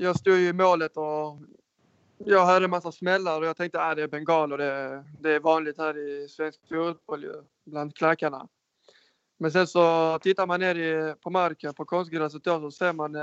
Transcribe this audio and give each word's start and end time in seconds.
jag 0.00 0.18
stod 0.18 0.36
ju 0.36 0.48
i 0.48 0.52
målet 0.52 0.96
och 0.96 1.38
jag 2.18 2.46
hörde 2.46 2.64
en 2.64 2.70
massa 2.70 2.92
smällar 2.92 3.40
och 3.40 3.46
jag 3.46 3.56
tänkte 3.56 3.82
att 3.82 3.92
äh, 3.92 3.96
det 3.96 4.02
är 4.02 4.08
bengaler. 4.08 4.58
Det, 4.58 5.04
det 5.20 5.34
är 5.34 5.40
vanligt 5.40 5.78
här 5.78 5.98
i 5.98 6.28
svensk 6.28 6.60
fotboll 6.68 7.22
ju, 7.22 7.42
bland 7.64 7.96
klackarna. 7.96 8.48
Men 9.38 9.52
sen 9.52 9.66
så 9.66 10.18
tittar 10.18 10.46
man 10.46 10.60
ner 10.60 10.74
i, 10.74 11.14
på 11.14 11.30
marken 11.30 11.74
på 11.74 11.84
konstgräset 11.84 12.44
då 12.44 12.60
så 12.60 12.70
ser 12.70 12.92
man 12.92 13.14
eh, 13.14 13.22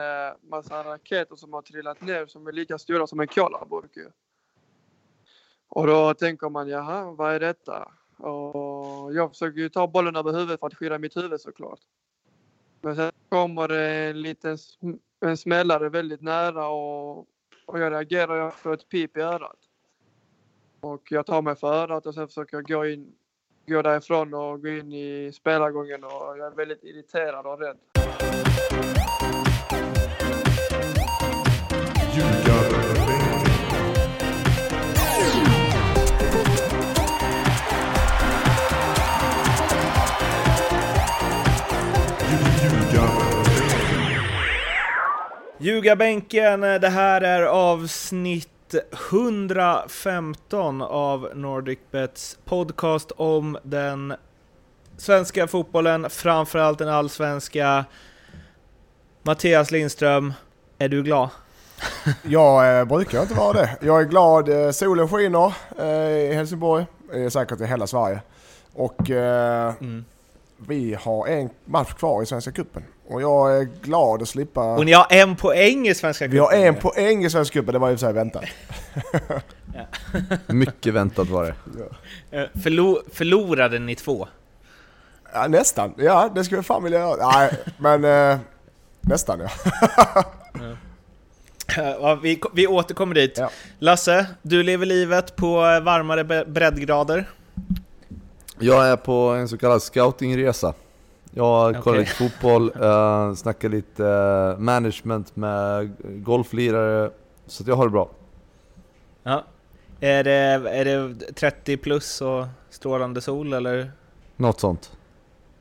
massa 0.50 0.84
raketer 0.84 1.36
som 1.36 1.54
har 1.54 1.62
trillat 1.62 2.02
ner 2.02 2.26
som 2.26 2.48
är 2.48 2.52
lika 2.52 2.78
stora 2.78 3.08
som 3.08 3.20
en 3.20 3.28
colaburk. 3.28 3.98
ju. 3.98 4.10
Och 5.70 5.88
då 5.88 6.14
tänker 6.14 6.50
man 6.50 6.68
jaha, 6.68 7.12
vad 7.12 7.34
är 7.34 7.40
detta? 7.40 7.92
Och 8.18 9.14
jag 9.14 9.30
försöker 9.30 9.60
ju 9.60 9.70
ta 9.70 9.88
bollen 9.88 10.16
över 10.16 10.34
huvudet 10.34 10.60
för 10.60 10.68
att 10.68 10.76
skydda 10.76 10.98
mitt 10.98 11.18
huvud 11.18 11.42
såklart. 11.42 11.80
Men 12.82 12.96
sen 12.96 13.12
kommer 13.30 13.68
det 13.68 13.90
en 13.90 14.22
liten 14.22 14.58
en 15.26 15.38
smällare 15.38 15.90
väldigt 15.90 16.22
nära 16.22 16.68
och, 16.68 17.18
och 17.66 17.80
jag 17.80 17.92
reagerar 17.92 18.36
jag 18.36 18.54
får 18.54 18.74
ett 18.74 18.90
pip 18.90 19.18
i 19.18 19.22
örat. 19.22 19.60
Och 20.80 21.12
jag 21.12 21.26
tar 21.26 21.42
mig 21.42 21.56
för 21.56 21.74
örat 21.74 22.06
och 22.06 22.14
sen 22.14 22.28
försöker 22.28 22.58
jag 22.58 22.68
gå 22.68 22.86
in 22.86 23.14
gå 23.68 23.82
därifrån 23.82 24.34
och 24.34 24.62
gå 24.62 24.68
in 24.68 24.94
i 24.94 25.32
spelargången 25.34 26.04
och 26.04 26.38
jag 26.38 26.40
är 26.40 26.56
väldigt 26.56 26.84
irriterad 26.84 27.46
och 27.46 27.60
rädd. 27.60 27.78
Ljugarbänken, 45.60 46.62
det 46.62 46.90
här 46.90 47.22
är 47.22 47.42
avsnitt 47.44 48.76
115 49.12 50.82
av 50.82 51.30
NordicBets 51.36 52.38
podcast 52.46 53.12
om 53.18 53.58
den 53.64 54.14
svenska 54.98 55.48
fotbollen, 55.48 56.10
framförallt 56.10 56.80
den 56.80 56.90
allsvenska. 56.90 57.86
Mattias 59.24 59.72
Lindström, 59.72 60.34
är 60.78 60.90
du 60.90 61.04
glad? 61.04 61.30
Jag 62.24 62.80
eh, 62.80 62.86
brukar 62.86 63.22
inte 63.22 63.34
vara 63.34 63.54
det. 63.54 63.78
Jag 63.82 64.02
är 64.02 64.06
glad. 64.06 64.50
Eh, 64.50 64.72
solen 64.72 65.08
skiner 65.10 65.54
eh, 65.80 65.88
i 66.32 66.34
Helsingborg. 66.34 66.86
Eh, 67.14 67.30
säkert 67.30 67.62
i 67.62 67.66
hela 67.66 67.88
Sverige. 67.88 68.22
Och 68.74 69.10
eh, 69.12 69.74
Mm. 69.82 70.06
vi 70.58 70.94
har 71.02 71.28
en 71.28 71.50
match 71.66 71.94
kvar 71.94 72.24
i 72.24 72.26
Svenska 72.26 72.52
Cupen. 72.52 72.84
Och 73.10 73.22
jag 73.22 73.58
är 73.58 73.64
glad 73.82 74.22
att 74.22 74.28
slippa... 74.30 74.62
Och 74.62 74.86
ni 74.86 74.94
har 74.94 75.08
en 75.10 75.36
poäng 75.36 75.88
i 75.88 75.96
Svenska 75.96 76.28
Vi 76.28 76.38
har 76.40 76.48
cupen. 76.48 76.64
en 76.64 76.76
poäng 76.76 77.26
i 77.26 77.30
Svenska 77.30 77.54
Cupen, 77.60 77.74
det 77.74 77.80
var 77.80 77.90
för 77.90 77.98
sig 77.98 78.14
väntat. 78.14 78.44
Mycket 80.48 80.94
väntat 80.94 81.30
var 81.30 81.44
det. 81.44 81.56
Eh, 82.40 82.46
Förlo 82.64 83.02
förlorade 83.14 83.80
ni 83.80 83.96
två? 83.96 84.28
Ja, 85.34 85.48
nästan. 85.48 85.94
Ja, 85.98 86.32
det 86.36 86.44
skulle 86.44 86.58
jag 86.58 86.66
fan 86.66 86.84
vilja 86.84 87.00
göra. 87.00 87.28
Nej, 87.32 87.52
men 87.78 88.04
eh, 88.32 88.38
nästan 89.02 89.40
ja. 89.40 89.50
Eh, 91.78 91.90
Ja, 92.02 92.16
vi, 92.16 92.42
vi 92.54 92.68
återkommer 92.68 93.16
dit. 93.16 93.38
Ja. 93.38 93.50
Lasse, 93.80 94.26
du 94.42 94.64
lever 94.64 94.86
livet 94.86 95.36
på 95.36 95.48
eh, 95.66 95.80
varmare 95.80 96.24
bre- 96.24 96.52
breddgrader. 96.52 97.30
Jag 98.60 98.88
är 98.88 98.96
på 98.96 99.14
en 99.14 99.48
så 99.50 99.58
kallad 99.58 99.82
scoutingresa. 99.82 100.74
Jag 101.38 101.84
kollar 101.84 101.98
Okej. 101.98 102.00
lite 102.00 102.12
fotboll, 102.12 102.72
uh, 102.82 103.34
snackar 103.34 103.70
lite 103.70 104.06
eh, 104.06 104.60
management 104.60 105.36
med 105.36 105.96
golflirare, 106.04 107.12
så 107.48 107.64
att 107.64 107.68
jag 107.68 107.76
har 107.76 107.86
det 107.86 107.92
bra. 107.92 108.10
Ja. 109.24 109.44
Är 110.00 110.24
det, 110.24 110.32
är 110.70 110.86
det 110.86 111.16
30 111.34 111.78
plus 111.78 112.22
och 112.22 112.46
strålande 112.70 113.22
sol 113.22 113.54
eller? 113.54 113.92
Något 114.36 114.60
sånt. 114.60 114.92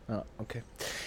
Ja, 0.07 0.25
okej. 0.37 0.63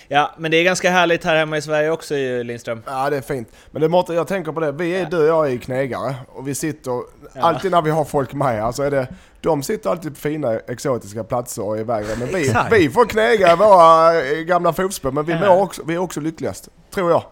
Ja, 0.07 0.31
men 0.37 0.51
det 0.51 0.57
är 0.57 0.63
ganska 0.63 0.89
härligt 0.89 1.23
här 1.23 1.35
hemma 1.35 1.57
i 1.57 1.61
Sverige 1.61 1.91
också 1.91 2.15
ju, 2.15 2.43
Lindström. 2.43 2.81
Ja, 2.85 3.09
det 3.09 3.17
är 3.17 3.21
fint. 3.21 3.47
Men 3.71 3.81
det 3.81 3.89
måste, 3.89 4.13
jag 4.13 4.27
tänker 4.27 4.51
på 4.51 4.59
det, 4.59 4.71
vi 4.71 4.95
är, 4.95 5.05
du 5.05 5.17
och 5.17 5.27
jag 5.27 5.53
är 5.53 5.57
knegare 5.57 6.15
och 6.27 6.47
vi 6.47 6.55
sitter, 6.55 7.01
alltid 7.39 7.71
när 7.71 7.81
vi 7.81 7.89
har 7.89 8.05
folk 8.05 8.33
med 8.33 8.47
här 8.47 8.71
så 8.71 8.83
är 8.83 8.91
det, 8.91 9.07
de 9.41 9.63
sitter 9.63 9.89
alltid 9.89 10.13
på 10.13 10.19
fina 10.19 10.53
exotiska 10.59 11.23
platser 11.23 11.63
och 11.63 11.75
är 11.77 11.81
iväg. 11.81 12.05
Men 12.19 12.27
vi, 12.27 12.41
Exakt. 12.47 12.73
vi 12.73 12.89
får 12.89 13.05
knega 13.05 13.53
i 13.53 13.55
våra 13.55 14.21
eh, 14.21 14.37
gamla 14.37 14.73
fotspår, 14.73 15.11
men 15.11 15.25
vi, 15.25 15.33
Ja. 15.33 15.39
mår 15.39 15.61
också, 15.61 15.81
vi 15.85 15.93
är 15.93 15.97
också 15.97 16.19
lyckligast. 16.21 16.69
Tror 16.93 17.11
jag. 17.11 17.23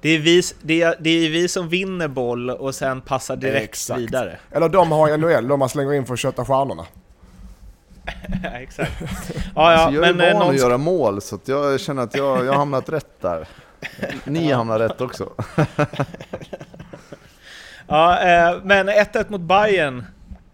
Det 0.00 0.08
är, 0.08 0.18
vi, 0.18 0.42
det, 0.62 0.82
är, 0.82 0.94
det 1.00 1.10
är 1.26 1.30
vi 1.30 1.48
som 1.48 1.68
vinner 1.68 2.08
boll 2.08 2.50
och 2.50 2.74
sen 2.74 3.00
passar 3.00 3.36
direkt 3.36 3.64
Exakt. 3.64 4.00
vidare. 4.00 4.38
Eller 4.50 4.68
de 4.68 4.92
har 4.92 5.16
NHL, 5.18 5.48
de 5.48 5.58
man 5.58 5.68
slänger 5.68 5.92
in 5.92 6.06
för 6.06 6.14
att 6.14 6.20
kötta 6.20 6.44
stjärnorna. 6.44 6.86
Ja, 8.44 8.50
Exakt. 8.60 8.92
Ja, 9.54 9.72
ja, 9.72 9.86
så 9.88 9.94
jag 9.94 10.08
är 10.08 10.14
men 10.14 10.20
eh, 10.26 10.32
van 10.32 10.42
någon 10.42 10.54
att 10.54 10.60
göra 10.60 10.78
mål, 10.78 11.20
så 11.20 11.34
att 11.34 11.48
jag 11.48 11.80
känner 11.80 12.02
att 12.02 12.14
jag, 12.16 12.44
jag 12.44 12.52
har 12.52 12.58
hamnat 12.58 12.88
rätt 12.88 13.20
där. 13.20 13.48
Ni 14.24 14.52
hamnar 14.52 14.78
rätt 14.78 15.00
också. 15.00 15.30
Ja, 17.86 18.20
eh, 18.20 18.56
men 18.64 18.88
1-1 18.88 19.24
mot 19.30 19.40
Bayern. 19.40 20.04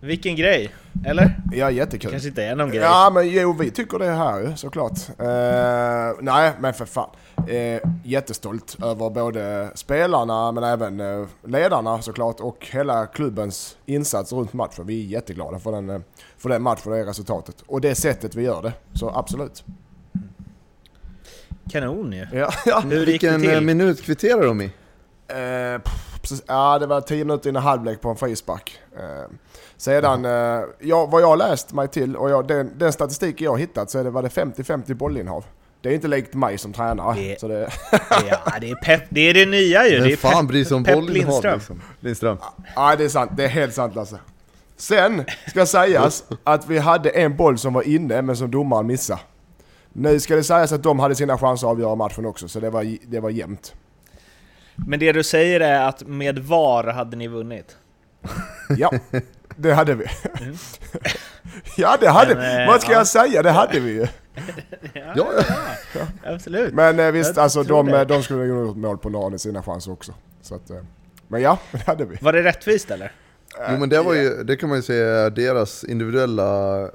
Vilken 0.01 0.37
grej! 0.37 0.75
Eller? 1.07 1.37
Ja, 1.53 1.71
jättekul. 1.71 2.11
Kanske 2.11 2.29
inte 2.29 2.45
är 2.45 2.57
någon 2.57 2.71
grej. 2.71 2.81
Ja 2.81 3.11
men 3.15 3.29
jo, 3.29 3.53
vi 3.53 3.71
tycker 3.71 3.99
det 3.99 4.11
här 4.11 4.53
såklart. 4.57 4.99
Eh, 5.19 6.23
nej 6.25 6.53
men 6.61 6.75
för 6.75 6.85
fan. 6.85 7.11
Eh, 7.49 7.81
jättestolt 8.05 8.77
över 8.83 9.11
både 9.11 9.71
spelarna 9.75 10.53
men 10.53 10.65
även 10.65 11.01
eh, 11.01 11.27
ledarna 11.45 12.03
såklart 12.03 12.41
och 12.41 12.67
hela 12.73 13.07
klubbens 13.07 13.77
insats 13.87 14.33
runt 14.33 14.53
matchen. 14.53 14.87
Vi 14.87 15.01
är 15.05 15.07
jätteglada 15.07 15.59
för 15.59 15.73
den, 15.73 16.05
för 16.39 16.49
den 16.49 16.63
matchen 16.63 16.93
och 16.93 16.99
det 16.99 17.05
resultatet. 17.05 17.57
Och 17.67 17.81
det 17.81 17.95
sättet 17.95 18.35
vi 18.35 18.43
gör 18.43 18.63
det. 18.63 18.73
Så 18.95 19.11
absolut. 19.11 19.65
Kanon 21.71 22.13
ju. 22.13 22.27
Ja, 22.33 22.51
ja. 22.67 22.81
Hur 22.81 23.07
gick 23.07 23.21
det 23.21 23.37
Vilken 23.37 23.41
till? 23.57 23.67
minut 23.67 24.03
kvitterar 24.03 24.47
de 24.47 24.61
i? 24.61 24.71
Pff, 25.85 26.21
precis, 26.21 26.43
ja, 26.47 26.79
det 26.79 26.87
var 26.87 27.01
10 27.01 27.25
minuter 27.25 27.51
innan 27.51 27.63
halvlek 27.63 28.01
på 28.01 28.09
en 28.09 28.17
frispark. 28.17 28.79
Eh, 28.97 29.31
sedan, 29.77 30.25
eh, 30.25 30.61
ja, 30.81 31.07
vad 31.07 31.23
jag 31.23 31.27
har 31.29 31.37
läst 31.37 31.73
mig 31.73 31.89
till 31.89 32.17
och 32.17 32.31
jag, 32.31 32.49
den, 32.49 32.71
den 32.79 32.93
statistik 32.93 33.41
jag 33.41 33.51
har 33.51 33.59
hittat 33.59 33.91
så 33.91 33.99
är 33.99 34.05
det, 34.05 34.11
var 34.11 34.23
det 34.23 34.29
50-50 34.29 34.95
bollinnehav. 34.95 35.45
Det 35.81 35.89
är 35.89 35.95
inte 35.95 36.09
likt 36.09 36.35
mig 36.35 36.59
som 36.59 36.73
tränare. 36.73 37.15
Det- 37.15 37.41
Så 37.41 37.49
det, 37.49 37.71
Ja, 38.31 38.39
det 38.61 38.71
är 38.71 38.75
pepp. 38.75 39.03
Det 39.09 39.21
är 39.21 39.35
det 39.35 39.47
nya 39.47 39.85
ju. 39.89 39.91
det 39.97 40.03
Vem 40.03 40.13
är 40.13 40.17
fan 40.17 40.33
pepp, 40.33 40.49
bryr 40.49 40.65
sig 40.65 40.75
om 40.77 40.83
bollinnehav 40.83 41.13
Lindström. 41.33 41.55
liksom? 41.55 41.83
Lindström. 42.01 42.39
ja, 42.77 42.97
det 42.97 43.05
är 43.05 43.09
sant. 43.09 43.31
Det 43.37 43.45
är 43.45 43.49
helt 43.49 43.75
sant 43.75 43.95
Lasse. 43.95 44.19
Sen 44.77 45.25
ska 45.49 45.67
sägas 45.67 46.25
att 46.45 46.69
vi 46.69 46.79
hade 46.79 47.11
en 47.11 47.37
boll 47.37 47.59
som 47.59 47.73
var 47.73 47.83
inne 47.83 48.23
men 48.23 48.37
som 48.37 48.51
domaren 48.51 48.87
missade. 48.87 49.21
Nu 49.93 50.21
ska 50.21 50.37
det 50.37 50.45
sägas 50.45 50.73
att 50.73 50.83
de 50.83 50.99
hade 50.99 51.15
sina 51.15 51.39
chanser 51.39 51.67
att 51.67 51.71
avgöra 51.71 51.95
matchen 51.95 52.27
också 52.27 52.49
så 52.49 52.61
det 52.61 52.71
var, 52.71 52.97
det 53.07 53.21
var 53.21 53.31
jämnt. 53.31 53.75
Men 54.75 54.99
det 55.01 55.13
du 55.13 55.23
säger 55.23 55.61
är 55.61 55.89
att 55.89 56.07
med 56.07 56.39
VAR 56.39 56.85
hade 56.85 57.17
ni 57.17 57.29
vunnit? 57.29 57.77
Ja, 58.79 58.91
det 59.57 59.73
hade 59.75 59.95
vi. 59.95 60.05
ja, 61.77 61.97
det 62.01 62.09
hade 62.09 62.35
Men, 62.35 62.57
vi. 62.57 62.63
eh, 62.63 62.67
Vad 62.69 62.81
ska 62.83 62.93
ja. 62.93 62.99
jag 62.99 63.07
säga? 63.07 63.43
Det 63.43 63.51
hade 63.51 63.81
vi 63.81 63.91
ju. 63.93 64.07
Ja, 64.95 65.15
ja. 65.95 66.07
Absolut. 66.25 66.75
Men 66.75 67.01
eh, 67.01 67.11
visst, 67.11 67.37
Jag 67.37 67.43
alltså 67.43 67.63
de, 67.63 67.87
det. 67.87 68.05
de 68.05 68.23
skulle 68.23 68.41
ha 68.41 68.47
gjort 68.47 68.77
mål 68.77 68.99
på 68.99 69.09
några 69.11 69.35
av 69.35 69.39
sina 69.39 69.63
chanser 69.63 69.93
också. 69.93 70.15
Så 70.43 70.55
att, 70.55 70.71
eh, 70.71 70.77
men 71.29 71.43
ja, 71.43 71.59
det 71.73 71.87
hade 71.87 72.05
vi. 72.05 72.17
Var 72.21 72.33
det 72.33 72.43
rättvist 72.43 72.91
eller? 72.91 73.13
Jo 73.71 73.79
men 73.79 73.89
det 73.89 74.03
var 74.03 74.15
ju, 74.15 74.43
det 74.45 74.57
kan 74.57 74.69
man 74.69 74.79
ju 74.79 74.83
säga 74.83 75.31
deras 75.31 75.85
individuella 75.85 76.81
eh, 76.83 76.89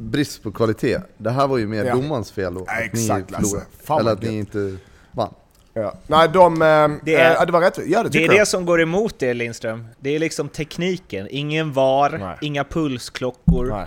brist 0.00 0.42
på 0.42 0.52
kvalitet. 0.52 0.98
Det 1.18 1.30
här 1.30 1.46
var 1.46 1.58
ju 1.58 1.66
mer 1.66 1.84
Ja. 1.84 1.94
domarens 1.94 2.32
fel 2.32 2.54
då. 2.54 2.64
Ja, 2.66 2.72
att 2.72 2.92
ni 2.92 3.02
exakt, 3.02 3.30
Lasse. 3.30 3.44
förlorade. 3.44 3.66
Fan, 3.84 4.00
Eller 4.00 4.12
att 4.12 4.22
ni 4.22 4.38
inte 4.38 4.76
vann. 5.12 5.34
Ja. 5.78 5.94
Nej, 6.06 6.28
de... 6.28 6.62
Eh, 6.62 6.88
Det 7.04 7.14
är- 7.14 7.34
eh, 7.40 7.46
det 7.46 7.52
var 7.52 7.60
rättvist. 7.60 7.88
Ja, 7.90 8.02
det 8.02 8.08
Det 8.08 8.18
är 8.18 8.22
jag. 8.26 8.34
det 8.36 8.46
som 8.46 8.66
går 8.66 8.80
emot 8.82 9.14
det 9.18 9.34
Lindström. 9.34 9.86
Det 10.00 10.10
är 10.14 10.18
liksom 10.18 10.48
tekniken. 10.48 11.26
Ingen 11.30 11.72
VAR, 11.72 12.18
Nej. 12.20 12.36
inga 12.40 12.64
pulsklockor. 12.64 13.66
Nej. 13.66 13.86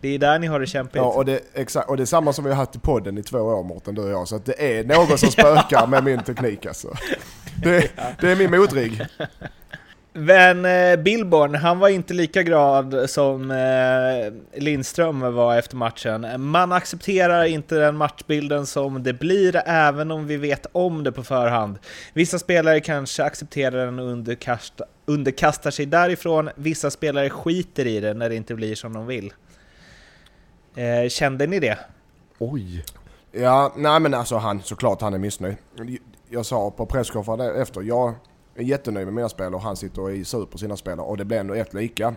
Det 0.00 0.08
är 0.08 0.18
där 0.18 0.38
ni 0.38 0.46
har 0.46 0.60
det 0.60 0.66
kämpigt. 0.66 0.96
Ja, 0.96 1.02
och 1.02 1.24
det, 1.24 1.40
exakt, 1.54 1.88
och 1.88 1.96
det 1.96 2.02
är 2.02 2.06
samma 2.06 2.32
som 2.32 2.44
vi 2.44 2.50
har 2.50 2.56
haft 2.56 2.76
i 2.76 2.78
podden 2.78 3.18
i 3.18 3.22
två 3.22 3.38
år 3.38 3.62
Mårten, 3.62 3.94
du 3.94 4.02
och 4.02 4.10
jag. 4.10 4.28
Så 4.28 4.38
det 4.44 4.78
är 4.78 4.84
någon 4.84 5.18
som 5.18 5.30
spökar 5.30 5.86
med 5.86 6.04
min 6.04 6.22
teknik 6.22 6.66
alltså. 6.66 6.88
Det, 7.62 7.90
det 8.20 8.30
är 8.32 8.36
min 8.36 8.50
motrigg. 8.50 9.00
Men 10.14 10.64
eh, 10.64 10.96
Billborn, 10.96 11.54
han 11.54 11.78
var 11.78 11.88
inte 11.88 12.14
lika 12.14 12.42
glad 12.42 13.10
som 13.10 13.50
eh, 13.50 14.60
Lindström 14.62 15.34
var 15.34 15.56
efter 15.56 15.76
matchen. 15.76 16.26
Man 16.38 16.72
accepterar 16.72 17.44
inte 17.44 17.74
den 17.74 17.96
matchbilden 17.96 18.66
som 18.66 19.02
det 19.02 19.12
blir, 19.12 19.62
även 19.66 20.10
om 20.10 20.26
vi 20.26 20.36
vet 20.36 20.66
om 20.72 21.04
det 21.04 21.12
på 21.12 21.22
förhand. 21.22 21.78
Vissa 22.12 22.38
spelare 22.38 22.80
kanske 22.80 23.24
accepterar 23.24 23.84
den 23.84 23.98
och 23.98 24.06
underkasta, 24.06 24.84
underkastar 25.06 25.70
sig 25.70 25.86
därifrån. 25.86 26.50
Vissa 26.56 26.90
spelare 26.90 27.30
skiter 27.30 27.86
i 27.86 28.00
det 28.00 28.14
när 28.14 28.28
det 28.28 28.34
inte 28.34 28.54
blir 28.54 28.74
som 28.74 28.92
de 28.92 29.06
vill. 29.06 29.32
Eh, 30.74 31.08
kände 31.08 31.46
ni 31.46 31.60
det? 31.60 31.78
Oj! 32.38 32.84
Ja, 33.32 33.72
nej 33.76 34.00
men 34.00 34.14
alltså 34.14 34.36
han, 34.36 34.62
såklart 34.62 35.00
han 35.00 35.14
är 35.14 35.18
missnöjd. 35.18 35.56
Jag 36.28 36.46
sa 36.46 36.70
på 36.70 36.86
presskonferensen 36.86 37.62
efter, 37.62 37.82
jag, 37.82 38.14
är 38.54 38.62
jättenöjd 38.62 39.06
med 39.06 39.14
mina 39.14 39.28
spelare 39.28 39.54
och 39.54 39.62
han 39.62 39.76
sitter 39.76 40.02
och 40.02 40.12
är 40.12 40.24
sur 40.24 40.46
på 40.46 40.58
sina 40.58 40.76
spelare 40.76 41.06
och 41.06 41.16
det 41.16 41.24
blir 41.24 41.38
ändå 41.38 41.54
ett 41.54 41.74
lika. 41.74 42.14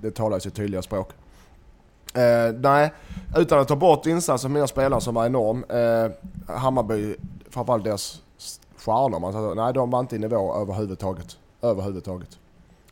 Det, 0.00 0.10
talar 0.10 0.36
ju 0.36 0.40
sitt 0.40 0.54
tydliga 0.54 0.82
språk. 0.82 1.12
Eh, 2.14 2.54
nej, 2.60 2.92
utan 3.36 3.60
att 3.60 3.68
ta 3.68 3.76
bort 3.76 4.06
insatsen 4.06 4.50
av 4.50 4.54
mina 4.54 4.66
spelare 4.66 5.00
som 5.00 5.14
var 5.14 5.26
enorm. 5.26 5.64
Eh, 5.68 6.10
Hammarby, 6.56 7.16
framförallt 7.50 7.84
deras 7.84 8.22
stjärnor, 8.76 9.20
man 9.20 9.32
säger, 9.32 9.54
nej 9.54 9.72
de 9.72 9.90
var 9.90 10.00
inte 10.00 10.16
i 10.16 10.18
nivå 10.18 10.54
överhuvudtaget. 10.54 11.38
Överhuvudtaget. 11.62 12.38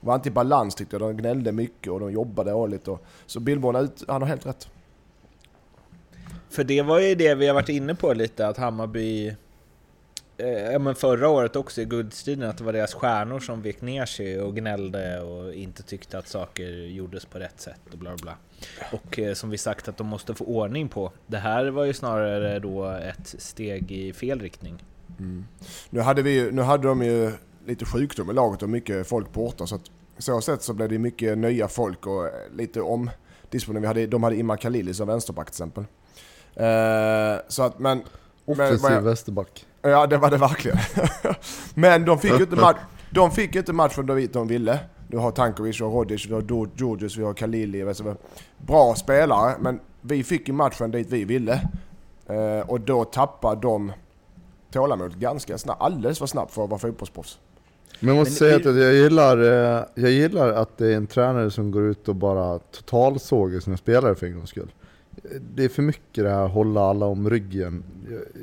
De 0.00 0.06
var 0.06 0.14
inte 0.14 0.28
i 0.28 0.32
balans 0.32 0.74
tyckte 0.74 0.96
jag, 0.96 1.00
de 1.00 1.16
gnällde 1.16 1.52
mycket 1.52 1.92
och 1.92 2.00
de 2.00 2.12
jobbade 2.12 2.50
dåligt. 2.50 2.88
Och, 2.88 3.04
så 3.26 3.40
Billborn, 3.40 3.88
han 4.08 4.22
har 4.22 4.28
helt 4.28 4.46
rätt. 4.46 4.68
För 6.50 6.64
det 6.64 6.82
var 6.82 7.00
ju 7.00 7.14
det 7.14 7.34
vi 7.34 7.46
har 7.46 7.54
varit 7.54 7.68
inne 7.68 7.94
på 7.94 8.12
lite, 8.12 8.48
att 8.48 8.56
Hammarby 8.56 9.36
ja, 10.72 10.78
men 10.78 10.94
förra 10.94 11.28
året 11.28 11.56
också 11.56 11.80
i 11.80 11.84
guldstriden, 11.84 12.50
att 12.50 12.58
det 12.58 12.64
var 12.64 12.72
deras 12.72 12.94
stjärnor 12.94 13.40
som 13.40 13.62
vek 13.62 13.80
ner 13.80 14.06
sig 14.06 14.40
och 14.40 14.56
gnällde 14.56 15.20
och 15.20 15.54
inte 15.54 15.82
tyckte 15.82 16.18
att 16.18 16.28
saker 16.28 16.70
gjordes 16.70 17.24
på 17.24 17.38
rätt 17.38 17.60
sätt 17.60 17.80
och 17.92 17.98
bla 17.98 18.16
bla. 18.16 18.36
Och 18.92 19.18
eh, 19.18 19.34
som 19.34 19.50
vi 19.50 19.58
sagt 19.58 19.88
att 19.88 19.96
de 19.96 20.06
måste 20.06 20.34
få 20.34 20.44
ordning 20.44 20.88
på. 20.88 21.12
Det 21.26 21.38
här 21.38 21.66
var 21.66 21.84
ju 21.84 21.92
snarare 21.92 22.58
då 22.58 22.84
ett 22.84 23.34
steg 23.38 23.92
i 23.92 24.12
fel 24.12 24.40
riktning. 24.40 24.84
Mm. 25.18 25.44
Nu, 25.90 26.00
hade 26.00 26.22
vi, 26.22 26.52
nu 26.52 26.62
hade 26.62 26.88
de 26.88 27.02
ju 27.02 27.32
lite 27.66 27.84
sjukdom 27.84 28.30
i 28.30 28.32
laget 28.32 28.62
och 28.62 28.70
mycket 28.70 29.06
folk 29.06 29.32
borta 29.32 29.66
så 29.66 29.74
att 29.74 29.90
så 30.18 30.40
sätt 30.40 30.62
så 30.62 30.74
blev 30.74 30.88
det 30.88 30.98
mycket 30.98 31.38
nya 31.38 31.68
folk 31.68 32.06
och 32.06 32.30
lite 32.54 32.80
omdisponering. 32.80 34.10
de 34.10 34.22
hade 34.22 34.36
Imma 34.36 34.56
Khalili 34.56 34.94
som 34.94 35.08
vänsterback 35.08 35.46
till 35.46 35.52
exempel. 35.52 35.84
Uh, 36.60 37.40
så 37.48 37.62
att 37.62 37.78
men... 37.78 38.02
Offensiv 38.44 38.98
vänsterback. 38.98 39.66
Ja 39.90 40.06
det 40.06 40.16
var 40.16 40.30
det 40.30 40.36
verkligen. 40.36 40.78
men 41.74 42.04
de 42.04 42.18
fick 42.18 42.32
ju 42.32 42.42
inte, 42.42 42.56
match, 42.56 42.76
de 43.10 43.30
fick 43.30 43.56
inte 43.56 43.72
matchen 43.72 44.06
de, 44.06 44.26
de 44.26 44.48
ville. 44.48 44.78
Du 45.08 45.18
har 45.18 45.30
Tankovic, 45.30 45.80
och 45.80 45.92
Rodic, 45.92 46.26
du 46.26 46.34
har 46.34 46.68
Georgius, 46.76 47.16
vi 47.16 47.24
har 47.24 47.34
Khalili. 47.34 47.94
Bra 48.58 48.94
spelare, 48.94 49.54
men 49.60 49.80
vi 50.00 50.24
fick 50.24 50.48
ju 50.48 50.54
matchen 50.54 50.90
dit 50.90 51.06
vi 51.10 51.24
ville. 51.24 51.60
Uh, 52.30 52.70
och 52.70 52.80
då 52.80 53.04
tappade 53.04 53.60
de 53.60 53.92
tålamodet 54.72 55.16
ganska 55.16 55.58
snabbt. 55.58 55.82
Alldeles 55.82 56.18
för 56.18 56.26
snabbt 56.26 56.52
för 56.52 56.64
att 56.64 56.70
vara 56.70 56.78
fotbollsproffs. 56.78 57.38
Men 58.00 58.08
jag 58.08 58.16
måste 58.16 58.44
Men, 58.44 58.60
säga 58.60 58.70
att 58.70 58.76
jag 58.76 58.94
gillar, 58.94 59.38
eh, 59.38 59.84
jag 59.94 60.10
gillar 60.10 60.48
att 60.48 60.78
det 60.78 60.86
är 60.92 60.96
en 60.96 61.06
tränare 61.06 61.50
som 61.50 61.70
går 61.70 61.82
ut 61.82 62.08
och 62.08 62.14
bara 62.14 62.58
totalsågar 62.58 63.60
sina 63.60 63.76
spelare 63.76 64.14
för 64.14 64.26
en 64.26 64.34
gångs 64.34 64.50
skull. 64.50 64.72
Det 65.54 65.64
är 65.64 65.68
för 65.68 65.82
mycket 65.82 66.24
det 66.24 66.30
här 66.30 66.48
hålla 66.48 66.80
alla 66.80 67.06
om 67.06 67.30
ryggen. 67.30 67.84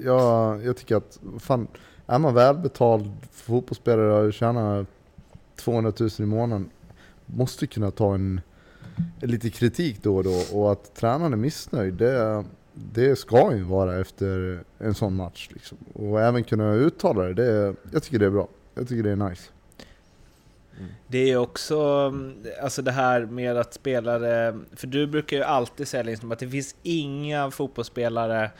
Jag, 0.04 0.66
jag 0.66 0.78
tycker 0.78 0.96
att, 0.96 1.20
fan, 1.40 1.68
är 2.08 2.20
man 2.20 2.34
välbetald 2.34 3.12
fotbollsspelare 3.32 4.28
och 4.28 4.34
tjänar 4.34 4.86
200 5.56 5.94
000 6.00 6.10
i 6.20 6.26
månaden, 6.26 6.70
måste 7.26 7.68
kunna 7.68 7.92
ta 7.92 8.14
en, 8.14 8.42
lite 9.22 9.50
kritik 9.50 10.04
då 10.04 10.16
och 10.16 10.24
då. 10.24 10.44
Och 10.52 10.72
att 10.72 10.96
tränaren 10.96 11.34
är 11.34 11.38
missnöjd, 11.38 11.94
det, 11.94 12.46
det 12.74 13.16
ska 13.16 13.56
ju 13.56 13.64
vara 13.64 14.00
efter 14.00 14.64
en 14.80 14.94
sån 14.94 15.16
match. 15.16 15.50
Liksom. 15.52 15.78
Och 15.94 16.22
även 16.22 16.44
kunna 16.44 16.74
uttala 16.74 17.24
det, 17.24 17.34
det, 17.34 17.76
jag 17.92 18.04
tycker 18.04 18.20
det 18.20 18.26
är 18.26 18.30
bra. 18.30 18.48
Jag 18.76 18.88
tycker 18.88 19.04
det 19.04 19.12
är 19.12 19.30
nice. 19.30 19.50
Mm. 20.78 20.92
Det 21.08 21.32
är 21.32 21.38
också 21.38 21.80
mm, 21.80 22.46
alltså 22.62 22.82
det 22.82 22.92
här 22.92 23.26
med 23.26 23.58
att 23.58 23.74
spelare, 23.74 24.60
för 24.76 24.88
du 24.88 25.08
brukar 25.08 25.38
ju 25.38 25.44
alltid 25.44 25.88
säga 25.88 26.04
liksom 26.04 26.32
att 26.32 26.40
det 26.40 26.50
finns 26.50 26.76
inga 26.84 27.52
fotbollsspelare 27.52 28.52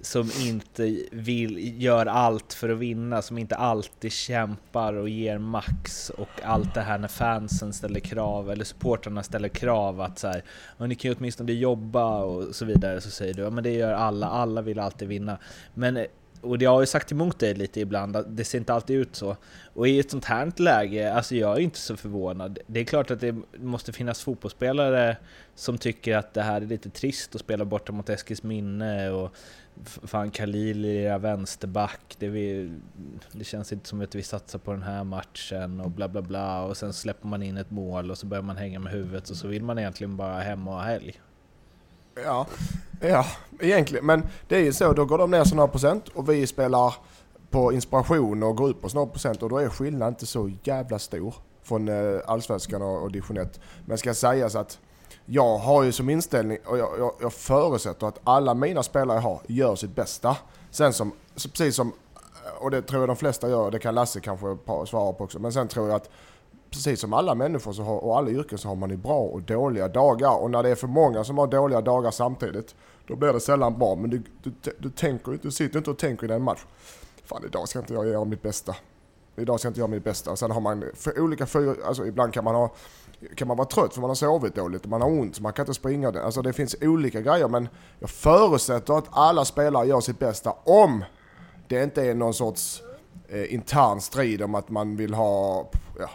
som 0.00 0.30
inte 0.40 0.96
vill, 1.12 1.82
gör 1.82 2.06
allt 2.06 2.52
för 2.52 2.68
att 2.68 2.78
vinna, 2.78 3.22
som 3.22 3.38
inte 3.38 3.56
alltid 3.56 4.12
kämpar 4.12 4.94
och 4.94 5.08
ger 5.08 5.38
max 5.38 6.10
och 6.10 6.42
allt 6.42 6.74
det 6.74 6.80
här 6.80 6.98
när 6.98 7.08
fansen 7.08 7.72
ställer 7.72 8.00
krav, 8.00 8.50
eller 8.50 8.64
supportrarna 8.64 9.22
ställer 9.22 9.48
krav 9.48 10.00
att 10.00 10.18
så 10.18 10.28
här, 10.28 10.42
ni 10.78 10.94
kan 10.94 11.10
ju 11.10 11.16
åtminstone 11.18 11.52
jobba 11.52 12.18
och 12.18 12.54
så 12.54 12.64
vidare, 12.64 13.00
så 13.00 13.10
säger 13.10 13.34
du 13.34 13.42
ja 13.42 13.50
men 13.50 13.64
det 13.64 13.70
gör 13.72 13.92
alla, 13.92 14.26
alla 14.26 14.62
vill 14.62 14.78
alltid 14.78 15.08
vinna. 15.08 15.38
Men 15.74 15.96
eh, 15.96 16.06
och 16.40 16.62
jag 16.62 16.70
har 16.70 16.80
ju 16.80 16.86
sagt 16.86 17.12
emot 17.12 17.38
dig 17.38 17.54
lite 17.54 17.80
ibland, 17.80 18.16
att 18.16 18.36
det 18.36 18.44
ser 18.44 18.58
inte 18.58 18.74
alltid 18.74 18.96
ut 18.96 19.16
så. 19.16 19.36
Och 19.74 19.88
i 19.88 19.98
ett 19.98 20.10
sånt 20.10 20.24
här 20.24 20.52
läge, 20.56 21.14
alltså 21.14 21.34
jag 21.34 21.56
är 21.56 21.60
inte 21.60 21.78
så 21.78 21.96
förvånad. 21.96 22.58
Det 22.66 22.80
är 22.80 22.84
klart 22.84 23.10
att 23.10 23.20
det 23.20 23.36
måste 23.58 23.92
finnas 23.92 24.22
fotbollsspelare 24.22 25.16
som 25.54 25.78
tycker 25.78 26.16
att 26.16 26.34
det 26.34 26.42
här 26.42 26.60
är 26.60 26.66
lite 26.66 26.90
trist 26.90 27.34
att 27.34 27.40
spela 27.40 27.64
borta 27.64 27.92
mot 27.92 28.08
Eskils 28.08 28.42
minne 28.42 29.10
och 29.10 29.36
fan 29.84 30.30
Khalil 30.30 30.84
är 30.84 31.18
vänsterback, 31.18 32.16
det, 32.18 32.28
vi, 32.28 32.72
det 33.32 33.44
känns 33.44 33.72
inte 33.72 33.88
som 33.88 34.00
att 34.00 34.14
vi 34.14 34.22
satsar 34.22 34.58
på 34.58 34.72
den 34.72 34.82
här 34.82 35.04
matchen 35.04 35.80
och 35.80 35.90
bla 35.90 36.08
bla 36.08 36.22
bla 36.22 36.62
och 36.62 36.76
sen 36.76 36.92
släpper 36.92 37.28
man 37.28 37.42
in 37.42 37.56
ett 37.56 37.70
mål 37.70 38.10
och 38.10 38.18
så 38.18 38.26
börjar 38.26 38.42
man 38.42 38.56
hänga 38.56 38.78
med 38.78 38.92
huvudet 38.92 39.30
och 39.30 39.36
så 39.36 39.48
vill 39.48 39.62
man 39.62 39.78
egentligen 39.78 40.16
bara 40.16 40.40
hem 40.40 40.68
och 40.68 40.74
ha 40.74 40.80
helg. 40.80 41.20
Ja, 42.24 42.46
ja, 43.00 43.26
egentligen. 43.60 44.06
Men 44.06 44.22
det 44.48 44.56
är 44.56 44.60
ju 44.60 44.72
så, 44.72 44.92
då 44.92 45.04
går 45.04 45.18
de 45.18 45.30
ner 45.30 45.44
så 45.44 45.54
några 45.54 45.68
procent 45.68 46.08
och 46.08 46.30
vi 46.30 46.46
spelar 46.46 46.94
på 47.50 47.72
inspiration 47.72 48.42
och 48.42 48.56
går 48.56 48.68
upp 48.68 48.82
på 48.82 48.88
några 48.94 49.06
procent 49.06 49.42
och 49.42 49.48
då 49.48 49.58
är 49.58 49.68
skillnaden 49.68 50.14
inte 50.14 50.26
så 50.26 50.50
jävla 50.62 50.98
stor 50.98 51.34
från 51.62 51.88
eh, 51.88 52.20
allsvenskan 52.26 52.82
och 52.82 53.12
division 53.12 53.36
1. 53.36 53.60
Men 53.86 53.98
ska 53.98 54.14
sägas 54.14 54.54
att 54.54 54.78
jag 55.26 55.58
har 55.58 55.82
ju 55.82 55.92
som 55.92 56.10
inställning, 56.10 56.58
och 56.66 56.78
jag, 56.78 56.98
jag, 56.98 57.12
jag 57.20 57.32
förutsätter 57.32 58.06
att 58.06 58.20
alla 58.24 58.54
mina 58.54 58.82
spelare 58.82 59.16
jag 59.16 59.22
har 59.22 59.40
gör 59.46 59.76
sitt 59.76 59.94
bästa. 59.94 60.36
Sen 60.70 60.92
som, 60.92 61.12
precis 61.34 61.76
som, 61.76 61.92
och 62.58 62.70
det 62.70 62.82
tror 62.82 63.02
jag 63.02 63.08
de 63.08 63.16
flesta 63.16 63.48
gör, 63.48 63.70
det 63.70 63.78
kan 63.78 63.94
Lasse 63.94 64.20
kanske 64.20 64.56
svara 64.86 65.12
på 65.12 65.24
också, 65.24 65.38
men 65.38 65.52
sen 65.52 65.68
tror 65.68 65.88
jag 65.88 65.96
att 65.96 66.10
precis 66.70 67.00
som 67.00 67.12
alla 67.12 67.34
människor 67.34 67.72
så 67.72 67.82
har, 67.82 68.04
och 68.04 68.18
alla 68.18 68.30
yrken 68.30 68.58
så 68.58 68.68
har 68.68 68.74
man 68.74 68.90
ju 68.90 68.96
bra 68.96 69.18
och 69.18 69.42
dåliga 69.42 69.88
dagar. 69.88 70.42
Och 70.42 70.50
när 70.50 70.62
det 70.62 70.68
är 70.68 70.74
för 70.74 70.86
många 70.86 71.24
som 71.24 71.38
har 71.38 71.46
dåliga 71.46 71.80
dagar 71.80 72.10
samtidigt, 72.10 72.74
då 73.06 73.16
blir 73.16 73.32
det 73.32 73.40
sällan 73.40 73.78
bra. 73.78 73.94
Men 73.94 74.10
du, 74.10 74.22
du, 74.42 74.52
du, 74.78 74.90
tänker, 74.90 75.38
du 75.42 75.50
sitter 75.50 75.78
inte 75.78 75.90
och 75.90 75.98
tänker 75.98 76.24
i 76.24 76.28
den 76.28 76.42
match. 76.42 76.64
Fan 77.24 77.44
idag 77.44 77.68
ska 77.68 77.78
inte 77.78 77.94
jag 77.94 78.06
göra 78.06 78.24
mitt 78.24 78.42
bästa. 78.42 78.76
Idag 79.36 79.60
ska 79.60 79.68
inte 79.68 79.80
jag 79.80 79.88
göra 79.88 79.96
mitt 79.96 80.04
bästa. 80.04 80.30
Och 80.30 80.38
sen 80.38 80.50
har 80.50 80.60
man 80.60 80.84
för 80.94 81.20
olika 81.20 81.46
fyra, 81.46 81.74
alltså 81.86 82.06
ibland 82.06 82.32
kan 82.32 82.44
man 82.44 82.54
ha 82.54 82.70
kan 83.36 83.48
man 83.48 83.56
vara 83.56 83.68
trött 83.68 83.94
för 83.94 84.00
man 84.00 84.10
har 84.10 84.14
sovit 84.14 84.54
dåligt 84.54 84.82
och 84.82 84.88
man 84.88 85.02
har 85.02 85.08
ont 85.08 85.36
så 85.36 85.42
man 85.42 85.52
kan 85.52 85.62
inte 85.62 85.74
springa. 85.74 86.10
Det. 86.10 86.24
Alltså 86.24 86.42
det 86.42 86.52
finns 86.52 86.76
olika 86.80 87.20
grejer 87.20 87.48
men 87.48 87.68
jag 87.98 88.10
förutsätter 88.10 88.98
att 88.98 89.04
alla 89.10 89.44
spelare 89.44 89.86
gör 89.86 90.00
sitt 90.00 90.18
bästa 90.18 90.54
om 90.64 91.04
det 91.68 91.82
inte 91.82 92.02
är 92.02 92.14
någon 92.14 92.34
sorts 92.34 92.82
eh, 93.28 93.54
intern 93.54 94.00
strid 94.00 94.42
om 94.42 94.54
att 94.54 94.70
man 94.70 94.96
vill 94.96 95.14
ha 95.14 95.68
ja, 95.98 96.10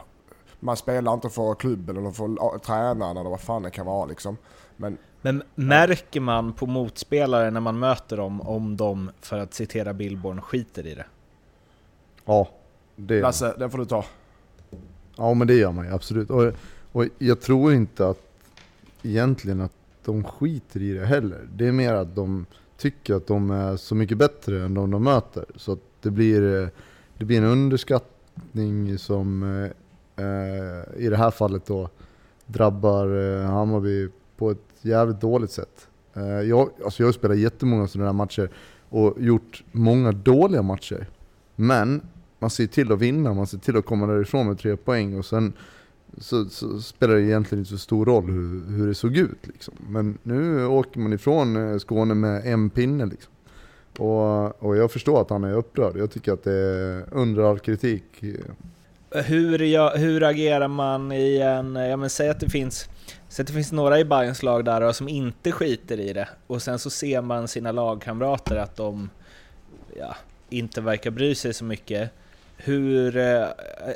man 0.64 0.78
spelar 0.78 1.14
inte 1.14 1.30
för 1.30 1.56
klubben 1.56 1.98
eller 1.98 2.12
för 2.12 2.60
tränaren 2.60 3.18
eller 3.18 3.30
vad 3.30 3.42
fan 3.42 3.64
det 3.64 3.72
kan 3.72 3.86
vara 3.86 4.06
liksom. 4.06 4.38
Men, 4.78 4.98
Men 5.22 5.44
märker 5.56 6.20
man 6.20 6.54
på 6.54 6.66
motspelare 6.66 7.52
när 7.52 7.60
man 7.60 7.80
möter 7.80 8.18
dem 8.18 8.42
om 8.42 8.78
de, 8.78 9.12
för 9.22 9.40
att 9.40 9.54
citera 9.54 9.94
Billborn, 9.94 10.42
skiter 10.42 10.88
i 10.88 10.96
det? 10.96 11.06
Ja, 12.26 12.50
det 12.96 13.22
Lasse, 13.22 13.56
den 13.58 13.72
får 13.72 13.78
du 13.78 13.86
ta. 13.86 14.06
Ja 15.18 15.34
men 15.34 15.48
det 15.48 15.54
gör 15.54 15.72
man 15.72 15.86
ju 15.86 15.94
absolut. 15.94 16.30
Och, 16.30 16.54
och 16.92 17.06
jag 17.18 17.42
tror 17.42 17.74
inte 17.74 18.08
att 18.08 18.32
egentligen 19.04 19.62
att 19.62 19.74
de 20.06 20.24
skiter 20.24 20.82
i 20.82 20.94
det 20.94 21.06
heller. 21.06 21.48
Det 21.54 21.68
är 21.68 21.72
mer 21.72 21.94
att 21.94 22.16
de 22.16 22.46
tycker 22.78 23.16
att 23.16 23.28
de 23.28 23.52
är 23.52 23.78
så 23.78 23.96
mycket 23.96 24.18
bättre 24.18 24.66
än 24.66 24.74
de 24.74 24.92
de 24.92 25.04
möter. 25.04 25.46
Så 25.56 25.72
att 25.72 25.80
det 26.02 26.12
blir, 26.12 26.70
det 27.18 27.26
blir 27.26 27.38
en 27.38 27.44
underskattning 27.44 28.98
som 28.98 29.44
eh, 29.64 29.72
Eh, 30.22 31.06
i 31.06 31.10
det 31.10 31.18
här 31.18 31.32
fallet 31.32 31.66
då 31.66 31.90
drabbar 32.46 33.08
eh, 33.08 33.46
Hammarby 33.46 34.10
på 34.38 34.52
ett 34.52 34.58
jävligt 34.82 35.22
dåligt 35.22 35.52
sätt. 35.52 35.88
Eh, 36.14 36.24
jag, 36.24 36.70
alltså 36.86 37.04
jag 37.04 37.08
har 37.08 37.14
spelat 37.14 37.38
jättemånga 37.38 37.88
sådana 37.88 38.10
här 38.10 38.14
matcher 38.14 38.50
och 38.90 39.22
gjort 39.22 39.64
många 39.72 40.12
dåliga 40.12 40.62
matcher. 40.62 41.08
Men 41.56 42.02
man 42.40 42.50
ser 42.50 42.68
till 42.68 42.92
att 42.92 43.00
vinna, 43.00 43.34
man 43.34 43.48
ser 43.48 43.58
till 43.58 43.78
att 43.78 43.86
komma 43.86 44.08
därifrån 44.08 44.48
med 44.48 44.60
tre 44.60 44.78
poäng 44.78 45.18
och 45.18 45.26
sen 45.26 45.54
så, 46.18 46.46
så 46.46 46.82
spelar 46.82 47.16
det 47.16 47.22
egentligen 47.22 47.60
inte 47.60 47.72
så 47.72 47.78
stor 47.78 48.06
roll 48.06 48.30
hur, 48.30 48.78
hur 48.78 48.88
det 48.88 48.96
såg 48.96 49.18
ut. 49.18 49.48
Liksom. 49.48 49.74
Men 49.90 50.18
nu 50.24 50.66
åker 50.66 51.00
man 51.00 51.14
ifrån 51.14 51.56
eh, 51.56 51.78
Skåne 51.78 52.14
med 52.14 52.46
en 52.46 52.70
pinne. 52.70 53.06
Liksom. 53.06 53.34
Och, 53.98 54.64
och 54.64 54.78
jag 54.78 54.92
förstår 54.92 55.22
att 55.22 55.30
han 55.30 55.44
är 55.44 55.54
upprörd. 55.54 55.98
Jag 55.98 56.12
tycker 56.12 56.34
att 56.34 56.44
det 56.44 56.54
är 56.54 57.06
under 57.12 57.44
all 57.44 57.60
kritik 57.60 58.04
eh, 58.24 58.30
hur, 59.12 59.98
hur 59.98 60.24
agerar 60.24 60.68
man 60.68 61.12
i 61.12 61.38
en, 61.38 61.76
ja 61.76 61.98
men 61.98 62.10
säg 62.10 62.30
att 62.30 62.40
det 62.40 62.50
finns, 62.50 62.90
så 63.30 63.42
att 63.42 63.48
det 63.48 63.54
finns 63.54 63.72
några 63.72 64.00
i 64.00 64.06
Bayerns 64.06 64.44
lag 64.44 64.66
där 64.66 64.92
som 64.92 65.10
inte 65.10 65.52
skiter 65.52 66.00
i 66.00 66.14
det 66.14 66.30
och 66.48 66.62
sen 66.62 66.80
så 66.80 66.90
ser 66.90 67.22
man 67.22 67.48
sina 67.48 67.72
lagkamrater 67.72 68.56
att 68.56 68.76
de 68.76 69.10
ja, 69.98 70.16
inte 70.50 70.82
verkar 70.82 71.12
bry 71.12 71.36
sig 71.36 71.54
så 71.54 71.64
mycket. 71.64 72.12
Hur, 72.58 73.18
eh, 73.18 73.48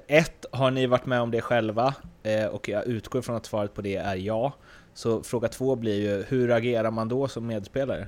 ett, 0.07 0.45
har 0.51 0.71
ni 0.71 0.85
varit 0.85 1.05
med 1.05 1.21
om 1.21 1.31
det 1.31 1.41
själva? 1.41 1.93
Eh, 2.23 2.45
och 2.45 2.69
jag 2.69 2.85
utgår 2.85 3.21
från 3.21 3.35
att 3.35 3.45
svaret 3.45 3.73
på 3.73 3.81
det 3.81 3.95
är 3.95 4.15
ja. 4.15 4.53
Så 4.93 5.23
fråga 5.23 5.47
två 5.47 5.75
blir 5.75 6.01
ju, 6.01 6.23
hur 6.27 6.51
agerar 6.51 6.91
man 6.91 7.09
då 7.09 7.27
som 7.27 7.47
medspelare? 7.47 8.07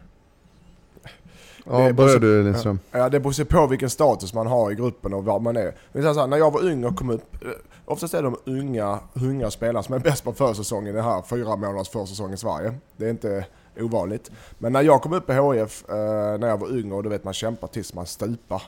Ja, 1.70 1.94
börjar 1.94 2.20
du 2.20 2.44
Lindström? 2.44 2.80
Ja, 2.92 3.10
det 3.10 3.20
beror 3.20 3.32
sig 3.32 3.46
på 3.46 3.68
vilken 3.68 3.90
status 3.90 4.34
man 4.34 4.48
har 4.48 4.72
i 4.72 4.76
gruppen 4.76 5.14
och 5.14 5.26
var 5.26 5.40
man 5.40 5.58
är. 5.58 5.76
Men 5.92 6.14
så 6.14 6.20
här, 6.20 6.28
när 6.28 6.38
jag 6.38 6.52
var 6.52 6.62
ung 6.62 6.84
och 6.84 6.98
kom 6.98 7.10
upp, 7.10 7.44
eh, 7.46 7.50
oftast 7.86 8.14
är 8.14 8.24
de 8.24 8.38
unga, 8.46 9.00
unga 9.14 9.52
spelare 9.52 9.84
som 9.84 9.96
är 9.96 10.00
bäst 10.00 10.24
på 10.24 10.34
försäsongen 10.34 10.88
i 10.88 10.92
den 10.92 11.04
här 11.04 11.22
fyra 11.22 11.56
månaders 11.56 11.90
försäsong 11.90 12.34
i 12.34 12.38
Sverige. 12.38 12.74
Det 12.98 13.06
är 13.06 13.10
inte 13.10 13.46
ovanligt. 13.80 14.32
Men 14.58 14.74
när 14.74 14.82
jag 14.82 15.02
kom 15.02 15.14
upp 15.14 15.30
i 15.30 15.34
HIF, 15.34 15.90
eh, 15.90 15.96
när 16.38 16.48
jag 16.48 16.60
var 16.60 16.68
ung 16.68 16.92
och 16.92 17.04
du 17.04 17.10
vet 17.10 17.24
man 17.24 17.34
kämpar 17.34 17.68
tills 17.68 17.94
man 17.94 18.06
stupar. 18.06 18.62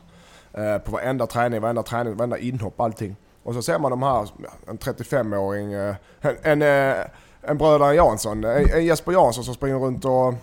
Eh, 0.54 0.78
på 0.78 0.92
varenda 0.92 1.28
träning, 1.28 1.62
varenda 1.62 1.84
träning, 1.84 2.16
varenda 2.16 2.38
inhopp, 2.38 2.80
allting. 2.80 3.16
Och 3.44 3.54
så 3.54 3.62
ser 3.62 3.80
man 3.80 3.92
de 3.92 4.04
här, 4.04 4.30
en 4.68 4.78
35-åring, 4.78 5.74
eh, 5.74 5.96
en, 6.22 6.62
en, 6.62 6.94
en 7.42 7.58
bröderna 7.58 7.94
Jansson, 7.94 8.44
en 8.44 8.86
Jesper 8.86 9.12
Jansson 9.12 9.44
som 9.44 9.54
springer 9.54 9.78
runt 9.78 10.06
och 10.06 10.34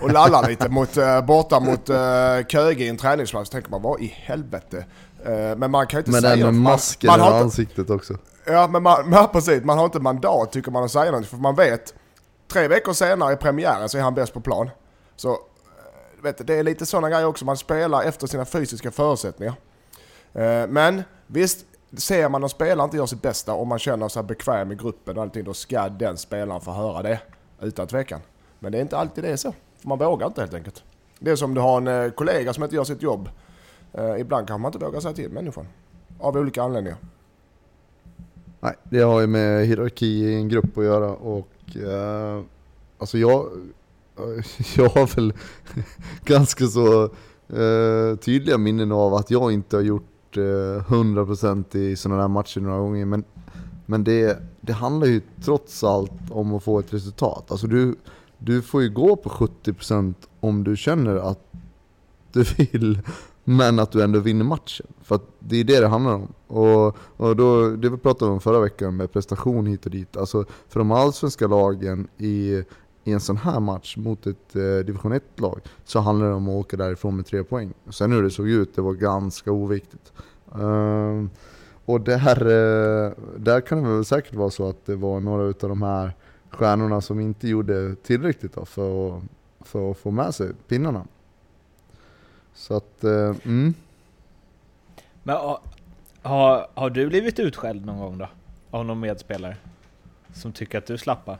och 0.00 0.12
lallar 0.12 0.48
lite 0.48 0.68
mot, 0.68 0.96
eh, 0.96 1.20
borta 1.20 1.60
mot 1.60 1.90
uh, 1.90 1.96
Köge 2.48 2.84
i 2.84 2.88
en 2.88 2.96
träningsplats. 2.96 3.48
Så 3.48 3.52
tänker 3.52 3.70
man, 3.70 3.82
vad 3.82 4.00
i 4.00 4.06
helvete? 4.16 4.84
Eh, 5.24 5.56
men 5.56 5.70
man 5.70 5.86
kan 5.86 5.98
ju 5.98 6.00
inte 6.00 6.10
Men 6.10 6.20
säga 6.20 6.36
den 6.36 6.44
med 6.44 6.54
masken 6.54 7.10
i 7.10 7.22
ansiktet 7.22 7.90
också. 7.90 8.14
Ja, 8.44 8.68
men 8.68 8.82
man, 8.82 9.08
men 9.10 9.28
precis. 9.28 9.64
Man 9.64 9.78
har 9.78 9.84
inte 9.84 10.00
mandat 10.00 10.52
tycker 10.52 10.70
man 10.70 10.84
att 10.84 10.90
säga 10.90 11.10
något. 11.12 11.26
För 11.26 11.36
man 11.36 11.54
vet, 11.54 11.94
tre 12.52 12.68
veckor 12.68 12.92
senare 12.92 13.32
i 13.32 13.36
premiären 13.36 13.88
så 13.88 13.98
är 13.98 14.02
han 14.02 14.14
bäst 14.14 14.34
på 14.34 14.40
plan. 14.40 14.70
Så, 15.16 15.30
eh, 15.30 15.36
du 16.16 16.22
vet, 16.22 16.46
det 16.46 16.54
är 16.54 16.62
lite 16.62 16.86
sådana 16.86 17.10
grejer 17.10 17.26
också. 17.26 17.44
Man 17.44 17.56
spelar 17.56 18.02
efter 18.02 18.26
sina 18.26 18.44
fysiska 18.44 18.90
förutsättningar. 18.90 19.54
Eh, 20.32 20.66
men 20.68 21.02
visst, 21.26 21.58
ser 21.96 22.28
man 22.28 22.44
att 22.44 22.50
spelaren 22.50 22.84
inte 22.84 22.96
gör 22.96 23.06
sitt 23.06 23.22
bästa 23.22 23.52
och 23.52 23.66
man 23.66 23.78
känner 23.78 24.08
sig 24.08 24.22
bekväm 24.22 24.72
i 24.72 24.74
gruppen 24.74 25.16
och 25.16 25.22
allting, 25.22 25.44
då 25.44 25.54
ska 25.54 25.88
den 25.88 26.16
spelaren 26.16 26.60
få 26.60 26.72
höra 26.72 27.02
det. 27.02 27.20
Utan 27.60 27.86
tvekan. 27.86 28.20
Men 28.58 28.72
det 28.72 28.78
är 28.78 28.82
inte 28.82 28.98
alltid 28.98 29.24
det 29.24 29.30
är 29.30 29.36
så. 29.36 29.54
Man 29.82 29.98
vågar 29.98 30.26
inte 30.26 30.40
helt 30.40 30.54
enkelt. 30.54 30.84
Det 31.18 31.30
är 31.30 31.36
som 31.36 31.54
du 31.54 31.60
har 31.60 31.76
en 31.76 31.86
eh, 31.86 32.10
kollega 32.10 32.52
som 32.52 32.64
inte 32.64 32.76
gör 32.76 32.84
sitt 32.84 33.02
jobb. 33.02 33.28
Eh, 33.92 34.20
ibland 34.20 34.48
kan 34.48 34.60
man 34.60 34.68
inte 34.68 34.84
våga 34.84 35.00
säga 35.00 35.14
till 35.14 35.30
människan. 35.30 35.66
Av 36.18 36.36
olika 36.36 36.62
anledningar. 36.62 36.98
Nej, 38.60 38.74
det 38.82 39.00
har 39.00 39.20
ju 39.20 39.26
med 39.26 39.66
hierarki 39.66 40.06
i 40.06 40.34
en 40.34 40.48
grupp 40.48 40.78
att 40.78 40.84
göra 40.84 41.10
och 41.10 41.76
eh, 41.76 42.42
alltså 42.98 43.18
jag, 43.18 43.46
eh, 44.16 44.44
jag 44.76 44.88
har 44.88 45.16
väl 45.16 45.32
ganska 46.24 46.66
så 46.66 47.04
eh, 47.48 48.16
tydliga 48.16 48.58
minnen 48.58 48.92
av 48.92 49.14
att 49.14 49.30
jag 49.30 49.52
inte 49.52 49.76
har 49.76 49.82
gjort 49.82 50.36
eh, 50.36 50.40
100% 50.40 51.76
i 51.76 51.96
sådana 51.96 52.20
där 52.20 52.28
matcher 52.28 52.60
några 52.60 52.78
gånger 52.78 53.04
men, 53.04 53.24
men 53.86 54.04
det, 54.04 54.38
det 54.60 54.72
handlar 54.72 55.06
ju 55.06 55.20
trots 55.44 55.84
allt 55.84 56.30
om 56.30 56.54
att 56.54 56.62
få 56.62 56.78
ett 56.78 56.94
resultat. 56.94 57.50
Alltså 57.50 57.66
du, 57.66 57.94
du 58.38 58.62
får 58.62 58.82
ju 58.82 58.90
gå 58.90 59.16
på 59.16 59.28
70% 59.28 60.14
om 60.40 60.64
du 60.64 60.76
känner 60.76 61.16
att 61.16 61.40
du 62.32 62.42
vill 62.42 62.98
men 63.44 63.78
att 63.78 63.92
du 63.92 64.02
ändå 64.02 64.18
vinner 64.18 64.44
matchen. 64.44 64.86
För 65.02 65.14
att 65.14 65.24
det 65.38 65.56
är 65.56 65.64
det 65.64 65.80
det 65.80 65.88
handlar 65.88 66.14
om. 66.14 66.32
Och, 66.46 66.96
och 67.16 67.36
då, 67.36 67.70
det 67.70 67.88
vi 67.88 67.96
pratade 67.96 68.30
om 68.30 68.40
förra 68.40 68.60
veckan 68.60 68.96
med 68.96 69.12
prestation 69.12 69.66
hit 69.66 69.84
och 69.84 69.90
dit. 69.90 70.16
Alltså 70.16 70.44
för 70.68 70.80
de 70.80 70.90
allsvenska 70.92 71.46
lagen 71.46 72.08
i, 72.18 72.62
i 73.04 73.12
en 73.12 73.20
sån 73.20 73.36
här 73.36 73.60
match 73.60 73.96
mot 73.96 74.26
ett 74.26 74.56
eh, 74.56 74.62
division 74.62 75.12
1-lag 75.12 75.60
så 75.84 76.00
handlar 76.00 76.26
det 76.26 76.34
om 76.34 76.48
att 76.48 76.54
åka 76.54 76.76
därifrån 76.76 77.16
med 77.16 77.26
tre 77.26 77.44
poäng. 77.44 77.72
Sen 77.90 78.12
hur 78.12 78.22
det 78.22 78.30
såg 78.30 78.48
ut, 78.48 78.76
det 78.76 78.82
var 78.82 78.92
ganska 78.92 79.52
oviktigt. 79.52 80.12
Ehm, 80.54 81.30
och 81.84 82.00
där, 82.00 82.40
eh, 82.40 83.12
där 83.36 83.60
kan 83.60 83.82
det 83.82 83.88
väl 83.88 84.04
säkert 84.04 84.34
vara 84.34 84.50
så 84.50 84.68
att 84.68 84.86
det 84.86 84.96
var 84.96 85.20
några 85.20 85.42
utav 85.44 85.68
de 85.68 85.82
här 85.82 86.14
stjärnorna 86.50 87.00
som 87.00 87.20
inte 87.20 87.48
gjorde 87.48 87.94
tillräckligt 87.94 88.52
då 88.52 88.64
för, 88.64 89.16
att, 89.16 89.22
för 89.60 89.90
att 89.90 89.98
få 89.98 90.10
med 90.10 90.34
sig 90.34 90.50
pinnarna. 90.68 91.04
Så 92.54 92.76
att, 92.76 93.04
eh, 93.04 93.36
mm. 93.44 93.74
Men 95.22 95.36
har, 96.22 96.66
har, 96.74 96.90
du 96.90 97.08
blivit 97.08 97.38
utskälld 97.38 97.86
någon 97.86 97.98
gång 97.98 98.18
då? 98.18 98.28
Av 98.70 98.84
någon 98.84 99.00
medspelare? 99.00 99.56
Som 100.34 100.52
tycker 100.52 100.78
att 100.78 100.86
du 100.86 100.98
slappar? 100.98 101.38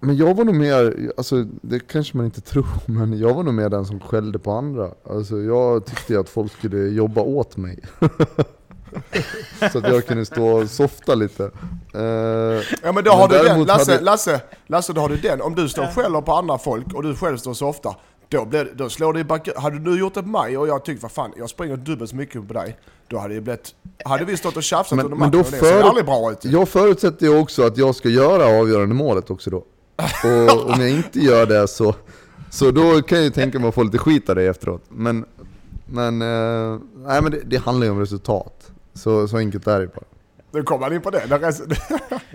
Men 0.00 0.16
jag 0.16 0.34
var 0.34 0.44
nog 0.44 0.54
mer, 0.54 1.12
alltså 1.16 1.46
det 1.60 1.78
kanske 1.78 2.16
man 2.16 2.26
inte 2.26 2.40
tror, 2.40 2.66
men 2.86 3.18
jag 3.18 3.34
var 3.34 3.42
nog 3.42 3.54
mer 3.54 3.68
den 3.68 3.84
som 3.84 4.00
skällde 4.00 4.38
på 4.38 4.50
andra. 4.50 4.90
Alltså 5.10 5.38
jag 5.38 5.86
tyckte 5.86 6.20
att 6.20 6.28
folk 6.28 6.52
skulle 6.52 6.78
jobba 6.78 7.20
åt 7.20 7.56
mig. 7.56 7.78
så 9.72 9.78
att 9.78 9.88
jag 9.88 10.06
kunde 10.06 10.26
stå 10.26 10.46
och 10.48 10.70
softa 10.70 11.14
lite. 11.14 11.44
Eh, 11.94 12.00
Ja 12.00 12.92
men 12.92 12.94
då 12.94 13.10
Men 13.10 13.10
har 13.10 13.28
du 13.28 13.34
den, 13.48 13.64
Lasse, 13.64 13.92
hade- 13.92 14.04
Lasse, 14.04 14.40
Lasse 14.66 14.92
då 14.92 15.00
har 15.00 15.08
du 15.08 15.16
den. 15.16 15.42
Om 15.42 15.54
du 15.54 15.68
står 15.68 15.82
och 15.82 15.94
skäller 15.94 16.20
på 16.20 16.32
andra 16.32 16.58
folk 16.58 16.94
och 16.94 17.02
du 17.02 17.14
själv 17.14 17.36
står 17.36 17.54
så 17.54 17.66
ofta, 17.68 17.94
då, 18.28 18.44
blir, 18.44 18.72
då 18.74 18.88
slår 18.88 19.12
det 19.12 19.20
i 19.20 19.24
backen. 19.24 19.54
Hade 19.56 19.78
du 19.78 19.98
gjort 19.98 20.14
det 20.14 20.22
på 20.22 20.28
mig 20.28 20.58
och 20.58 20.68
jag 20.68 20.84
tyckte 20.84 21.02
vad 21.02 21.12
fan, 21.12 21.32
jag 21.36 21.50
springer 21.50 21.76
dubbelt 21.76 22.10
så 22.10 22.16
mycket 22.16 22.48
på 22.48 22.54
dig, 22.54 22.76
då 23.08 23.18
hade 23.18 23.34
det 23.34 23.40
blivit, 23.40 23.74
hade 24.04 24.24
vi 24.24 24.36
stått 24.36 24.56
och 24.56 24.62
tjafsat 24.62 24.96
Men- 24.96 25.04
under 25.06 25.18
men 25.18 25.28
matchen 25.28 25.32
då 25.32 25.38
och 25.38 25.44
det 25.44 25.58
ser 25.58 25.80
för- 25.80 25.88
aldrig 25.88 26.06
bra 26.06 26.32
ut. 26.32 26.44
jag 26.44 26.68
förutsätter 26.68 27.26
ju 27.26 27.38
också 27.38 27.62
att 27.66 27.76
jag 27.78 27.94
ska 27.94 28.08
göra 28.08 28.60
avgörande 28.60 28.94
målet 28.94 29.30
också 29.30 29.50
då. 29.50 29.56
Och 29.56 30.70
om 30.74 30.80
jag 30.80 30.90
inte 30.90 31.18
gör 31.20 31.46
det 31.46 31.68
så, 31.68 31.94
så 32.50 32.70
då 32.70 33.02
kan 33.02 33.18
jag 33.18 33.24
ju 33.24 33.30
tänka 33.30 33.58
mig 33.58 33.68
att 33.68 33.74
få 33.74 33.82
lite 33.82 33.98
skit 33.98 34.28
av 34.30 34.36
det 34.36 34.42
efteråt. 34.46 34.82
Men, 34.88 35.24
men, 35.86 36.22
eh, 36.22 36.78
nej, 36.96 37.22
men 37.22 37.30
det, 37.32 37.40
det 37.44 37.56
handlar 37.56 37.84
ju 37.86 37.90
om 37.92 38.00
resultat. 38.00 38.70
Så, 38.96 39.28
så 39.28 39.36
enkelt 39.36 39.66
är 39.66 39.76
det 39.78 39.82
ju 39.84 39.88
bara. 39.88 40.04
Nu 40.52 40.62
kom 40.62 40.82
han 40.82 40.92
in 40.92 41.00
på 41.00 41.10
det. 41.10 41.22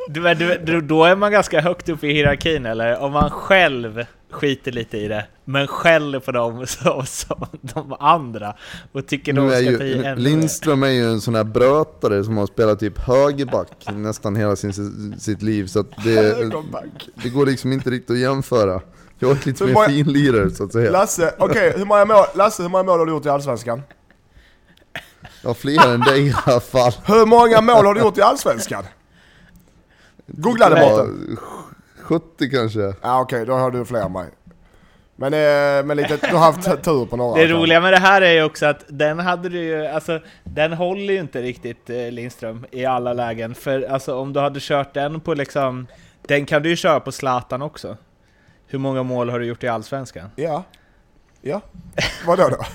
Du, 0.08 0.22
men 0.22 0.38
du, 0.38 0.82
då 0.82 1.03
är 1.03 1.15
man 1.15 1.32
ganska 1.32 1.62
högt 1.62 1.89
upp 1.89 2.03
i 2.03 2.13
hierarkin 2.13 2.65
eller? 2.65 3.00
Om 3.00 3.12
man 3.12 3.30
själv 3.30 4.06
skiter 4.32 4.72
lite 4.72 4.98
i 4.98 5.08
det, 5.08 5.25
men 5.46 5.68
skäller 5.68 6.20
på 6.20 6.32
dem 6.32 6.68
som, 6.68 7.06
som 7.06 7.46
de 7.62 7.94
andra 8.00 8.56
och 8.91 9.08
tycker 9.08 9.34
de 9.34 9.48
Nu 9.48 9.51
ska 9.51 9.77
ta 9.77 9.84
i 9.84 9.88
ju, 9.88 9.94
ännu 9.94 10.03
mer. 10.03 10.15
Lindström 10.15 10.84
är 10.84 10.88
ju 10.88 11.03
en 11.03 11.22
sån 11.22 11.36
här 11.36 11.44
brötare 11.44 12.24
som 12.24 12.38
har 12.38 12.46
spelat 12.48 12.80
typ 12.80 13.00
högerback 13.00 13.86
nästan 13.94 14.36
hela 14.36 14.56
sin, 14.56 14.74
sitt 15.20 15.41
liv 15.41 15.68
så 15.68 15.80
att 15.80 16.03
det, 16.03 16.51
det 17.24 17.30
går 17.30 17.46
liksom 17.46 17.72
inte 17.74 17.89
riktigt 17.89 18.12
att 18.12 18.20
jämföra. 18.20 18.82
Jag 19.20 19.32
är 19.32 19.46
lite 19.48 19.63
Hur 19.63 19.68
mer 19.68 19.74
många- 19.74 19.88
finlirare 19.88 20.50
så 20.50 20.63
att 20.63 20.72
säga. 20.72 20.91
Lasse, 20.91 21.34
okej, 21.39 21.74
hur 21.77 21.86
många 21.86 22.06
mål, 22.06 22.25
Lasse, 22.36 22.63
hur 22.63 22.70
många 22.70 22.84
mål 22.84 23.00
har 23.00 23.06
du 23.06 23.12
gjort 23.12 23.25
i 23.25 23.30
Allsvenskan? 23.30 23.82
Ja, 25.44 25.54
fler 25.54 25.94
än 25.94 26.00
dig 26.00 26.28
i 26.28 26.34
alla 26.46 26.60
fall. 26.60 26.92
Hur 27.06 27.26
många 27.26 27.62
mål 27.62 27.86
har 27.86 27.94
du 27.94 28.02
gjort 28.02 28.18
i 28.18 28.22
Allsvenskan? 28.22 28.84
Googla 30.28 30.70
det 30.70 30.76
borta. 30.76 31.06
70 32.02 32.50
kanske. 32.50 32.94
Ja 33.02 33.22
okej, 33.22 33.46
då 33.46 33.54
har 33.54 33.72
du 33.72 33.86
fler 33.86 34.02
än 34.02 34.12
mig. 34.12 34.30
Men, 35.16 35.34
eh, 35.34 35.86
men 35.86 35.98
lite, 35.98 36.18
du 36.30 36.36
har 36.36 36.52
haft 36.52 36.84
tur 36.84 37.06
på 37.06 37.18
några. 37.18 37.42
Det 37.42 37.48
roliga 37.48 37.82
med 37.82 37.94
det 37.94 38.00
här 38.00 38.22
är 38.22 38.32
ju 38.32 38.44
också 38.44 38.66
att 38.66 38.86
den 38.88 39.20
hade 39.20 39.50
du 39.50 39.60
ju, 39.60 39.86
alltså 39.86 40.20
den 40.44 40.74
håller 40.74 41.14
ju 41.14 41.20
inte 41.20 41.42
riktigt 41.42 41.90
eh, 41.90 42.12
Lindström 42.12 42.66
i 42.72 42.86
alla 42.86 43.14
lägen. 43.14 43.56
För 43.56 43.82
alltså 43.82 44.16
om 44.16 44.34
du 44.34 44.40
hade 44.40 44.60
kört 44.60 44.94
den 44.94 45.20
på 45.20 45.34
liksom, 45.34 45.88
den 46.28 46.46
kan 46.46 46.64
du 46.64 46.70
ju 46.70 46.76
köra 46.76 47.00
på 47.00 47.12
Zlatan 47.12 47.62
också. 47.62 47.98
Hur 48.68 48.80
många 48.80 49.04
mål 49.04 49.30
har 49.30 49.40
du 49.40 49.46
gjort 49.46 49.64
i 49.64 49.68
Allsvenskan? 49.68 50.30
Ja. 50.36 50.64
Ja. 51.42 51.62
Vadå 52.26 52.50
då? 52.50 52.58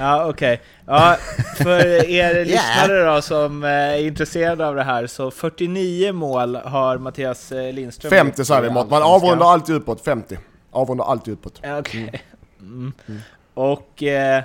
Ja 0.00 0.28
okej. 0.28 0.60
Ja, 0.86 1.16
för 1.56 2.10
er 2.10 2.44
lyssnare 2.44 3.14
då 3.14 3.22
som 3.22 3.64
eh, 3.64 3.70
är 3.70 3.98
intresserade 4.06 4.66
av 4.66 4.74
det 4.74 4.82
här 4.82 5.06
så 5.06 5.30
49 5.30 6.12
mål 6.12 6.56
har 6.56 6.98
Mattias 6.98 7.52
eh, 7.52 7.72
Lindström 7.72 8.10
50 8.10 8.40
gjort 8.40 8.46
säger 8.46 8.64
i 8.64 8.68
vi. 8.68 8.74
Man 8.74 9.02
avrundar 9.02 9.46
alltid 9.46 9.74
uppåt. 9.74 10.00
50. 10.00 10.38
Avrundar 10.70 11.04
alltid 11.04 11.34
uppåt. 11.34 11.60
Okej. 11.78 12.22
Mm. 12.60 12.92
Och 13.54 14.02
eh, 14.02 14.42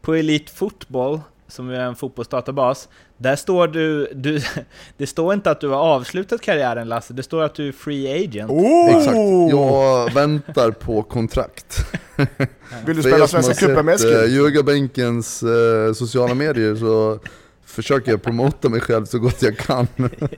på 0.00 0.14
Elite 0.14 0.52
Football, 0.52 1.20
som 1.48 1.70
är 1.70 1.80
en 1.80 1.96
fotbollsdatabas, 1.96 2.88
där 3.16 3.36
står 3.36 3.68
du, 3.68 4.08
du... 4.14 4.40
Det 4.96 5.06
står 5.06 5.34
inte 5.34 5.50
att 5.50 5.60
du 5.60 5.68
har 5.68 5.78
avslutat 5.78 6.40
karriären 6.40 6.88
Lasse, 6.88 7.14
det 7.14 7.22
står 7.22 7.42
att 7.42 7.54
du 7.54 7.68
är 7.68 7.72
free 7.72 8.24
agent. 8.24 8.50
Oh! 8.50 8.96
Exakt. 8.96 9.16
Jag 9.50 10.12
väntar 10.14 10.70
på 10.70 11.02
kontrakt. 11.02 11.86
Vill 12.86 12.96
du 12.96 13.02
spela 13.02 13.26
Svenska 13.26 13.54
cupen 13.54 13.86
med 13.86 14.00
sett 14.00 14.12
eh, 14.12 14.18
Eskil? 14.18 14.34
Ljugarbänkens 14.34 15.42
eh, 15.42 15.92
sociala 15.92 16.34
medier 16.34 16.76
så 16.76 17.18
försöker 17.64 18.10
jag 18.10 18.22
promota 18.22 18.68
mig 18.68 18.80
själv 18.80 19.04
så 19.04 19.18
gott 19.18 19.42
jag 19.42 19.58
kan. 19.58 19.86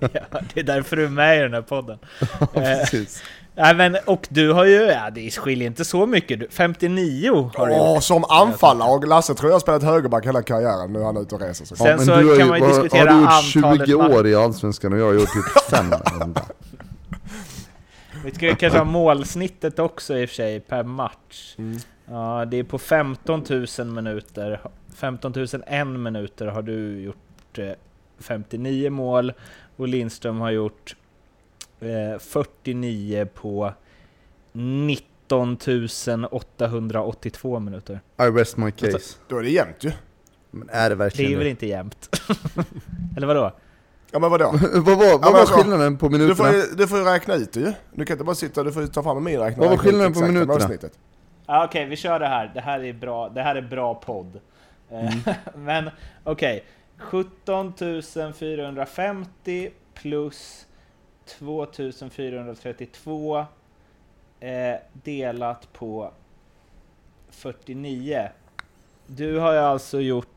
ja, 0.00 0.40
det 0.54 0.60
är 0.60 0.64
därför 0.64 0.96
du 0.96 1.04
är 1.04 1.08
med 1.08 1.38
i 1.38 1.42
den 1.42 1.54
här 1.54 1.62
podden. 1.62 1.98
Eh, 2.20 2.38
Precis. 2.52 3.22
Nej, 3.56 3.74
men, 3.74 3.96
och 4.04 4.26
du 4.30 4.52
har 4.52 4.64
ju, 4.64 4.74
ja 4.82 5.10
det 5.10 5.30
skiljer 5.30 5.66
inte 5.66 5.84
så 5.84 6.06
mycket, 6.06 6.40
du- 6.40 6.48
59 6.50 7.50
har 7.54 7.66
du 7.66 7.72
gjort. 7.72 7.82
Åh, 7.82 8.00
som 8.00 8.24
anfallare. 8.24 8.90
Och 8.90 9.06
Lasse 9.08 9.34
tror 9.34 9.50
jag 9.50 9.54
har 9.54 9.60
spelat 9.60 9.82
högerback 9.82 10.26
hela 10.26 10.42
karriären. 10.42 10.92
Nu 10.92 11.00
är 11.00 11.04
han 11.04 11.16
ute 11.16 11.34
och 11.34 11.40
reser 11.40 11.64
sig. 11.64 11.76
Sen 11.76 11.86
Ja, 11.86 11.96
men 11.96 12.06
så 12.06 12.16
du 12.16 12.28
har 12.28 12.36
kan 12.36 12.46
ju- 12.46 12.50
man 12.50 12.60
ju 12.60 12.66
diskutera 12.68 13.10
Har 13.12 13.16
du 13.16 13.20
gjort 13.20 13.30
antalet 13.64 13.86
20 13.88 13.96
matcher. 13.98 14.16
år 14.18 14.26
i 14.26 14.34
Allsvenskan 14.34 14.92
och 14.92 14.98
jag 14.98 15.06
har 15.06 15.12
gjort 15.14 15.32
typ 15.32 15.62
5 15.70 15.86
Vi 18.24 18.30
ska 18.34 18.46
ju 18.46 18.54
kanske 18.54 18.78
ha 18.78 18.84
målsnittet 18.84 19.78
också 19.78 20.18
i 20.18 20.24
och 20.24 20.28
för 20.28 20.36
sig 20.36 20.60
per 20.60 20.82
match. 20.84 21.54
Mm. 21.58 21.76
Ja, 22.10 22.44
det 22.44 22.56
är 22.58 22.64
på 22.64 22.78
15 22.78 23.44
000 23.78 23.86
minuter. 23.86 24.60
15 24.94 25.32
001 25.32 25.86
minuter 25.86 26.46
har 26.46 26.62
du 26.62 27.00
gjort 27.02 27.58
eh, 27.58 27.64
59 28.20 28.90
mål 28.90 29.32
och 29.76 29.88
Lindström 29.88 30.40
har 30.40 30.50
gjort 30.50 30.96
eh, 31.02 31.05
49 32.20 33.26
på 33.34 33.72
90 34.52 35.06
17 35.28 36.24
882 36.30 37.58
minuter. 37.58 38.00
I 38.20 38.22
rest 38.22 38.56
my 38.56 38.70
case. 38.70 39.16
Då 39.28 39.38
är 39.38 39.42
det 39.42 39.50
jämnt 39.50 39.84
ju. 39.84 39.92
Men 40.50 40.68
är 40.72 40.82
det 40.82 40.88
Det 40.88 40.94
verkligen 40.94 41.32
är 41.32 41.36
väl 41.36 41.44
det? 41.44 41.50
inte 41.50 41.66
jämnt? 41.66 42.20
Eller 43.16 43.26
vadå? 43.26 43.52
Ja 44.10 44.18
men 44.18 44.30
vadå? 44.30 44.44
vad 44.74 44.84
var, 44.84 44.96
vad 44.96 45.20
men 45.20 45.32
var 45.32 45.40
alltså, 45.40 45.54
skillnaden 45.54 45.98
på 45.98 46.08
Du 46.08 46.18
minuterna? 46.18 46.48
får, 46.48 46.56
ju, 46.56 46.62
du 46.76 46.86
får 46.88 46.98
ju 46.98 47.04
räkna 47.04 47.34
ut 47.34 47.52
det 47.52 47.60
ju. 47.60 47.72
Du 47.94 48.04
kan 48.04 48.14
inte 48.14 48.24
bara 48.24 48.34
sitta, 48.36 48.62
du 48.62 48.72
får 48.72 48.82
ju 48.82 48.88
ta 48.88 49.02
fram 49.02 49.16
en 49.16 49.24
miniräknare. 49.24 49.68
Vad 49.68 49.70
var 49.70 49.84
skillnaden 49.84 50.12
på 50.12 50.20
minuterna? 50.20 50.88
Ah, 51.46 51.64
okej, 51.64 51.84
vi 51.84 51.96
kör 51.96 52.18
det 52.20 52.26
här. 52.26 52.50
Det 52.54 52.60
här 52.60 52.84
är 52.84 52.92
bra, 52.92 53.28
det 53.28 53.42
här 53.42 53.56
är 53.56 53.62
bra 53.62 53.94
podd. 53.94 54.40
Eh, 54.90 55.14
Men 55.54 55.90
okej, 56.24 56.64
17 56.98 57.72
450 58.34 59.70
plus 59.94 60.66
2432 61.26 63.46
eh, 64.40 64.74
delat 64.92 65.72
på 65.72 66.10
49. 67.30 68.28
Du 69.06 69.38
har 69.38 69.52
ju 69.52 69.58
alltså 69.58 70.00
gjort... 70.00 70.28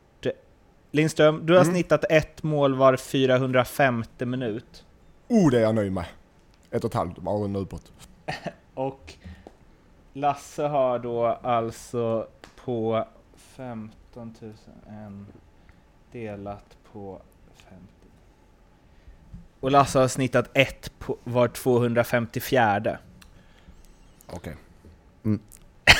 Lindström, 0.92 1.46
du 1.46 1.52
har 1.52 1.60
Mm. 1.60 1.74
snittat 1.74 2.04
ett 2.10 2.42
mål 2.42 2.74
var 2.74 2.96
450 2.96 4.24
minut. 4.26 4.84
Oh, 5.28 5.50
det 5.50 5.58
är 5.58 5.62
jag 5.62 5.74
nöjd 5.74 5.92
med. 5.92 6.04
Ett 6.70 6.84
och 6.84 6.90
ett 6.90 6.94
halvt, 6.94 7.18
en 7.18 7.56
uppåt. 7.56 7.92
Och 8.74 9.14
Lasse 10.12 10.62
har 10.62 10.98
då 10.98 11.26
alltså 11.26 12.28
på 12.64 13.06
15 13.36 14.34
000 14.40 14.52
en 14.88 15.26
delat 16.12 16.76
på 16.92 17.16
50. 17.16 17.29
Och 19.60 19.70
Lasse 19.70 19.98
har 19.98 20.08
snittat 20.08 20.50
ett 20.54 20.90
på 20.98 21.16
var 21.24 21.48
254. 21.48 22.98
Okej. 24.26 24.56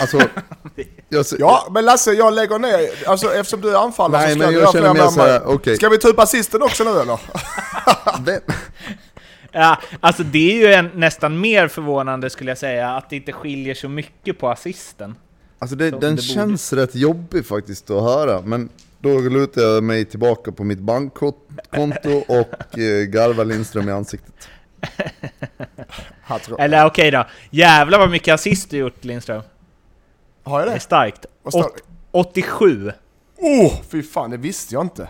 Alltså, 0.01 0.19
jag, 1.09 1.27
ser- 1.27 1.37
Ja, 1.41 1.69
men 1.71 1.85
Lasse, 1.85 2.13
jag 2.13 2.35
lägger 2.35 2.59
ner, 2.59 3.09
alltså 3.09 3.35
eftersom 3.35 3.61
du 3.61 3.71
är 3.71 3.79
anfallare 3.85 4.23
Nej 4.23 4.35
så 4.35 4.41
ska 4.41 4.47
du 4.49 4.53
jag 4.53 4.61
göra 4.63 4.73
känner 4.73 4.95
fler 4.95 5.03
mer 5.05 5.11
såhär, 5.11 5.43
okej. 5.47 5.77
Ska 5.77 5.89
vi 5.89 5.99
ta 5.99 6.09
upp 6.09 6.19
assisten 6.19 6.63
också 6.63 6.85
nu 6.85 6.91
eller? 6.91 7.21
Ja, 9.53 9.79
alltså 10.01 10.23
det 10.23 10.53
är 10.53 10.57
ju 10.69 10.75
en, 10.75 10.91
nästan 10.95 11.41
mer 11.41 11.69
förvånande 11.69 12.31
skulle 12.31 12.51
jag 12.51 12.59
säga, 12.59 12.91
att 12.91 13.11
det 13.11 13.17
inte 13.17 13.33
skiljer 13.33 13.75
så 13.75 13.89
mycket 13.89 14.39
på 14.39 14.51
assisten. 14.51 15.15
Alltså 15.59 15.77
det, 15.77 15.91
den 15.91 16.17
det 16.17 16.23
känns 16.23 16.73
rätt 16.73 16.95
jobbig 16.95 17.47
faktiskt 17.47 17.91
att 17.91 18.03
höra, 18.03 18.41
men 18.43 18.69
då 19.01 19.19
lutar 19.21 19.63
jag 19.63 19.85
mig 19.85 20.05
tillbaka 20.05 20.53
på 20.53 20.65
mitt 20.65 20.79
bankkonto 20.79 22.11
och 22.29 22.79
eh, 22.79 23.05
garvar 23.05 23.45
Lindström 23.45 23.89
i 23.89 23.93
ansiktet. 23.93 24.49
Eller 26.59 26.87
okej 26.87 27.11
då, 27.11 27.27
jävlar 27.51 27.99
vad 27.99 28.11
mycket 28.11 28.35
assist 28.35 28.71
du 28.71 28.77
gjort 28.77 29.05
Lindström. 29.05 29.43
Har 30.45 30.59
jag 30.61 30.69
Det 30.69 30.73
är 30.73 30.75
det? 30.75 30.81
starkt. 30.81 31.27
Vad 31.43 31.53
står 31.53 31.65
Åt- 31.65 31.83
87. 32.11 32.93
Oh, 33.37 33.73
fy 33.91 34.03
fan, 34.03 34.31
det 34.31 34.37
visste 34.37 34.75
jag 34.75 34.85
inte. 34.85 35.09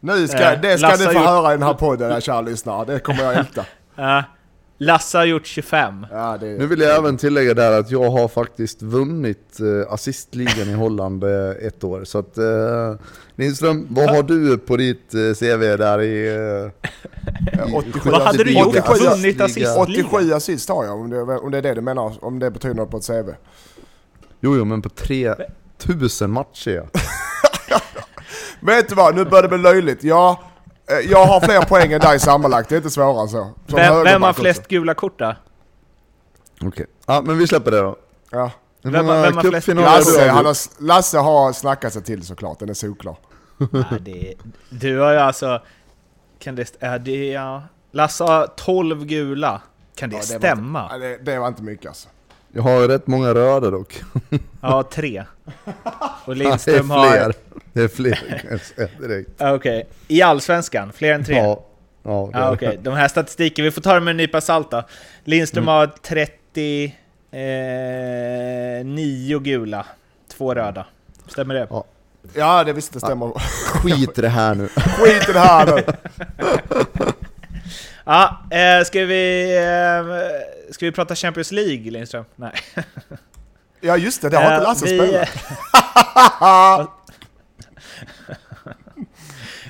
Nu 0.00 0.28
ska, 0.28 0.38
Eh, 0.52 0.60
det 0.60 0.78
ska 0.78 0.88
Lasse 0.88 1.04
har 1.04 1.12
få 1.12 1.18
gjort- 1.18 1.28
höra 1.28 1.52
i 1.54 1.56
den 1.56 1.66
här 1.66 1.74
podden, 1.74 2.20
kära 2.20 2.40
lyssnare. 2.40 2.84
Det 2.84 2.98
kommer 3.00 3.22
jag 3.22 3.34
älta. 3.34 3.64
Ja. 4.78 4.86
Lasse 4.86 5.18
har 5.18 5.24
gjort 5.24 5.46
25. 5.46 6.06
Ja, 6.10 6.38
det, 6.40 6.46
Nu 6.46 6.66
vill 6.66 6.80
jag 6.80 6.96
även 6.96 7.16
tillägga 7.16 7.54
där 7.54 7.80
att 7.80 7.90
jag 7.90 8.10
har 8.10 8.28
faktiskt 8.28 8.82
vunnit 8.82 9.60
eh, 9.60 9.92
assistligan 9.92 10.68
i 10.68 10.72
Holland 10.72 11.24
eh, 11.24 11.50
ett 11.66 11.84
år. 11.84 12.04
Så 12.04 12.18
att 12.18 12.38
eh, 12.38 12.94
Lindström, 13.36 13.86
vad 13.90 14.10
har 14.10 14.22
du 14.22 14.58
på 14.58 14.76
ditt 14.76 15.10
CV 15.10 15.76
där 15.76 16.00
i... 16.02 16.28
I 17.68 17.72
87 17.74 18.10
Vad 18.10 18.22
hade 18.22 18.44
du 18.44 18.58
gjort? 18.58 18.66
87 18.66 19.04
Vunnit 19.04 19.40
assistligan? 19.40 19.76
87 19.78 20.32
assist 20.32 20.68
har 20.68 20.84
jag, 20.84 21.00
om 21.00 21.10
det, 21.10 21.22
om 21.22 21.50
det 21.50 21.58
är 21.58 21.62
det 21.62 21.74
du 21.74 21.80
menar. 21.80 22.24
Om 22.24 22.38
det 22.38 22.50
betyder 22.50 22.74
något 22.74 22.90
på 22.90 22.96
ett 22.96 23.06
CV. 23.06 23.30
Jo, 24.40 24.56
jo, 24.56 24.64
men 24.64 24.82
på 24.82 24.88
3000 24.88 26.30
matcher 26.30 26.70
ja. 26.70 27.00
Vet 28.60 28.88
du 28.88 28.94
vad, 28.94 29.14
nu 29.14 29.24
börjar 29.24 29.42
det 29.42 29.48
bli 29.48 29.58
löjligt. 29.58 30.04
Jag, 30.04 30.30
eh, 30.30 30.38
jag 31.08 31.26
har 31.26 31.40
fler 31.40 31.62
poäng 31.62 31.92
än 31.92 32.00
dig 32.00 32.20
sammanlagt, 32.20 32.68
det 32.68 32.74
är 32.74 32.76
inte 32.76 32.90
svårare 32.90 33.22
än 33.22 33.28
så. 33.28 33.50
Som 33.68 33.76
Vem, 33.76 34.04
vem 34.04 34.22
har 34.22 34.32
flest 34.32 34.60
också. 34.60 34.68
gula 34.70 34.94
kort 34.94 35.18
då? 35.18 35.34
Okej. 36.62 36.86
Ja, 37.06 37.22
men 37.24 37.38
vi 37.38 37.46
släpper 37.46 37.70
det 37.70 37.78
då. 37.80 37.96
Ja. 38.30 38.50
Vem- 38.82 38.92
vem 38.92 39.06
har 39.36 39.42
flest 39.42 39.68
Lasse, 39.68 40.28
han 40.28 40.46
har, 40.46 40.82
Lasse 40.82 41.18
har 41.18 41.52
snackat 41.52 41.92
sig 41.92 42.02
till 42.02 42.22
såklart, 42.26 42.58
den 42.58 42.68
är 42.68 42.74
solklar. 42.74 43.16
Ja, 43.72 43.84
det, 44.00 44.34
du 44.70 44.98
har 44.98 45.12
ju 45.12 45.18
alltså... 45.18 45.62
Kan 46.38 46.54
det... 46.56 46.76
Ja, 46.80 46.98
det 46.98 47.26
ja. 47.28 47.62
Lasse 47.90 48.24
har 48.24 48.46
12 48.46 49.04
gula. 49.04 49.60
Kan 49.94 50.10
det, 50.10 50.16
Ja, 50.16 50.18
var 50.18 50.38
stämma? 50.38 50.82
Inte, 50.94 50.96
det, 51.08 51.16
det 51.16 51.38
var 51.38 51.48
inte 51.48 51.62
mycket 51.62 51.86
alltså. 51.86 52.08
Jag 52.58 52.62
har 52.62 52.88
rätt 52.88 53.06
många 53.06 53.34
röda 53.34 53.70
dock. 53.70 54.02
Ja, 54.60 54.82
tre. 54.82 55.24
Och 56.24 56.36
det 56.36 56.44
är 56.44 56.48
Lindström 56.48 56.86
fler. 56.86 57.22
har... 57.22 57.34
Det 57.72 57.82
är 57.82 57.88
fler 57.88 58.14
kan 58.14 58.50
jag 58.50 58.60
säga 58.60 58.88
direkt. 59.00 59.30
Ja, 59.38 59.54
Okej. 59.56 59.88
I 60.08 60.22
Allsvenskan? 60.22 60.92
Fler 60.92 61.12
än 61.12 61.24
tre? 61.24 61.36
Ja. 61.36 61.64
Ja, 62.02 62.30
det 62.32 62.38
Ja, 62.38 62.52
okej. 62.52 62.78
De 62.82 62.94
här 62.94 63.08
statistiken, 63.08 63.64
vi 63.64 63.70
får 63.70 63.80
ta 63.80 63.94
dem 63.94 64.04
med 64.04 64.10
en 64.10 64.16
nypa 64.16 64.40
salt 64.40 64.70
då. 64.70 64.82
Lindström 65.24 65.68
har 65.68 65.86
39 66.02 66.92
eh, 69.36 69.40
gula, 69.42 69.86
två 70.36 70.54
röda. 70.54 70.86
Stämmer 71.26 71.54
det? 71.54 71.66
Ja. 71.70 71.84
Ja, 72.34 72.64
det 72.64 72.72
visst 72.72 72.92
det 72.92 73.00
stämmer. 73.00 73.32
Skit 73.38 74.18
i 74.18 74.22
det 74.22 74.28
här 74.28 74.54
nu. 74.54 74.68
Skit 74.76 75.28
i 75.28 75.32
det 75.32 75.38
här 75.38 75.66
nu. 75.66 75.82
Ja, 78.04 78.42
eh, 78.50 78.84
ska 78.84 79.04
vi... 79.04 79.56
Eh, 79.56 80.72
ska 80.72 80.86
vi 80.86 80.92
prata 80.92 81.14
Champions 81.14 81.52
League, 81.52 81.90
Lindström? 81.90 82.24
Nej. 82.36 82.52
Ja 83.80 83.96
just 83.96 84.22
det, 84.22 84.28
det 84.28 84.36
har 84.36 84.44
inte 84.44 84.54
Eh, 84.56 84.62
Lasse 84.62 84.84
vi- 84.86 84.98
spelat. 84.98 85.28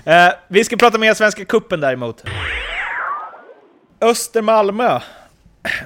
Eh, 0.04 0.32
vi 0.48 0.64
ska 0.64 0.76
prata 0.76 0.98
mer 0.98 1.14
Svenska 1.14 1.44
Kuppen 1.44 1.80
däremot. 1.80 2.24
Öster-Malmö. 4.00 5.00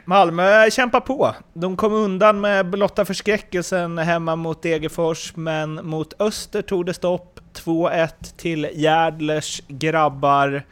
Malmö 0.04 0.70
kämpar 0.70 1.00
på. 1.00 1.34
De 1.52 1.76
kom 1.76 1.92
undan 1.92 2.40
med 2.40 2.66
blotta 2.70 3.04
förskräckelsen 3.04 3.98
hemma 3.98 4.36
mot 4.36 4.62
Degerfors, 4.62 5.36
men 5.36 5.86
mot 5.86 6.20
Öster 6.20 6.62
tog 6.62 6.86
det 6.86 6.94
stopp. 6.94 7.40
2-1 7.54 8.08
till 8.36 8.68
Järdlers 8.74 9.62
grabbar. 9.68 10.62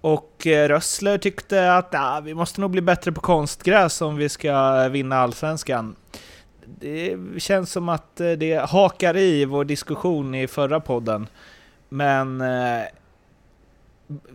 Och 0.00 0.46
eh, 0.46 0.68
Rössler 0.68 1.18
tyckte 1.18 1.74
att 1.74 1.94
ah, 1.94 2.20
vi 2.20 2.34
måste 2.34 2.60
nog 2.60 2.70
bli 2.70 2.80
bättre 2.80 3.12
på 3.12 3.20
konstgräs 3.20 4.02
om 4.02 4.16
vi 4.16 4.28
ska 4.28 4.82
eh, 4.82 4.88
vinna 4.88 5.16
Allsvenskan. 5.16 5.96
Det 6.64 7.16
känns 7.38 7.72
som 7.72 7.88
att 7.88 8.20
eh, 8.20 8.30
det 8.30 8.70
hakar 8.70 9.16
i 9.16 9.44
vår 9.44 9.64
diskussion 9.64 10.34
i 10.34 10.46
förra 10.46 10.80
podden. 10.80 11.28
Men... 11.88 12.40
Eh, 12.40 12.84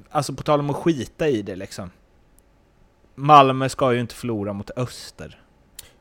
alltså 0.10 0.34
på 0.34 0.44
tal 0.44 0.60
om 0.60 0.70
att 0.70 0.76
skita 0.76 1.28
i 1.28 1.42
det 1.42 1.56
liksom. 1.56 1.92
Malmö 3.16 3.70
ska 3.70 3.94
ju 3.94 4.00
inte 4.00 4.16
förlora 4.16 4.54
mot 4.54 4.72
Öster. 4.76 5.40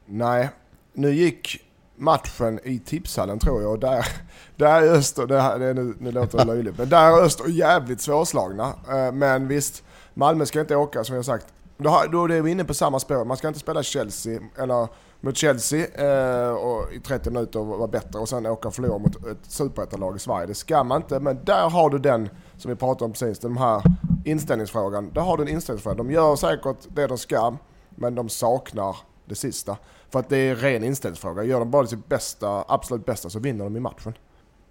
Nej, 0.06 0.48
nu 0.92 1.14
gick 1.14 1.63
matchen 1.96 2.60
i 2.64 2.78
tipshallen 2.78 3.38
tror 3.38 3.62
jag 3.62 3.70
och 3.70 3.78
där, 3.78 4.06
där 4.56 4.82
är 4.82 4.92
Öster, 4.92 5.26
det, 5.26 5.40
här, 5.40 5.58
det 5.58 5.66
är 5.66 5.74
nu, 5.74 5.94
nu 5.98 6.12
låter 6.12 6.38
det 6.38 6.44
löjligt, 6.44 6.78
men 6.78 6.88
där 6.88 7.12
är 7.12 7.22
Öster 7.22 7.48
jävligt 7.48 8.00
svårslagna. 8.00 8.72
Eh, 8.88 9.12
men 9.12 9.48
visst, 9.48 9.82
Malmö 10.14 10.46
ska 10.46 10.60
inte 10.60 10.76
åka 10.76 11.04
som 11.04 11.16
jag 11.16 11.24
sagt. 11.24 11.46
Då, 11.76 12.02
då 12.12 12.24
är 12.24 12.42
vi 12.42 12.50
inne 12.50 12.64
på 12.64 12.74
samma 12.74 13.00
spår, 13.00 13.24
man 13.24 13.36
ska 13.36 13.48
inte 13.48 13.60
spela 13.60 13.82
Chelsea, 13.82 14.40
eller 14.58 14.88
mot 15.24 15.36
Chelsea 15.36 15.86
eh, 15.86 16.52
och 16.52 16.92
i 16.92 17.00
30 17.00 17.30
minuter 17.30 17.60
och 17.60 17.66
vara 17.66 17.88
bättre 17.88 18.18
och 18.18 18.28
sen 18.28 18.46
åka 18.46 18.68
och 18.68 18.74
förlora 18.74 18.98
mot 18.98 19.26
ett 19.26 19.38
superettalag 19.48 20.16
i 20.16 20.18
Sverige. 20.18 20.46
Det 20.46 20.54
ska 20.54 20.84
man 20.84 21.02
inte, 21.02 21.20
men 21.20 21.44
där 21.44 21.70
har 21.70 21.90
du 21.90 21.98
den 21.98 22.28
som 22.56 22.68
vi 22.68 22.76
pratade 22.76 23.04
om 23.04 23.12
precis, 23.12 23.38
den 23.38 23.56
här 23.56 23.82
inställningsfrågan. 24.24 25.10
Där 25.12 25.20
har 25.20 25.36
du 25.36 25.42
en 25.42 25.48
inställningsfråga. 25.48 25.96
De 25.96 26.10
gör 26.10 26.36
säkert 26.36 26.76
det 26.88 27.06
de 27.06 27.18
ska, 27.18 27.56
men 27.90 28.14
de 28.14 28.28
saknar 28.28 28.96
det 29.24 29.34
sista. 29.34 29.76
För 30.14 30.18
att 30.20 30.28
det 30.28 30.36
är 30.36 30.54
ren 30.54 30.84
inställningsfråga. 30.84 31.42
Gör 31.44 31.58
de 31.58 31.70
bara 31.70 31.86
sitt 31.86 32.08
bästa, 32.08 32.64
absolut 32.68 33.06
bästa 33.06 33.30
så 33.30 33.38
vinner 33.38 33.64
de 33.64 33.76
i 33.76 33.80
matchen. 33.80 34.14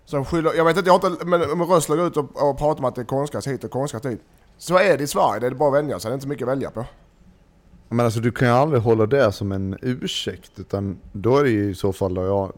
Så 0.05 0.23
skyller, 0.25 0.53
jag 0.53 0.65
vet 0.65 0.77
inte, 0.77 0.89
jag 0.89 0.97
har 0.99 1.09
inte, 1.11 1.25
men 1.25 1.51
om 1.51 1.63
Rössler 1.63 1.95
går 1.97 2.07
ut 2.07 2.17
och, 2.17 2.49
och 2.49 2.57
pratar 2.57 2.79
om 2.79 2.85
att 2.85 2.95
det 2.95 3.01
är 3.01 3.05
konstgräs 3.05 3.47
hit 3.47 3.63
och 3.63 3.71
konstgräs 3.71 4.01
dit. 4.03 4.21
Så 4.57 4.77
är 4.77 4.97
det 4.97 5.03
i 5.03 5.07
Sverige, 5.07 5.39
det 5.39 5.47
är 5.47 5.51
bara 5.51 5.69
att 5.69 5.75
vänja 5.75 5.99
sig, 5.99 6.09
det 6.09 6.13
är 6.13 6.15
inte 6.15 6.27
mycket 6.27 6.43
att 6.47 6.51
välja 6.51 6.71
på. 6.71 6.85
Men 7.89 8.05
alltså 8.05 8.19
du 8.19 8.31
kan 8.31 8.47
ju 8.47 8.53
aldrig 8.53 8.81
hålla 8.81 9.05
det 9.05 9.31
som 9.31 9.51
en 9.51 9.77
ursäkt, 9.81 10.51
utan 10.59 10.99
då 11.11 11.37
är 11.37 11.43
det 11.43 11.49
ju 11.49 11.69
i 11.69 11.75
så 11.75 11.93
fall 11.93 12.13
då 12.13 12.21
jag... 12.25 12.51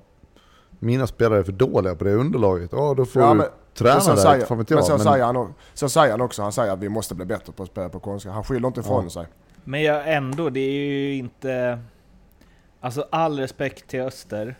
Mina 0.79 1.07
spelare 1.07 1.39
är 1.39 1.43
för 1.43 1.51
dåliga 1.51 1.95
på 1.95 2.03
det 2.03 2.13
underlaget, 2.13 2.69
ja 2.71 2.93
då 2.97 3.05
får 3.05 3.21
Ja, 3.21 3.29
du 3.29 3.35
men- 3.35 3.47
träna 3.73 3.99
så 3.99 4.09
där, 4.09 4.17
säger, 4.17 4.45
fan 4.45 4.57
vet 4.57 4.69
men 4.69 4.77
jag. 4.77 4.85
så, 4.85 4.91
Men, 4.91 4.99
säger 4.99 5.25
han, 5.25 5.53
så 5.73 5.89
säger 5.89 6.11
han 6.11 6.21
också, 6.21 6.41
han 6.41 6.51
säger 6.51 6.73
att 6.73 6.79
vi 6.79 6.89
måste 6.89 7.15
bli 7.15 7.25
bättre 7.25 7.53
på 7.53 7.63
att 7.63 7.69
spela 7.69 7.89
på 7.89 7.99
konstgräs. 7.99 8.33
Han 8.33 8.43
skyller 8.43 8.67
inte 8.67 8.79
ifrån 8.79 9.03
Ja. 9.03 9.09
sig. 9.09 9.27
Men 9.63 9.81
jag 9.83 10.13
ändå, 10.13 10.49
det 10.49 10.59
är 10.59 10.71
ju 10.71 11.15
inte... 11.15 11.79
Alltså 12.85 13.05
all 13.09 13.39
respekt 13.39 13.87
till 13.87 14.01
Öster, 14.01 14.55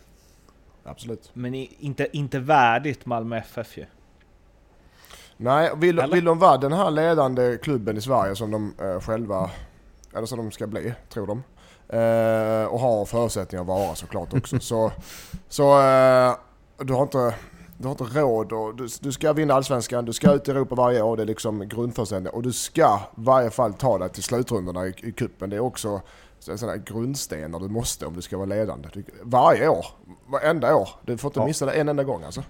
Absolut. 0.84 1.30
men 1.34 1.54
inte, 1.56 2.18
inte 2.18 2.40
värdigt 2.40 3.06
Malmö 3.06 3.38
FF 3.38 3.78
ju. 3.78 3.86
Nej, 5.38 5.72
vill, 5.78 6.00
Eller? 6.00 6.16
vill 6.16 6.26
de 6.26 6.40
vara 6.40 6.58
den 6.58 6.74
här 6.74 6.92
ledande 6.92 7.58
klubben 7.58 7.98
i 7.98 8.02
Sverige 8.02 8.36
som 8.36 8.52
de 8.52 8.74
eh, 8.82 9.00
själva, 9.00 9.50
eller 10.16 10.26
som 10.26 10.38
de 10.38 10.52
ska 10.52 10.68
bli, 10.68 10.94
tror 11.10 11.28
de. 11.28 11.44
Eh, 11.98 12.66
och 12.66 12.80
har 12.80 13.06
förutsättningar 13.06 13.62
att 13.62 13.68
vara 13.68 13.96
såklart 13.96 14.34
också. 14.34 14.60
så 14.62 14.92
så 15.50 15.82
eh, 15.82 16.36
du, 16.78 16.94
har 16.94 17.02
inte, 17.02 17.36
du 17.78 17.88
har 17.88 17.92
inte 17.92 18.20
råd 18.20 18.52
och 18.52 18.76
du, 18.76 18.88
du 19.02 19.12
ska 19.12 19.34
vinna 19.34 19.54
Allsvenskan, 19.54 20.06
du 20.06 20.14
ska 20.14 20.34
ut 20.34 20.48
i 20.48 20.52
Europa 20.52 20.76
varje 20.76 21.02
år, 21.02 21.18
det 21.18 21.24
är 21.24 21.28
liksom 21.28 21.68
grundförutsättningar. 21.68 22.36
Och 22.36 22.44
du 22.44 22.54
ska 22.54 22.96
i 22.96 23.00
varje 23.16 23.50
fall 23.50 23.74
ta 23.74 23.98
dig 23.98 24.10
till 24.10 24.24
slutrundorna 24.24 24.88
i, 24.88 24.94
i 24.98 25.12
cupen. 25.12 25.50
Det 25.50 25.56
är 25.56 25.60
också 25.60 26.02
sådana 26.46 26.78
grundstenar 26.78 27.60
du 27.60 27.68
måste 27.68 28.06
om 28.06 28.14
du 28.16 28.22
ska 28.22 28.38
vara 28.38 28.46
ledande. 28.46 28.90
Varje 29.22 29.70
år, 29.70 29.86
varenda 30.28 30.76
år. 30.76 30.90
Du 31.06 31.18
får 31.18 31.30
inte 31.30 31.40
Ja. 31.40 31.46
missa 31.46 31.66
det 31.66 31.72
en 31.72 31.90
enda 31.90 32.04
gång 32.04 32.24
alltså. 32.24 32.44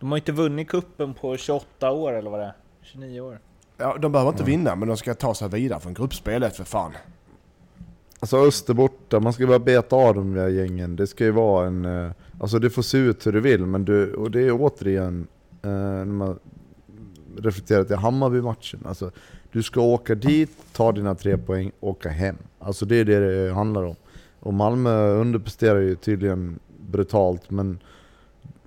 De 0.00 0.10
har 0.10 0.18
inte 0.18 0.32
vunnit 0.32 0.68
kuppen 0.68 1.14
på 1.14 1.36
28 1.36 1.90
år 1.92 2.12
eller 2.12 2.30
vad 2.30 2.40
det 2.40 2.46
är. 2.46 2.52
29 2.82 3.20
år. 3.20 3.38
Ja, 3.76 3.96
de 4.00 4.12
behöver 4.12 4.30
inte 4.32 4.44
vinna 4.44 4.76
men 4.76 4.88
de 4.88 4.96
ska 4.96 5.14
ta 5.14 5.34
sig 5.34 5.48
vidare 5.48 5.80
från 5.80 5.94
gruppspelet 5.94 6.56
för 6.56 6.64
fan. 6.64 6.92
Alltså 8.20 8.36
Öster 8.46 8.74
borta, 8.74 9.20
man 9.20 9.32
ska 9.32 9.46
bara 9.46 9.58
beta 9.58 9.96
av 9.96 10.14
de 10.14 10.34
där 10.34 10.48
gängen. 10.48 10.96
Det 10.96 11.06
ska 11.06 11.24
ju 11.24 11.30
vara 11.30 11.66
en... 11.66 11.84
eh, 11.84 12.10
Alltså 12.40 12.58
det 12.58 12.70
får 12.70 12.82
se 12.82 12.98
ut 12.98 13.26
hur 13.26 13.32
du 13.32 13.40
vill, 13.40 13.66
men 13.66 13.84
du, 13.84 14.14
och 14.14 14.30
det 14.30 14.40
är 14.40 14.52
återigen 14.60 15.26
eh, 15.62 15.70
när 15.70 16.04
man 16.04 16.38
reflekterar 17.38 17.84
till 17.84 17.96
Hammarby-matchen. 17.96 18.80
Alltså, 18.86 19.10
du 19.52 19.62
ska 19.62 19.80
åka 19.80 20.14
dit, 20.14 20.50
ta 20.72 20.92
dina 20.92 21.14
tre 21.14 21.38
poäng, 21.38 21.72
åka 21.80 22.08
hem. 22.08 22.36
Alltså 22.58 22.86
det 22.86 22.96
är 22.96 23.04
det 23.04 23.46
det 23.46 23.54
handlar 23.54 23.82
om. 23.82 23.96
Och 24.40 24.54
Malmö 24.54 25.08
underpresterar 25.10 25.78
ju 25.78 25.96
tydligen 25.96 26.58
brutalt, 26.80 27.50
men 27.50 27.78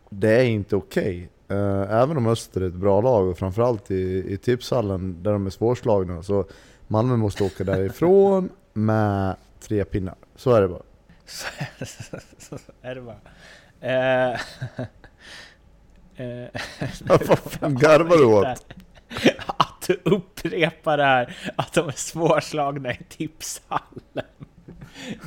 det 0.10 0.30
är 0.30 0.44
inte 0.44 0.76
okej. 0.76 1.30
Eh, 1.48 1.82
även 2.02 2.18
om 2.18 2.28
Öster 2.28 2.62
är 2.62 2.68
ett 2.68 2.74
bra 2.74 3.02
lag, 3.02 3.28
och 3.28 3.38
framförallt 3.38 3.92
i, 3.92 4.34
i 4.34 4.38
tipshallen 4.38 5.24
där 5.24 5.32
de 5.32 5.46
är 5.46 5.50
svårslagna, 5.50 6.24
så 6.24 6.46
Malmö 6.88 7.16
måste 7.18 7.44
åka 7.44 7.64
därifrån 7.64 8.50
med 8.74 9.36
tre 9.60 9.86
pinnar. 9.86 10.16
Så 10.36 10.52
är 10.54 10.62
det 10.62 10.68
bara. 10.68 10.82
Så, 11.26 11.48
så 12.38 12.58
är 12.82 12.96
det 12.96 13.02
bara. 13.02 13.20
Eh, 13.82 14.40
eh, 16.26 16.50
Vad 17.02 17.40
fan 17.40 17.76
garvar 17.76 18.18
du 18.18 18.26
åt? 18.26 18.66
Att 19.82 19.88
du 19.88 20.00
upprepar 20.12 20.98
det 20.98 21.04
här, 21.04 21.36
att 21.56 21.74
de 21.74 21.88
är 21.88 21.92
svårslagna 21.92 22.92
i 22.92 23.00
tipshallen. 23.10 24.26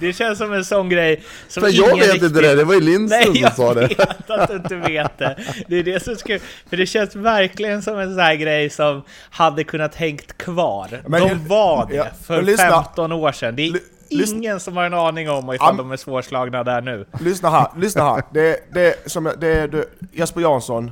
Det 0.00 0.12
känns 0.12 0.38
som 0.38 0.52
en 0.52 0.64
sån 0.64 0.88
grej 0.88 1.22
som 1.48 1.60
För 1.62 1.70
jag 1.70 1.86
ingen 1.88 1.98
vet 1.98 2.06
riktigt... 2.14 2.22
inte 2.28 2.40
det, 2.40 2.54
det 2.54 2.64
var 2.64 2.74
ju 2.74 2.80
Nej, 2.80 2.88
Lindström 2.88 3.24
som 3.34 3.34
jag 3.42 3.54
sa 3.54 3.74
det. 3.74 3.86
vet 3.86 4.30
att 4.30 4.48
du 4.48 4.54
inte 4.56 4.76
vet 4.76 5.18
det. 5.18 5.36
Det 5.68 5.76
är 5.76 5.82
det 5.82 6.02
som 6.02 6.16
skulle... 6.16 6.38
För 6.68 6.76
det 6.76 6.86
känns 6.86 7.16
verkligen 7.16 7.82
som 7.82 7.98
en 7.98 8.10
sån 8.10 8.18
här 8.22 8.34
grej 8.34 8.70
som 8.70 9.02
hade 9.30 9.64
kunnat 9.64 9.94
hängt 9.94 10.38
kvar. 10.38 11.02
Men- 11.06 11.28
de 11.28 11.48
var 11.48 11.86
det 11.90 11.94
ja, 11.96 12.06
för 12.24 12.36
men 12.36 12.44
lyssna. 12.46 12.70
15 12.84 13.12
år 13.12 13.32
sedan. 13.32 13.56
Det 13.56 13.62
är 13.62 13.70
Ly- 13.70 13.80
lyssna. 14.10 14.36
ingen 14.36 14.60
som 14.60 14.76
har 14.76 14.84
en 14.84 14.94
aning 14.94 15.30
om 15.30 15.52
ifall 15.54 15.68
Am- 15.70 15.76
de 15.76 15.92
är 15.92 15.96
svårslagna 15.96 16.64
där 16.64 16.80
nu. 16.80 17.06
Lyssna 17.20 17.50
här, 17.50 17.66
lyssna 17.76 18.02
här. 18.04 18.22
Det, 18.32 18.60
det, 18.74 19.10
som, 19.10 19.32
det 19.40 19.48
är 19.48 19.84
Jesper 20.12 20.40
Jansson, 20.40 20.90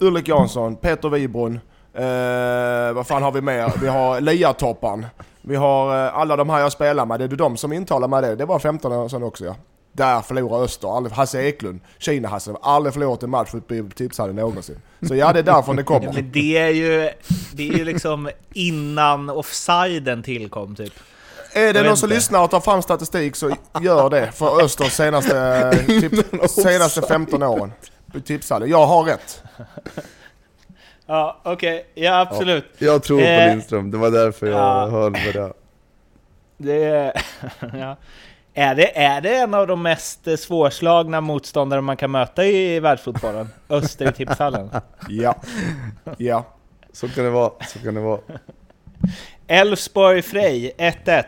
Ulrik 0.00 0.28
Jansson, 0.28 0.76
Peter 0.76 1.08
Wibron, 1.08 1.60
eh, 1.94 2.92
vad 2.92 3.06
fan 3.06 3.22
har 3.22 3.32
vi 3.32 3.40
mer? 3.40 3.72
Vi 3.80 3.88
har 3.88 4.20
Liatopparen. 4.20 5.06
Vi 5.42 5.56
har 5.56 6.06
eh, 6.06 6.18
alla 6.18 6.36
de 6.36 6.50
här 6.50 6.60
jag 6.60 6.72
spelar 6.72 7.06
med, 7.06 7.20
det 7.20 7.24
är 7.24 7.28
du 7.28 7.36
de 7.36 7.56
som 7.56 7.72
intalar 7.72 8.08
mig 8.08 8.22
det. 8.22 8.36
Det 8.36 8.44
var 8.44 8.58
15 8.58 8.92
år 8.92 9.08
sedan 9.08 9.22
också 9.22 9.44
ja. 9.44 9.56
Där 9.94 10.20
förlorar 10.20 10.62
Öster, 10.64 10.96
aldrig, 10.96 11.12
Hasse 11.14 11.42
Eklund, 11.42 11.80
Kina-Hasse, 11.98 12.54
aldrig 12.62 12.92
förlorat 12.94 13.22
en 13.22 13.30
match 13.30 13.54
i 13.70 13.82
tipshallen 13.94 14.36
någonsin. 14.36 14.78
Så 15.08 15.14
ja, 15.14 15.32
det 15.32 15.38
är 15.38 15.42
därifrån 15.42 15.76
det 15.76 15.82
Ja, 15.88 15.98
kommer. 15.98 16.12
men 16.12 16.32
det 16.32 16.56
är 16.58 16.68
ju, 16.68 17.10
det 17.52 17.68
är 17.68 17.72
ju 17.72 17.84
liksom 17.84 18.30
innan 18.52 19.30
offsiden 19.30 20.22
tillkom 20.22 20.76
typ. 20.76 20.92
Är 21.52 21.72
det 21.72 21.82
någon 21.82 21.96
som 21.96 22.08
lyssnar 22.08 22.44
och 22.44 22.50
tar 22.50 22.60
fram 22.60 22.82
statistik 22.82 23.36
så 23.36 23.50
gör 23.80 24.10
det 24.10 24.32
för 24.32 24.62
Östers 24.64 24.92
senaste, 24.92 25.70
typ, 25.86 26.50
senaste 26.50 27.02
15 27.02 27.42
åren. 27.42 27.72
Tipshallen. 28.24 28.70
Jag 28.70 28.86
har 28.86 29.04
rätt. 29.04 29.42
Ja, 31.12 31.36
okej. 31.42 31.86
Ja, 31.94 32.20
absolut. 32.20 32.64
Jag 32.78 33.02
tror 33.02 33.18
på 33.18 33.24
Eh, 33.26 33.48
Lindström, 33.50 33.90
det 33.90 33.98
var 33.98 34.10
därför 34.10 34.46
jag 34.46 34.58
ja. 34.58 34.88
höll 34.90 35.12
med 35.12 35.34
det. 35.34 35.52
Det 36.56 36.84
är, 36.84 37.12
ja. 37.78 37.96
är, 38.54 38.74
det, 38.74 38.98
är 38.98 39.20
det 39.20 39.36
en 39.36 39.54
av 39.54 39.66
de 39.66 39.82
mest 39.82 40.28
eh, 40.28 40.36
svårslagna 40.36 41.20
motståndare 41.20 41.80
man 41.80 41.96
kan 41.96 42.10
möta 42.10 42.44
i 42.44 42.80
världsfotbollen? 42.80 43.48
Öster 43.68 44.08
i 44.08 44.12
tipshallen. 44.12 44.70
Ja. 45.08 45.34
Ja. 46.18 46.44
Så 46.92 47.08
kan 47.08 47.24
det 47.24 47.30
vara, 47.30 47.52
så 47.68 47.78
kan 47.78 47.94
det 47.94 48.00
vara. 48.00 48.20
Elfsborg 49.46 50.22
Frej 50.22 50.72
1-1. 50.78 51.24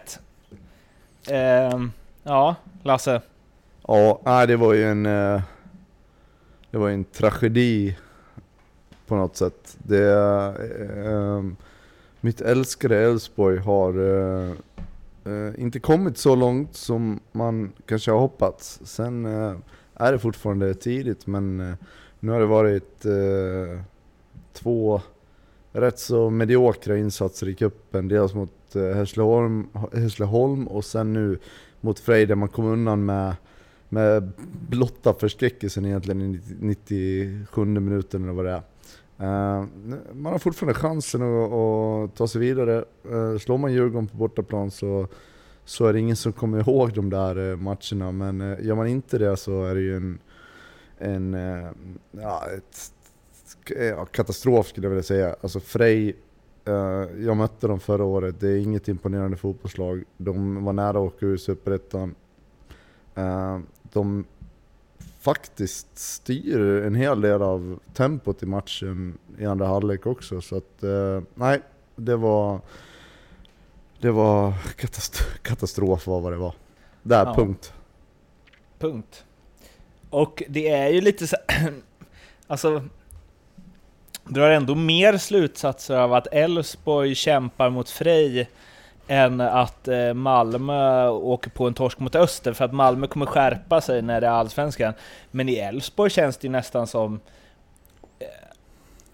Ehm, 1.31 1.93
ja, 2.23 2.55
Lasse. 2.83 3.21
Ja, 3.87 4.47
det 4.47 4.57
var 4.57 4.73
ju 4.73 4.91
en... 4.91 5.07
eh, 5.07 5.43
Det 6.71 6.79
var 6.79 6.89
ju 6.89 6.95
en 6.95 7.05
tragedi 7.05 7.97
på 9.07 9.17
något 9.17 9.37
sätt. 9.37 9.77
Det, 9.79 10.13
eh, 10.13 11.07
eh 11.07 11.43
mitt 12.25 12.41
älskade 12.41 12.99
Elfsborg 12.99 13.59
har 13.59 13.99
eh, 13.99 14.51
eh, 15.25 15.53
inte 15.59 15.81
kommit 15.81 16.19
så 16.19 16.35
långt 16.35 16.77
som 16.77 17.21
man 17.33 17.73
kanske 17.87 18.11
har 18.11 18.19
hoppats. 18.19 18.81
Sen 18.85 19.27
eh, 19.27 19.57
är 19.95 20.13
det 20.13 20.19
fortfarande 20.19 20.75
tidigt, 20.75 21.27
men 21.27 21.61
eh, 21.61 21.75
nu 22.21 22.33
har 22.33 22.41
det 22.41 22.47
varit 22.47 23.05
eh, 23.05 23.81
två 24.53 25.01
rätt 25.73 25.99
så 25.99 26.31
mediokra 26.31 26.99
insatser 26.99 27.49
i 27.49 27.55
cupen. 27.55 28.09
Dels 28.09 28.35
mot 28.35 28.77
eh, 28.77 28.83
Hässleholm, 28.83 29.69
Hässleholm 29.93 30.69
och 30.69 30.85
sen 30.85 31.13
nu 31.13 31.39
mot 31.81 31.99
Frej 31.99 32.27
där 32.27 32.35
man 32.35 32.49
kom 32.49 32.65
undan 32.65 33.05
med, 33.05 33.35
med 33.89 34.33
blotta 34.69 35.15
förskräckelsen 35.15 35.85
egentligen 35.85 36.21
i 36.23 36.41
97 36.61 37.65
minuten 37.65 38.23
eller 38.23 38.33
vad 38.33 38.45
det 38.45 38.51
är. 38.51 38.63
Eh, 39.19 39.65
man 40.13 40.33
har 40.33 40.39
fortfarande 40.39 40.75
chansen 40.75 41.23
att, 41.23 41.53
att 41.53 42.17
ta 42.17 42.29
sig 42.29 42.41
vidare. 42.41 42.85
Eh, 43.11 43.39
slår 43.39 43.59
man 43.59 43.73
Djurgården 43.73 44.07
på 44.07 44.17
bortaplan 44.17 44.71
så, 44.71 45.09
så 45.65 45.87
är 45.87 45.93
det 45.93 46.01
ingen 46.01 46.17
som 46.17 46.33
kommer 46.33 46.61
ihåg 46.61 46.93
de 46.93 47.11
där 47.11 47.51
eh, 47.51 47.57
matcherna. 47.57 48.13
Men 48.13 48.41
uh, 48.41 48.67
gör 48.67 48.75
man 48.75 48.87
inte 48.87 49.19
det 49.19 49.37
så 49.37 49.65
är 49.65 49.75
det 49.75 49.81
ju 49.81 49.97
en, 49.97 50.19
en 50.99 51.37
ja, 52.11 52.43
ett, 52.57 52.93
ja, 53.97 54.05
katastrof 54.05 54.67
skulle 54.69 54.85
jag 54.85 54.91
vilja 54.91 55.03
säga. 55.03 55.37
Alltså 55.41 55.61
Frej, 55.61 56.17
jag 57.19 57.37
mötte 57.37 57.67
dem 57.67 57.81
förra 57.81 58.05
året, 58.05 58.41
det 58.41 58.49
är 58.49 58.57
inget 58.57 58.89
imponerande 58.89 59.37
fotbollslag. 59.37 60.05
De 60.17 60.65
var 60.65 60.73
nära 60.73 60.89
att 60.89 60.97
åka 60.97 61.27
ur 61.27 61.37
Superettan. 61.37 62.15
De 63.93 64.25
faktiskt 65.25 65.99
styr 65.99 66.83
en 66.87 66.95
hel 66.95 67.21
del 67.21 67.43
av 67.43 67.79
tempot 67.95 68.43
i 68.43 68.47
matchen 68.47 69.19
i 69.39 69.47
andra 69.47 69.67
halvlek 69.67 70.07
också. 70.07 70.41
Så 70.41 70.57
att, 70.57 70.83
eh, 70.83 71.23
nej, 71.35 71.61
det 71.97 72.17
var... 72.17 72.61
Det 74.01 74.11
var 74.11 74.53
katastrof, 74.77 75.43
katastrof 75.43 76.07
var 76.07 76.21
vad 76.21 76.33
det 76.33 76.37
var. 76.37 76.55
Där, 77.03 77.25
Ja. 77.27 77.35
punkt. 77.35 77.73
Punkt. 78.79 79.25
Och 80.11 80.43
det 80.49 80.69
är 80.69 80.89
ju 80.89 81.01
lite 81.01 81.27
så 81.27 81.37
Alltså... 82.47 82.83
Drar 84.25 84.51
ändå 84.51 84.75
mer 84.75 85.19
slutsatser 85.19 85.97
av 85.97 86.15
att 86.15 86.27
Elfsborg 86.33 87.15
kämpar 87.15 87.71
mot 87.71 87.91
Frej 87.91 88.51
än 89.07 89.41
att 89.41 89.89
eh, 89.89 90.15
Malmö 90.15 91.09
åker 91.09 91.51
på 91.51 91.67
en 91.67 91.75
torsk 91.75 91.99
mot 91.99 92.15
Öster, 92.15 92.53
för 92.53 92.65
att 92.65 92.75
Malmö 92.75 93.07
kommer 93.07 93.27
skärpa 93.27 93.81
sig 93.81 94.03
när 94.03 94.21
det 94.21 94.27
är 94.27 94.31
Allsvenskan. 94.31 94.95
Men 95.31 95.49
i 95.49 95.55
Elfsborg 95.55 96.11
känns 96.11 96.37
det 96.37 96.47
ju 96.47 96.53
nästan 96.53 96.87
som... 96.87 97.21
Eh, 98.19 98.27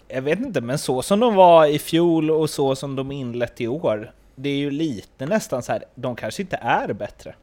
jag 0.07 0.21
vet 0.21 0.39
inte, 0.39 0.61
men 0.61 0.77
så 0.77 1.01
som 1.01 1.19
de 1.19 1.35
var 1.35 1.65
i 1.65 1.79
fjol 1.79 2.31
och 2.31 2.49
så 2.49 2.75
som 2.75 2.95
de 2.95 3.11
inlett 3.11 3.61
i 3.61 3.67
år. 3.67 4.11
Det 4.35 4.49
är 4.49 4.57
ju 4.57 4.71
lite 4.71 5.25
nästan 5.25 5.63
så 5.63 5.71
här, 5.71 5.83
de 5.95 6.15
kanske 6.15 6.41
inte 6.41 6.55
är 6.61 6.93
bättre. 6.93 7.35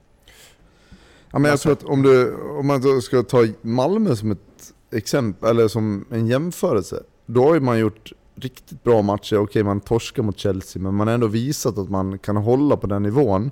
Ja, 1.30 1.38
men 1.38 1.50
jag 1.50 1.60
tror 1.60 1.72
att 1.72 1.84
om, 1.84 2.02
du, 2.02 2.36
om 2.36 2.66
man 2.66 3.02
ska 3.02 3.22
ta 3.22 3.46
Malmö 3.62 4.16
som 4.16 4.30
ett 4.30 4.74
exempel, 4.92 5.50
eller 5.50 5.68
som 5.68 6.06
en 6.10 6.26
jämförelse, 6.26 7.02
då 7.26 7.44
har 7.44 7.54
ju 7.54 7.60
man 7.60 7.78
gjort 7.78 8.12
riktigt 8.40 8.84
bra 8.84 9.02
matcher. 9.02 9.38
Okej, 9.38 9.64
man 9.64 9.80
torskar 9.80 10.22
mot 10.22 10.38
Chelsea, 10.38 10.82
men 10.82 10.94
man 10.94 11.06
har 11.06 11.14
ändå 11.14 11.26
visat 11.26 11.78
att 11.78 11.90
man 11.90 12.18
kan 12.18 12.36
hålla 12.36 12.76
på 12.76 12.86
den 12.86 13.02
nivån. 13.02 13.50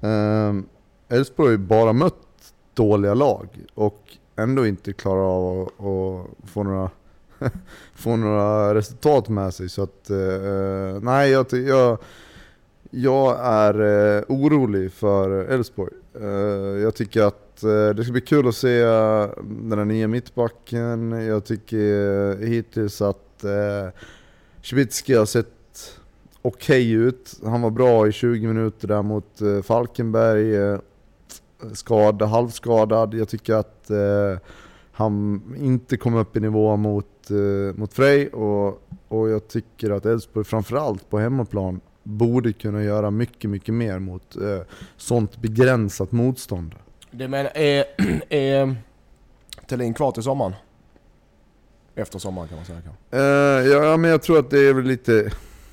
Ehm, 0.00 0.66
Elfsborg 1.08 1.46
har 1.48 1.52
ju 1.52 1.58
bara 1.58 1.92
mött 1.92 2.14
dåliga 2.74 3.14
lag 3.14 3.48
och 3.74 4.00
ändå 4.36 4.66
inte 4.66 4.92
klarar 4.92 5.22
av 5.22 5.62
att, 5.62 5.80
att 5.80 6.50
få, 6.50 6.62
några, 6.62 6.90
få 7.94 8.16
några 8.16 8.74
resultat 8.74 9.28
med 9.28 9.54
sig. 9.54 9.68
Så 9.68 9.82
att, 9.82 10.10
eh, 10.10 11.00
nej, 11.02 11.30
jag, 11.30 11.52
jag, 11.52 11.98
jag 12.90 13.36
är 13.40 13.80
eh, 13.80 14.22
orolig 14.28 14.92
för 14.92 15.30
Elfsborg. 15.30 15.92
Eh, 16.20 16.28
jag 16.82 16.94
tycker 16.94 17.22
att 17.22 17.62
eh, 17.62 17.88
det 17.88 18.02
ska 18.02 18.12
bli 18.12 18.20
kul 18.20 18.48
att 18.48 18.56
se 18.56 18.80
eh, 18.80 19.28
den 19.42 19.78
här 19.78 19.84
nya 19.84 20.08
mittbacken. 20.08 21.10
Jag 21.10 21.44
tycker 21.44 22.30
eh, 22.30 22.48
hittills 22.48 23.02
att 23.02 23.44
eh, 24.64 24.68
Cibicki 24.68 25.14
har 25.14 25.26
sett 25.26 26.00
okej 26.42 26.90
ut. 26.90 27.40
Han 27.44 27.62
var 27.62 27.70
bra 27.70 28.08
i 28.08 28.12
20 28.12 28.46
minuter 28.46 28.88
där 28.88 29.02
mot 29.02 29.40
eh, 29.40 29.62
Falkenberg. 29.62 30.56
Eh, 30.56 30.78
skad, 31.72 32.22
halvskadad. 32.22 33.14
Jag 33.14 33.28
tycker 33.28 33.54
att 33.54 33.90
eh, 33.90 34.38
han 34.92 35.42
inte 35.58 35.96
kom 35.96 36.14
upp 36.14 36.36
i 36.36 36.40
nivå 36.40 36.76
mot, 36.76 37.06
mot 37.74 37.94
Frej 37.94 38.28
och, 38.28 38.82
och 39.08 39.30
jag 39.30 39.48
tycker 39.48 39.90
att 39.90 40.06
Elfsborg 40.06 40.44
framförallt 40.44 41.10
på 41.10 41.18
hemmaplan 41.18 41.80
borde 42.04 42.52
kunna 42.52 42.82
göra 42.82 43.10
mycket, 43.10 43.50
mycket 43.50 43.74
mer 43.74 43.98
mot 43.98 44.36
eh, 44.36 44.60
sånt 44.96 45.36
begränsat 45.36 46.12
motstånd. 46.12 46.74
Det 47.10 47.28
menar, 47.28 47.50
är, 47.54 47.84
är 48.28 48.76
Thelin 49.66 49.94
kvar 49.94 50.12
till 50.12 50.22
sommaren? 50.22 50.52
Efter 51.94 52.18
sommaren 52.18 52.48
kan 52.48 52.56
man 52.56 52.64
säga 52.64 52.80
kanske. 52.80 53.16
Eh, 53.16 53.72
ja, 53.72 53.96
men 53.96 54.10
jag 54.10 54.22
tror 54.22 54.38
att 54.38 54.50
det 54.50 54.68
är 54.68 54.74
väl 54.74 54.84
lite... 54.84 55.32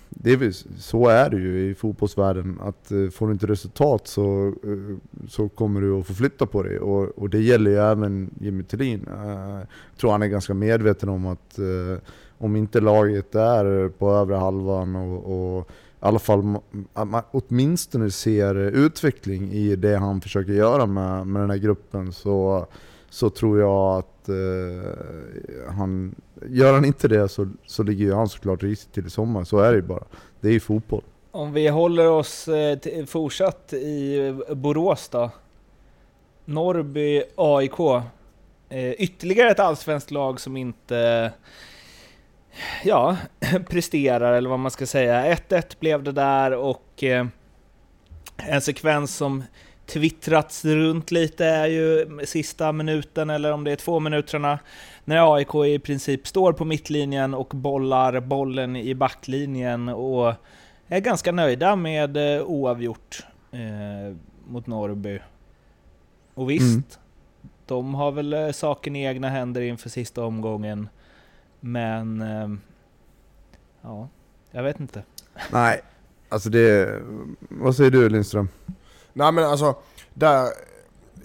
Det 0.09 0.31
är 0.31 0.37
väl, 0.37 0.53
så 0.77 1.07
är 1.07 1.29
det 1.29 1.37
ju 1.37 1.69
i 1.69 1.75
fotbollsvärlden, 1.75 2.59
att 2.61 2.91
uh, 2.91 3.09
får 3.09 3.27
du 3.27 3.33
inte 3.33 3.47
resultat 3.47 4.07
så, 4.07 4.53
uh, 4.65 4.97
så 5.29 5.49
kommer 5.49 5.81
du 5.81 5.99
att 5.99 6.07
få 6.07 6.13
flytta 6.13 6.45
på 6.45 6.63
dig. 6.63 6.79
Och, 6.79 7.17
och 7.17 7.29
det 7.29 7.39
gäller 7.39 7.71
ju 7.71 7.77
även 7.77 8.29
Jimmy 8.39 8.63
Thelin. 8.63 9.07
Uh, 9.07 9.57
jag 9.57 9.97
tror 9.97 10.11
han 10.11 10.21
är 10.21 10.27
ganska 10.27 10.53
medveten 10.53 11.09
om 11.09 11.25
att 11.25 11.59
om 12.37 12.55
inte 12.55 12.79
laget 12.79 13.35
är 13.35 13.89
på 13.89 14.11
övre 14.11 14.35
halvan 14.35 14.95
och, 14.95 15.57
och 15.57 15.69
i 15.69 16.05
alla 16.05 16.19
fall 16.19 16.57
att 16.93 17.07
man 17.07 17.23
åtminstone 17.31 18.11
ser 18.11 18.55
utveckling 18.55 19.51
i 19.51 19.75
det 19.75 19.97
han 19.97 20.21
försöker 20.21 20.53
göra 20.53 20.85
med, 20.85 21.27
med 21.27 21.41
den 21.41 21.49
här 21.49 21.57
gruppen 21.57 22.13
så, 22.13 22.67
så 23.11 23.29
tror 23.29 23.59
jag 23.59 23.97
att 23.97 24.29
eh, 24.29 25.73
han, 25.73 26.15
gör 26.49 26.73
han 26.73 26.85
inte 26.85 27.07
det 27.07 27.29
så, 27.29 27.49
så 27.65 27.83
ligger 27.83 28.05
ju 28.05 28.13
han 28.13 28.29
såklart 28.29 28.63
risigt 28.63 28.93
till 28.93 29.07
i 29.07 29.09
sommar. 29.09 29.43
Så 29.43 29.59
är 29.59 29.69
det 29.69 29.75
ju 29.75 29.81
bara. 29.81 30.03
Det 30.39 30.47
är 30.47 30.51
ju 30.51 30.59
fotboll. 30.59 31.03
Om 31.31 31.53
vi 31.53 31.67
håller 31.67 32.09
oss 32.09 32.47
eh, 32.47 32.77
till, 32.77 33.07
fortsatt 33.07 33.73
i 33.73 34.17
Borås 34.49 35.09
då. 35.09 35.29
Norrby 36.45 37.23
AIK. 37.35 37.79
Eh, 38.69 38.91
ytterligare 38.91 39.51
ett 39.51 39.59
allsvenskt 39.59 40.11
lag 40.11 40.39
som 40.39 40.57
inte 40.57 41.31
ja, 42.83 43.17
presterar, 43.69 44.33
eller 44.33 44.49
vad 44.49 44.59
man 44.59 44.71
ska 44.71 44.85
säga. 44.85 45.35
1-1 45.35 45.75
blev 45.79 46.03
det 46.03 46.11
där 46.11 46.51
och 46.51 47.03
eh, 47.03 47.25
en 48.37 48.61
sekvens 48.61 49.15
som 49.15 49.43
twittrats 49.93 50.65
runt 50.65 51.11
lite 51.11 51.45
är 51.45 51.67
ju 51.67 52.19
sista 52.25 52.71
minuten, 52.71 53.29
eller 53.29 53.51
om 53.51 53.63
det 53.63 53.71
är 53.71 53.75
två 53.75 53.99
minuterna, 53.99 54.59
när 55.05 55.35
AIK 55.35 55.55
i 55.55 55.79
princip 55.79 56.27
står 56.27 56.53
på 56.53 56.65
mittlinjen 56.65 57.33
och 57.33 57.47
bollar 57.47 58.19
bollen 58.19 58.75
i 58.75 58.95
backlinjen 58.95 59.89
och 59.89 60.33
är 60.87 60.99
ganska 60.99 61.31
nöjda 61.31 61.75
med 61.75 62.17
eh, 62.17 62.43
oavgjort 62.43 63.25
eh, 63.51 64.15
mot 64.47 64.67
Norrby. 64.67 65.19
Och 66.33 66.49
visst, 66.49 66.63
mm. 66.63 66.83
de 67.65 67.95
har 67.95 68.11
väl 68.11 68.33
eh, 68.33 68.51
saken 68.51 68.95
i 68.95 69.05
egna 69.05 69.29
händer 69.29 69.61
inför 69.61 69.89
sista 69.89 70.23
omgången, 70.23 70.89
men 71.59 72.21
eh, 72.21 72.47
Ja, 73.81 74.09
jag 74.51 74.63
vet 74.63 74.79
inte. 74.79 75.03
Nej, 75.51 75.81
alltså 76.29 76.49
det... 76.49 77.01
Vad 77.39 77.75
säger 77.75 77.91
du 77.91 78.09
Lindström? 78.09 78.49
Nej 79.13 79.31
men 79.31 79.43
alltså, 79.43 79.75
där, 80.13 80.47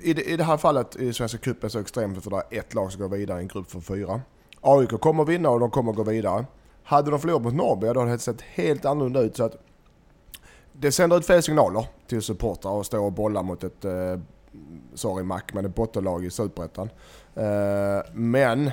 i, 0.03 0.15
det, 0.15 0.23
i 0.23 0.37
det 0.37 0.45
här 0.45 0.57
fallet 0.57 0.97
i 0.97 1.13
Svenska 1.13 1.39
cupen 1.39 1.71
så 1.71 1.79
extremt 1.79 2.25
för 2.25 2.31
det 2.31 2.37
är 2.37 2.59
ett 2.59 2.75
lag 2.75 2.93
som 2.93 3.03
går 3.03 3.09
vidare 3.09 3.39
i 3.39 3.43
en 3.43 3.49
grupp 3.49 3.71
för 3.71 3.81
fyra. 3.81 4.21
AIK 4.61 4.91
kommer 4.91 5.25
vinna 5.25 5.51
och 5.51 5.61
de 5.61 5.71
kommer 5.71 5.93
gå 5.93 6.03
vidare. 6.03 6.47
Hade 6.83 7.11
de 7.11 7.21
förlorat 7.21 7.43
mot 7.43 7.55
Norrby 7.55 7.87
då 7.87 8.01
hade 8.01 8.13
det 8.13 8.19
sett 8.19 8.41
helt 8.41 8.85
annorlunda 8.85 9.21
ut. 9.21 9.37
Så 9.37 9.45
att 9.45 9.57
det 10.73 10.93
sänder 10.93 11.17
ut 11.17 11.27
fel 11.27 11.43
signaler 11.43 11.87
till 12.07 12.23
supportrar 12.23 12.81
att 12.81 12.87
stå 12.87 13.05
och 13.05 13.13
bolla 13.13 13.43
mot 13.43 13.65
ett, 13.65 13.85
eh, 13.85 14.19
sorry 14.95 15.25
Mac, 15.25 15.43
men 15.53 15.65
ett 15.65 15.75
bottenlag 15.75 16.25
i 16.25 16.31
Superettan. 16.31 16.91
Eh, 17.35 18.13
men 18.13 18.71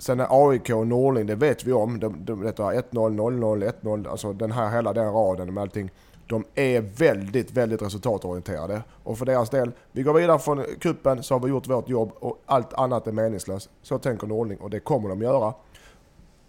Sen 0.00 0.20
är 0.20 0.26
AIK 0.30 0.70
och 0.70 0.86
Norling, 0.86 1.26
det 1.26 1.34
vet 1.34 1.64
vi 1.64 1.72
om. 1.72 2.00
De, 2.00 2.24
de, 2.24 2.44
1-0, 2.44 2.82
0-0, 2.90 3.72
1-0, 3.82 4.08
alltså 4.08 4.32
den 4.32 4.52
här 4.52 4.70
hela 4.70 4.92
den 4.92 5.12
raden 5.12 5.54
med 5.54 5.62
allting. 5.62 5.90
De 6.30 6.44
är 6.54 6.80
väldigt, 6.80 7.52
väldigt 7.52 7.82
resultatorienterade. 7.82 8.82
Och 9.02 9.18
för 9.18 9.26
deras 9.26 9.50
del, 9.50 9.72
vi 9.92 10.02
går 10.02 10.14
vidare 10.14 10.38
från 10.38 10.64
kuppen 10.80 11.22
så 11.22 11.34
har 11.34 11.40
vi 11.40 11.48
gjort 11.48 11.68
vårt 11.68 11.88
jobb 11.88 12.12
och 12.20 12.42
allt 12.46 12.72
annat 12.72 13.06
är 13.06 13.12
meningslöst. 13.12 13.70
Så 13.82 13.98
tänker 13.98 14.26
Norling 14.26 14.58
och 14.58 14.70
det 14.70 14.80
kommer 14.80 15.08
de 15.08 15.22
göra. 15.22 15.54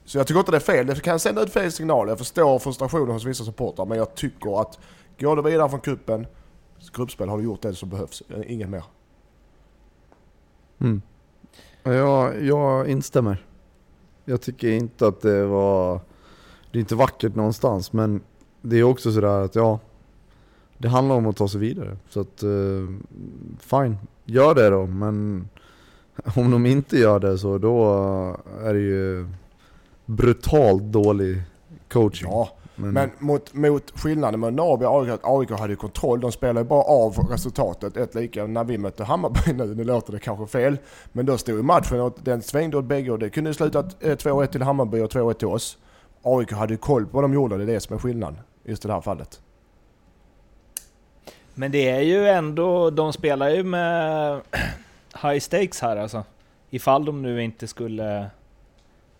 Så 0.05 0.17
jag 0.17 0.27
tycker 0.27 0.39
inte 0.39 0.51
det 0.51 0.57
är 0.57 0.59
fel. 0.59 0.87
Det 0.87 0.99
kan 0.99 1.19
sända 1.19 1.41
ut 1.41 1.53
fel 1.53 1.71
signaler. 1.71 2.11
Jag 2.11 2.17
förstår 2.17 2.59
frustrationen 2.59 3.11
hos 3.11 3.25
vissa 3.25 3.43
supportrar 3.43 3.85
men 3.85 3.97
jag 3.97 4.15
tycker 4.15 4.61
att 4.61 4.79
går 5.19 5.35
du 5.35 5.41
vidare 5.41 5.69
från 5.69 5.79
kuppen, 5.79 6.27
gruppspel 6.93 7.29
har 7.29 7.37
du 7.37 7.43
gjort 7.43 7.61
det 7.61 7.73
som 7.73 7.89
behövs. 7.89 8.23
Inget 8.45 8.69
mer. 8.69 8.83
Mm. 10.81 11.01
Ja, 11.83 12.33
jag 12.33 12.87
instämmer. 12.89 13.45
Jag 14.25 14.41
tycker 14.41 14.67
inte 14.67 15.07
att 15.07 15.21
det 15.21 15.45
var... 15.45 15.99
Det 16.71 16.77
är 16.77 16.79
inte 16.79 16.95
vackert 16.95 17.35
någonstans 17.35 17.93
men 17.93 18.21
det 18.61 18.79
är 18.79 18.83
också 18.83 19.11
sådär 19.11 19.41
att 19.41 19.55
ja, 19.55 19.79
det 20.77 20.87
handlar 20.87 21.15
om 21.15 21.27
att 21.27 21.37
ta 21.37 21.47
sig 21.47 21.59
vidare. 21.59 21.97
Så 22.09 22.19
att, 22.19 22.43
uh, 22.43 22.89
fine, 23.59 23.97
gör 24.25 24.55
det 24.55 24.69
då. 24.69 24.85
Men 24.85 25.49
om 26.35 26.51
de 26.51 26.65
inte 26.65 26.97
gör 26.97 27.19
det 27.19 27.37
så 27.37 27.57
då 27.57 27.85
är 28.63 28.73
det 28.73 28.79
ju 28.79 29.27
brutalt 30.05 30.83
dålig 30.83 31.41
coaching. 31.89 32.31
Ja, 32.31 32.49
men, 32.75 32.93
men 32.93 33.09
mot, 33.19 33.53
mot 33.53 33.99
skillnaden 33.99 34.39
med 34.39 34.53
Norrby 34.53 34.85
och 34.85 35.01
AIK, 35.01 35.19
AIK 35.23 35.59
hade 35.59 35.73
ju 35.73 35.77
kontroll. 35.77 36.19
De 36.19 36.31
spelade 36.31 36.65
bara 36.65 36.83
av 36.83 37.13
resultatet. 37.29 37.97
Ett 37.97 38.15
lika 38.15 38.47
när 38.47 38.63
vi 38.63 38.77
mötte 38.77 39.03
Hammarby 39.03 39.53
nu, 39.53 39.75
nu 39.75 39.83
låter 39.83 40.13
det 40.13 40.19
kanske 40.19 40.47
fel. 40.47 40.77
Men 41.11 41.25
då 41.25 41.37
stod 41.37 41.55
ju 41.55 41.63
matchen 41.63 41.99
och 41.99 42.17
den 42.23 42.41
svängde 42.41 42.77
åt 42.77 42.85
bägge 42.85 43.11
och 43.11 43.19
det 43.19 43.29
kunde 43.29 43.53
slutat 43.53 44.01
2-1 44.01 44.45
till 44.45 44.61
Hammarby 44.61 45.01
och 45.01 45.11
2-1 45.11 45.33
till 45.33 45.47
oss. 45.47 45.77
AIK 46.23 46.51
hade 46.51 46.73
ju 46.73 46.77
koll 46.77 47.05
på 47.05 47.11
vad 47.11 47.23
de 47.23 47.33
gjorde, 47.33 47.57
det 47.57 47.63
är 47.63 47.67
det 47.67 47.79
som 47.79 47.95
är 47.95 47.99
skillnaden. 47.99 48.39
Just 48.63 48.85
i 48.85 48.87
det 48.87 48.93
här 48.93 49.01
fallet. 49.01 49.41
Men 51.53 51.71
det 51.71 51.89
är 51.89 52.01
ju 52.01 52.27
ändå, 52.27 52.89
de 52.89 53.13
spelar 53.13 53.49
ju 53.49 53.63
med 53.63 54.41
high 55.23 55.39
stakes 55.39 55.81
här 55.81 55.97
alltså. 55.97 56.23
Ifall 56.69 57.05
de 57.05 57.21
nu 57.21 57.43
inte 57.43 57.67
skulle 57.67 58.29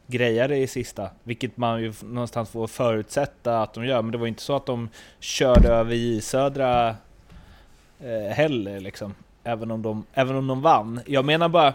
greja 0.08 0.48
det 0.48 0.58
i 0.58 0.68
sista, 0.68 1.10
vilket 1.24 1.58
man 1.58 1.82
ju 1.82 1.94
någonstans 2.04 2.50
får 2.50 2.68
förutsätta 2.68 3.62
att 3.62 3.74
de 3.74 3.86
gör. 3.86 4.02
Men 4.02 4.12
det 4.12 4.18
var 4.18 4.28
inte 4.28 4.42
så 4.42 4.56
att 4.56 4.66
de 4.66 4.90
körde 5.20 5.70
över 5.70 5.96
J 5.96 6.22
södra 6.22 6.96
eh, 8.00 8.34
heller 8.34 8.80
liksom. 8.80 9.14
Även 9.44 9.72
om, 9.72 9.82
de, 9.82 10.06
även 10.14 10.36
om 10.36 10.48
de 10.48 10.62
vann. 10.62 11.02
Jag 11.06 11.26
menar 11.26 11.50
bara, 11.50 11.74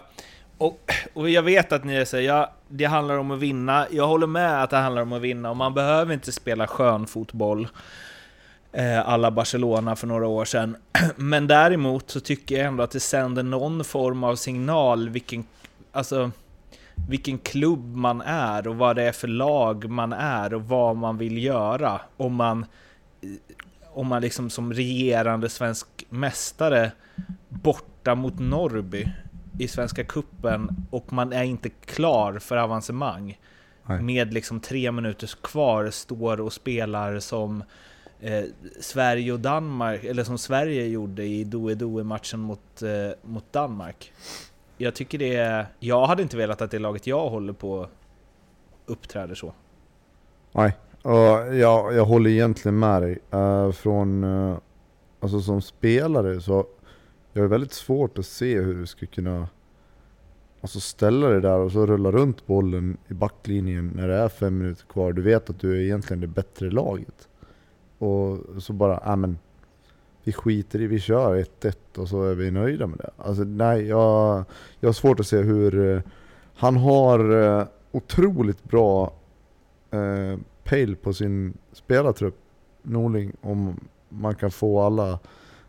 och, 0.59 0.93
och 1.15 1.31
jag 1.31 1.43
vet 1.43 1.73
att 1.73 1.85
ni 1.85 2.07
säger 2.07 2.29
jag, 2.35 2.49
det 2.69 2.85
handlar 2.85 3.19
om 3.19 3.31
att 3.31 3.39
vinna. 3.39 3.87
Jag 3.91 4.07
håller 4.07 4.27
med 4.27 4.63
att 4.63 4.71
det 4.71 4.77
handlar 4.77 5.03
om 5.03 5.13
att 5.13 5.23
vinna 5.23 5.51
och 5.51 5.57
man 5.57 5.75
behöver 5.75 6.15
inte 6.15 6.33
spela 6.33 6.67
skön 6.67 7.07
fotboll 7.07 7.69
eh, 8.73 9.09
alla 9.09 9.31
Barcelona 9.31 9.97
för 9.97 10.07
några 10.07 10.27
år 10.27 10.45
sedan. 10.45 10.77
Men 11.17 11.47
däremot 11.47 12.11
så 12.11 12.21
tycker 12.21 12.57
jag 12.57 12.67
ändå 12.67 12.83
att 12.83 12.91
det 12.91 13.01
sänder 13.01 13.43
någon 13.43 13.85
form 13.85 14.25
av 14.25 14.37
signal 14.37 15.09
vilken, 15.09 15.45
alltså 15.93 16.31
vilken 17.09 17.39
klubb 17.39 17.97
man 17.97 18.21
är 18.21 18.69
och 18.69 18.77
vad 18.77 18.97
det 18.97 19.03
är 19.03 19.13
för 19.13 19.29
lag 19.29 19.91
man 19.91 20.13
är 20.13 20.55
och 20.55 20.63
vad 20.63 20.97
man 20.97 21.19
vill 21.19 21.45
göra. 21.45 22.01
Om 22.17 22.35
man, 22.35 22.67
eh, 23.21 23.29
om 23.93 24.07
man 24.07 24.23
liksom 24.23 24.51
som 24.51 24.73
regerande 24.73 25.49
svensk 25.49 25.87
mästare 26.09 26.93
borta 27.49 28.15
mot 28.15 28.39
Norrby 28.39 29.09
i 29.59 29.69
Svenska 29.69 30.05
Kuppen 30.05 30.87
och 30.91 31.13
man 31.13 31.33
är 31.33 31.43
inte 31.43 31.69
klar 31.69 32.39
för 32.39 32.57
avancemang. 32.57 33.39
Nej. 33.87 34.03
Med 34.03 34.35
liksom 34.35 34.61
tre 34.61 34.93
minuter 34.93 35.31
kvar 35.43 35.91
står 35.91 36.41
och 36.41 36.53
spelar 36.53 37.19
som 37.19 37.63
eh, 38.21 38.45
Sverige 38.81 39.33
och 39.33 39.41
Danmark, 39.41 40.05
eller 40.05 40.25
som 40.25 40.39
Sverige 40.39 40.87
gjorde 40.87 41.25
i 41.25 41.45
Doe-Doe-matchen 41.45 42.41
mot, 42.41 42.83
eh, 42.83 43.31
mot 43.31 43.53
Danmark 43.53 44.13
jag 44.79 44.95
tycker 44.95 45.19
det 45.19 45.37
är... 45.37 45.67
Jag 45.79 46.07
hade 46.07 46.23
inte 46.23 46.37
velat 46.37 46.63
att 46.63 46.71
det 46.71 46.79
laget 46.79 47.07
jag 47.07 47.29
håller 47.29 47.53
på 47.53 47.87
uppträder 48.87 49.35
så. 49.35 49.53
Nej, 50.53 50.77
och 51.03 51.55
jag, 51.55 51.95
jag 51.95 52.05
håller 52.05 52.31
egentligen 52.31 52.79
med 52.79 53.03
dig. 53.03 53.19
Uh, 53.35 53.73
från, 53.73 54.25
uh, 54.25 54.59
alltså 55.21 55.41
som 55.41 55.63
spelare 55.63 56.41
så 56.41 56.67
jag 57.37 57.45
är 57.45 57.49
väldigt 57.49 57.73
svårt 57.73 58.19
att 58.19 58.27
se 58.27 58.61
hur 58.61 58.75
du 58.75 58.87
ska 58.87 59.07
kunna 59.07 59.49
alltså 60.61 60.81
ställa 60.81 61.29
dig 61.29 61.41
där 61.41 61.59
och 61.59 61.73
så 61.73 61.87
rulla 61.87 62.11
runt 62.11 62.47
bollen 62.47 62.97
i 63.09 63.15
backlinjen 63.15 63.93
när 63.95 64.09
det 64.09 64.15
är 64.15 64.29
fem 64.29 64.59
minuter 64.59 64.87
kvar. 64.87 65.13
Du 65.13 65.23
vet 65.23 65.51
att 65.51 65.61
du 65.61 65.77
är 65.77 65.81
egentligen 65.81 66.21
det 66.21 66.27
bättre 66.27 66.71
laget. 66.71 67.29
Och 67.99 68.39
så 68.63 68.73
bara, 68.73 69.03
ja 69.05 69.17
men 69.17 69.39
vi 70.25 70.33
skiter 70.33 70.81
i, 70.81 70.87
vi 70.87 71.01
kör 71.01 71.37
1-1 71.61 71.75
och 71.97 72.09
så 72.09 72.23
är 72.23 72.35
vi 72.35 72.51
nöjda 72.51 72.87
med 72.87 72.99
det. 72.99 73.11
Alltså 73.17 73.45
nej, 73.45 73.87
jag, 73.87 74.45
jag 74.81 74.89
har 74.89 74.95
svårt 74.95 75.21
att 75.21 75.27
se 75.27 75.39
hur... 75.39 75.95
Eh, 75.95 76.03
han 76.55 76.77
har 76.77 77.43
eh, 77.43 77.67
otroligt 77.93 78.65
bra 78.65 79.13
eh, 79.91 80.39
pejl 80.65 80.97
på 80.97 81.13
sin 81.13 81.59
spelartrupp, 81.73 82.39
Norling, 82.83 83.33
om 83.41 83.81
man 84.09 84.35
kan 84.35 84.51
få 84.51 84.81
alla, 84.81 85.19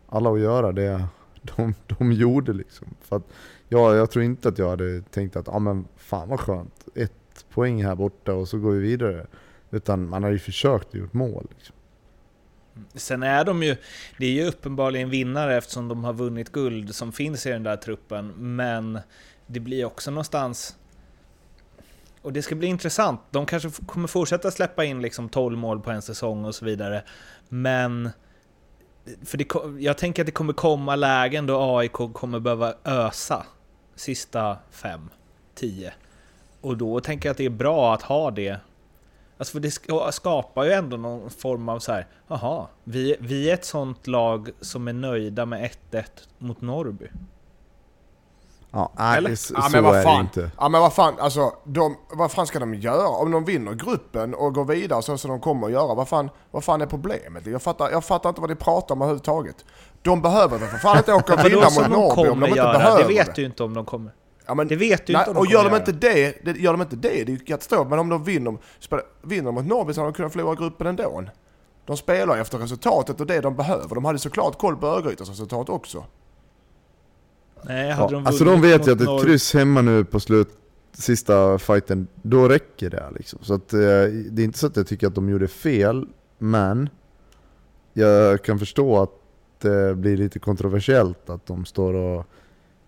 alla 0.08 0.30
att 0.30 0.40
göra 0.40 0.72
det, 0.72 1.04
de, 1.56 1.74
de 1.98 2.12
gjorde 2.12 2.52
liksom. 2.52 2.96
För 3.00 3.16
att, 3.16 3.28
ja, 3.68 3.94
jag 3.94 4.10
tror 4.10 4.24
inte 4.24 4.48
att 4.48 4.58
jag 4.58 4.68
hade 4.68 5.02
tänkt 5.02 5.36
att 5.36 5.48
ah, 5.48 5.58
men 5.58 5.84
fan 5.96 6.28
vad 6.28 6.40
skönt, 6.40 6.88
ett 6.94 7.46
poäng 7.50 7.84
här 7.84 7.94
borta 7.94 8.34
och 8.34 8.48
så 8.48 8.58
går 8.58 8.70
vi 8.70 8.78
vidare. 8.78 9.26
Utan 9.70 10.08
man 10.08 10.22
har 10.22 10.30
ju 10.30 10.38
försökt 10.38 10.88
och 10.88 10.94
gjort 10.94 11.12
mål. 11.12 11.46
Liksom. 11.50 11.74
Sen 12.94 13.22
är 13.22 13.44
de 13.44 13.62
ju, 13.62 13.76
det 14.18 14.26
är 14.26 14.30
ju 14.30 14.44
uppenbarligen 14.44 15.10
vinnare 15.10 15.56
eftersom 15.56 15.88
de 15.88 16.04
har 16.04 16.12
vunnit 16.12 16.52
guld 16.52 16.94
som 16.94 17.12
finns 17.12 17.46
i 17.46 17.50
den 17.50 17.62
där 17.62 17.76
truppen, 17.76 18.32
men 18.36 18.98
det 19.46 19.60
blir 19.60 19.84
också 19.84 20.10
någonstans... 20.10 20.76
Och 22.22 22.32
det 22.32 22.42
ska 22.42 22.54
bli 22.54 22.68
intressant. 22.68 23.20
De 23.30 23.46
kanske 23.46 23.70
kommer 23.86 24.08
fortsätta 24.08 24.50
släppa 24.50 24.84
in 24.84 25.02
liksom 25.02 25.28
12 25.28 25.58
mål 25.58 25.80
på 25.80 25.90
en 25.90 26.02
säsong 26.02 26.44
och 26.44 26.54
så 26.54 26.64
vidare, 26.64 27.02
men... 27.48 28.10
För 29.24 29.38
det, 29.38 29.46
jag 29.84 29.98
tänker 29.98 30.22
att 30.22 30.26
det 30.26 30.32
kommer 30.32 30.52
komma 30.52 30.96
lägen 30.96 31.46
då 31.46 31.76
AIK 31.78 31.92
kommer 31.92 32.40
behöva 32.40 32.74
ösa 32.84 33.46
sista 33.94 34.56
5, 34.70 35.08
10. 35.54 35.92
Och 36.60 36.76
då 36.76 37.00
tänker 37.00 37.28
jag 37.28 37.30
att 37.32 37.38
det 37.38 37.44
är 37.44 37.50
bra 37.50 37.94
att 37.94 38.02
ha 38.02 38.30
det 38.30 38.60
Alltså 39.38 39.52
för 39.52 39.60
det 39.60 40.12
skapar 40.12 40.64
ju 40.64 40.72
ändå 40.72 40.96
någon 40.96 41.30
form 41.30 41.68
av 41.68 41.78
så 41.78 41.92
här, 41.92 42.06
jaha, 42.28 42.66
vi, 42.84 43.16
vi 43.20 43.50
är 43.50 43.54
ett 43.54 43.64
sånt 43.64 44.06
lag 44.06 44.50
som 44.60 44.88
är 44.88 44.92
nöjda 44.92 45.46
med 45.46 45.70
1-1 45.90 46.04
mot 46.38 46.60
Norrby. 46.60 47.06
Ja, 48.70 48.92
nej, 48.98 49.36
så, 49.36 49.54
ja, 49.56 49.68
men 49.72 49.84
vad 49.84 50.02
fan. 50.02 50.20
inte. 50.20 50.50
Ja 50.58 50.68
men 50.68 50.80
vad 50.80 50.92
fan, 50.92 51.14
alltså 51.20 51.52
de, 51.64 51.96
vad 52.12 52.32
fan 52.32 52.46
ska 52.46 52.58
de 52.58 52.74
göra? 52.74 53.08
Om 53.08 53.30
de 53.30 53.44
vinner 53.44 53.74
gruppen 53.74 54.34
och 54.34 54.54
går 54.54 54.64
vidare 54.64 55.02
så 55.02 55.18
som 55.18 55.30
de 55.30 55.40
kommer 55.40 55.66
att 55.66 55.72
göra, 55.72 55.94
vad 55.94 56.08
fan, 56.08 56.30
vad 56.50 56.64
fan 56.64 56.80
är 56.80 56.86
problemet? 56.86 57.46
Jag 57.46 57.62
fattar, 57.62 57.90
jag 57.90 58.04
fattar 58.04 58.28
inte 58.28 58.40
vad 58.40 58.50
de 58.50 58.56
pratar 58.56 58.94
om 58.94 59.02
överhuvudtaget. 59.02 59.64
De 60.02 60.22
behöver 60.22 60.58
väl 60.58 60.68
för 60.68 60.78
fan 60.78 60.96
inte 60.96 61.12
åka 61.12 61.34
och 61.34 61.44
vinna 61.44 61.70
mot 61.70 61.88
Norrby 61.88 62.28
om 62.28 62.40
de 62.40 62.46
inte 62.46 62.58
göra? 62.58 62.72
behöver 62.72 63.02
det. 63.02 63.08
vet 63.08 63.34
du 63.34 63.44
inte 63.44 63.62
om 63.62 63.74
de 63.74 63.84
kommer. 63.84 64.12
Ja, 64.46 64.54
men, 64.54 64.68
det 64.68 64.76
vet 64.76 65.06
du 65.06 65.12
nej, 65.12 65.20
inte 65.20 65.30
om 65.30 65.34
de 65.34 65.40
Och 65.40 65.46
gör 65.46 65.70
de, 65.70 65.76
inte 65.76 65.92
det, 65.92 66.44
det, 66.44 66.60
gör 66.60 66.72
de 66.72 66.80
inte 66.80 66.96
det, 66.96 67.08
det 67.08 67.32
är 67.32 67.36
ju 67.36 67.38
katastrof. 67.38 67.88
Men 67.88 67.98
om 67.98 68.08
de 68.08 68.24
vinner, 68.24 68.56
spelar, 68.78 69.04
vinner 69.22 69.52
mot 69.52 69.66
Norrby 69.66 69.94
så 69.94 70.00
hade 70.00 70.12
de 70.12 70.16
kunnat 70.16 70.32
förlora 70.32 70.54
gruppen 70.54 70.86
ändå. 70.86 71.24
De 71.86 71.96
spelar 71.96 72.38
efter 72.38 72.58
resultatet 72.58 73.20
och 73.20 73.26
det 73.26 73.40
de 73.40 73.56
behöver. 73.56 73.94
De 73.94 74.04
hade 74.04 74.18
såklart 74.18 74.58
koll 74.58 74.76
på 74.76 74.86
Örgrytes 74.86 75.28
resultat 75.28 75.68
också. 75.68 76.04
Nej, 77.62 77.90
hade 77.90 78.12
ja, 78.12 78.18
de 78.18 78.26
alltså 78.26 78.44
de 78.44 78.60
vet 78.60 78.88
ju 78.88 78.92
att 78.92 79.00
ett 79.00 79.22
kryss 79.22 79.54
hemma 79.54 79.82
nu 79.82 80.04
på 80.04 80.20
slut, 80.20 80.48
sista 80.92 81.58
fighten, 81.58 82.06
då 82.22 82.48
räcker 82.48 82.90
det 82.90 83.04
liksom. 83.16 83.38
Så 83.42 83.54
att, 83.54 83.72
eh, 83.72 83.78
det 84.30 84.42
är 84.42 84.44
inte 84.44 84.58
så 84.58 84.66
att 84.66 84.76
jag 84.76 84.86
tycker 84.86 85.06
att 85.06 85.14
de 85.14 85.28
gjorde 85.28 85.48
fel, 85.48 86.06
men 86.38 86.88
jag 87.92 88.42
kan 88.42 88.58
förstå 88.58 89.02
att 89.02 89.10
det 89.58 89.94
blir 89.94 90.16
lite 90.16 90.38
kontroversiellt 90.38 91.30
att 91.30 91.46
de 91.46 91.64
står 91.64 91.94
och 91.94 92.26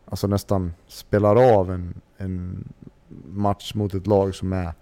alltså 0.04 0.26
nästan 0.26 0.72
spelar 0.88 1.58
av 1.58 1.70
en, 1.70 2.00
en 2.16 2.68
match 3.26 3.74
mot 3.74 3.94
ett 3.94 4.06
lag 4.06 4.34
som 4.34 4.52
är 4.52 4.72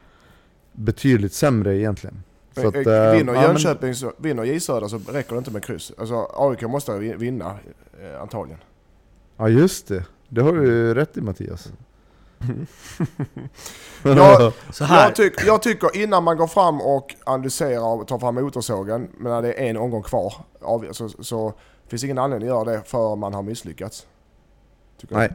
betydligt 0.73 1.33
sämre 1.33 1.77
egentligen. 1.77 2.23
Så 2.55 2.69
att, 2.69 2.75
äh, 2.75 3.13
vinner 3.13 3.43
Jönköping, 3.43 3.95
så, 3.95 4.13
vinner 4.17 4.45
J 4.45 4.61
Södra 4.61 4.89
så 4.89 4.99
räcker 4.99 5.33
det 5.33 5.39
inte 5.39 5.51
med 5.51 5.65
kryss. 5.65 5.93
Alltså 5.99 6.31
AIK 6.35 6.63
måste 6.63 6.99
vinna 6.99 7.59
eh, 8.03 8.23
antagligen. 8.23 8.61
Ja 9.39 9.49
just 9.49 9.89
det, 9.89 10.05
det 10.29 10.41
har 10.41 10.53
du 10.53 10.95
rätt 10.95 11.17
i 11.17 11.21
Mattias. 11.21 11.73
jag, 14.03 14.53
jag, 14.81 15.15
tyck, 15.15 15.35
jag, 15.47 15.63
tycker 15.63 15.97
innan 15.97 16.25
man 16.25 16.37
går 16.37 16.47
fram 16.47 16.81
och 16.81 17.15
analyserar 17.25 18.01
och 18.01 18.09
tar 18.09 18.19
fram 18.19 18.35
motorsågen, 18.35 19.09
men 19.19 19.33
när 19.33 19.43
det 19.43 19.53
är 19.53 19.71
en 19.71 19.77
omgång 19.77 20.03
kvar, 20.03 20.35
så, 20.93 21.09
så 21.09 21.53
finns 21.89 22.05
ingen 22.05 22.19
anledning 22.19 22.49
att 22.49 22.55
göra 22.55 22.65
det 22.65 22.83
för 22.87 23.17
man 23.17 23.35
har 23.35 23.43
misslyckats. 23.43 24.07
Nej. 25.09 25.33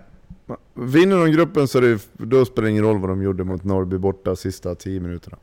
Vinner 0.74 1.18
de 1.18 1.32
gruppen 1.32 1.68
så 1.68 1.80
det, 1.80 2.08
då 2.14 2.46
spelar 2.46 2.66
det 2.66 2.72
ingen 2.72 2.84
roll 2.84 3.00
vad 3.00 3.10
de 3.10 3.24
gjorde 3.24 3.44
mot 3.44 3.64
Norrby 3.64 3.98
borta 3.98 4.36
sista 4.36 4.76
10 4.76 5.00
minuterna. 5.00 5.38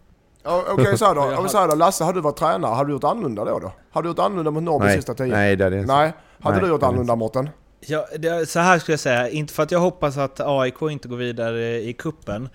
Okej, 0.45 0.75
okay, 0.75 0.97
så 0.97 1.15
då. 1.15 1.43
Vi 1.43 1.49
säger 1.49 1.69
då, 1.69 1.75
Lasse, 1.75 2.05
har 2.05 2.13
du 2.13 2.21
varit 2.21 2.37
tränare, 2.37 2.75
har 2.75 2.85
du 2.85 2.93
gjort 2.93 3.05
annorlunda 3.05 3.45
då? 3.45 3.59
då? 3.59 3.73
Har 3.91 4.03
du 4.03 4.09
gjort 4.09 4.19
annorlunda 4.19 4.51
mot 4.51 4.63
Norrby 4.63 4.87
Nej. 4.87 4.97
sista 4.97 5.15
10? 5.15 5.27
Nej, 5.27 5.57
det 5.57 5.65
är 5.65 5.71
det 5.71 5.87
Nej. 5.87 6.13
Hade 6.41 6.57
Nej, 6.57 6.65
du 6.65 6.71
gjort 6.71 6.83
annorlunda 6.83 7.17
Mårten? 7.17 7.49
Ja, 7.81 8.07
det, 8.19 8.49
så 8.49 8.61
här 8.61 8.79
skulle 8.79 8.93
jag 8.93 9.01
säga, 9.01 9.29
inte 9.29 9.55
för 9.55 9.63
att 9.63 9.71
jag 9.71 9.81
hoppas 9.81 10.17
att 10.17 10.41
AIK 10.41 10.83
inte 10.83 11.09
går 11.09 11.17
vidare 11.17 11.81
i 11.81 11.93
kuppen 11.93 12.49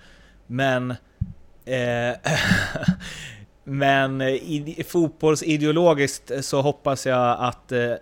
men... 0.46 0.90
Eh, 1.64 2.16
men 3.64 4.22
i, 4.22 4.84
fotbollsideologiskt 4.88 6.44
så 6.44 6.60
hoppas 6.60 7.06
jag 7.06 7.36
att 7.40 7.72
eh, 7.72 7.94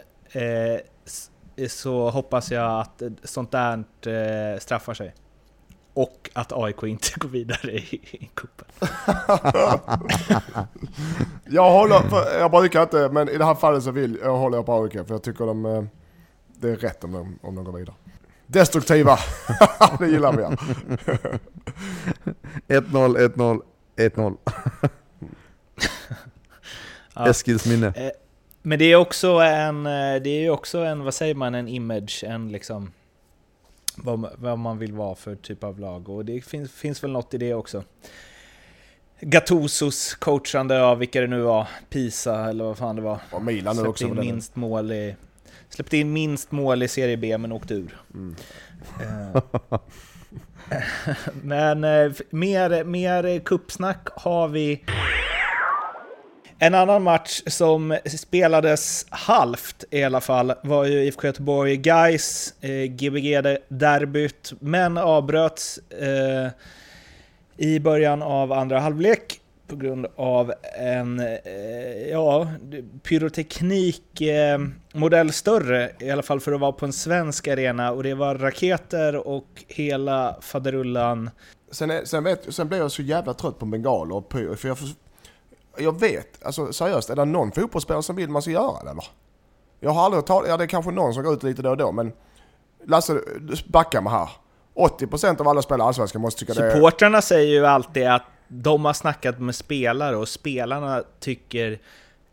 så 1.69 2.11
hoppas 2.11 2.51
jag 2.51 2.81
att 2.81 3.03
sånt 3.23 3.51
där 3.51 3.85
eh, 4.07 4.59
straffar 4.59 4.95
sig. 4.95 5.15
Och 5.95 6.31
att 6.33 6.53
AIK 6.53 6.83
inte 6.83 7.09
går 7.17 7.29
vidare 7.29 7.73
i, 7.73 8.01
i 8.03 8.31
cupen. 8.35 8.67
jag 11.45 11.71
håller, 11.71 12.03
jag 12.39 12.51
brukar 12.51 12.83
inte, 12.83 13.09
men 13.09 13.29
i 13.29 13.39
det 13.39 13.45
här 13.45 13.55
fallet 13.55 13.83
så 13.83 13.91
vill 13.91 14.19
jag 14.23 14.37
håller 14.37 14.59
jag 14.59 14.67
på 14.67 14.83
AIK 14.83 14.93
för 14.93 15.07
jag 15.09 15.23
tycker 15.23 15.47
de, 15.47 15.67
eh, 15.67 15.85
det 16.65 16.73
är 16.73 16.77
rätt 16.77 17.05
om 17.05 17.13
de, 17.13 17.39
om 17.43 17.55
de 17.55 17.65
går 17.65 17.73
vidare. 17.73 17.97
Destruktiva, 18.47 19.19
det 19.99 20.09
gillar 20.09 20.33
vi. 20.33 20.43
1-0, 22.69 23.61
1-0, 23.97 24.37
1-0. 27.17 27.29
Eskils 27.29 27.67
minne. 27.67 27.87
Eh, 27.87 28.11
men 28.63 28.79
det 28.79 28.85
är 28.85 28.97
också 28.97 29.29
en, 29.29 29.87
eh, 29.87 30.23
det 30.23 30.31
är 30.31 30.51
också 30.51 30.79
en, 30.79 31.05
vad 31.05 31.15
säger 31.15 31.35
man, 31.35 31.55
en 31.55 31.69
image, 31.69 32.25
en 32.27 32.53
liksom 32.53 32.93
vad, 33.97 34.27
vad 34.39 34.59
man 34.59 34.79
vill 34.79 34.93
vara 34.93 35.15
för 35.15 35.35
typ 35.35 35.65
av 35.65 35.81
lag. 35.81 36.09
Och 36.09 36.25
det 36.25 36.41
finns, 36.41 36.73
finns 36.73 37.05
väl 37.05 37.11
något 37.11 37.35
i 37.35 37.39
det 37.39 37.55
också. 37.55 37.85
Gattusos 39.21 40.15
coachande 40.15 40.83
av 40.83 40.99
vilka 40.99 41.21
det 41.21 41.27
nu 41.27 41.41
var, 41.41 41.69
Pisa 41.91 42.49
eller 42.51 42.65
vad 42.65 42.79
fan 42.79 42.97
det 42.97 43.03
var. 43.03 43.19
Och 43.31 43.43
Milan 43.43 43.75
släppte 43.75 43.89
också. 43.89 44.07
In 44.07 44.17
minst 44.17 44.57
mål 44.57 44.93
i, 44.93 45.17
släppte 45.75 45.97
in 45.97 46.13
minst 46.13 46.53
mål 46.53 46.83
i 46.83 46.89
Serie 46.89 47.17
B 47.17 47.39
men 47.39 47.53
åkte 47.53 47.75
ur. 47.75 47.97
Mm. 48.15 48.37
Men 51.43 51.85
eh, 51.85 52.13
mer, 52.31 52.85
mer 52.85 53.39
kuppsnack 53.39 54.09
har 54.17 54.49
vi 54.49 54.85
en 56.59 56.75
annan 56.75 57.03
match 57.03 57.43
som 57.47 57.99
spelades 58.05 59.07
halvt 59.11 59.85
i 59.91 60.05
alla 60.05 60.21
fall 60.21 60.53
var 60.63 60.85
ju 60.85 61.05
IFK 61.05 61.27
Göteborg 61.27 61.77
Gais 61.77 62.55
eh, 62.61 62.71
Gbg-derbyt, 62.71 64.53
men 64.61 64.99
avbröts 64.99 65.79
eh, 65.79 66.49
i 67.57 67.81
början 67.81 68.23
av 68.23 68.53
andra 68.53 68.81
halvlek 68.81 69.41
på 69.67 69.77
grund 69.77 70.07
av 70.17 70.53
en 70.79 71.21
eh, 71.21 72.09
ja, 72.11 72.49
pyroteknik 73.03 74.21
eh, 74.21 74.59
modell 74.93 75.33
större, 75.33 75.91
i 76.01 76.11
alla 76.11 76.23
fall 76.23 76.41
för 76.41 76.53
att 76.53 76.61
vara 76.61 76.73
på 76.73 76.87
en 76.87 76.93
svensk 76.93 77.49
arena. 77.49 77.93
Och 77.93 78.03
det 78.03 78.15
var 78.15 78.35
raketer 78.35 79.29
och 79.29 79.65
hela 79.69 80.37
faderullan. 80.41 81.31
Sen, 81.71 81.91
är, 81.91 82.05
sen, 82.05 82.25
vet, 82.25 82.55
sen 82.55 82.69
blev 82.69 82.81
jag 82.81 82.91
så 82.91 83.03
jävla 83.03 83.35
trött 83.35 83.59
på 83.59 83.67
bengaler 83.67 84.15
och 84.15 84.29
pyro, 84.29 84.57
för 84.57 84.69
jag 84.69 84.79
jag 85.77 86.01
vet, 86.01 86.45
alltså 86.45 86.73
seriöst, 86.73 87.11
är 87.11 87.17
det 87.17 87.25
någon 87.25 87.53
fotbollsspelare 87.53 88.03
som 88.03 88.17
vill 88.17 88.29
man 88.29 88.43
ska 88.43 88.51
göra 88.51 88.83
det 88.85 88.91
eller? 88.91 89.05
Jag 89.81 89.91
har 89.91 90.05
aldrig 90.05 90.27
talat, 90.27 90.49
ja 90.49 90.57
det 90.57 90.65
är 90.65 90.69
kanske 90.69 90.91
någon 90.91 91.15
som 91.15 91.23
går 91.23 91.35
ut 91.35 91.43
lite 91.43 91.63
då 91.63 91.71
och 91.71 91.77
då 91.77 91.93
men 91.93 92.13
Lasse, 92.87 93.21
backa 93.67 94.01
mig 94.01 94.13
här. 94.13 94.29
80% 94.75 95.41
av 95.41 95.49
alla 95.49 95.63
spelare 95.63 95.87
i 95.87 95.89
Allsvenskan 95.89 96.23
måste 96.23 96.41
tycka 96.41 96.55
Supportrarna 96.55 96.75
det 96.75 96.77
Supportrarna 96.77 97.23
säger 97.23 97.53
ju 97.53 97.67
alltid 97.67 98.07
att 98.07 98.23
de 98.49 98.85
har 98.85 98.93
snackat 98.93 99.39
med 99.39 99.55
spelare 99.55 100.17
och 100.17 100.29
spelarna 100.29 101.03
tycker 101.21 101.79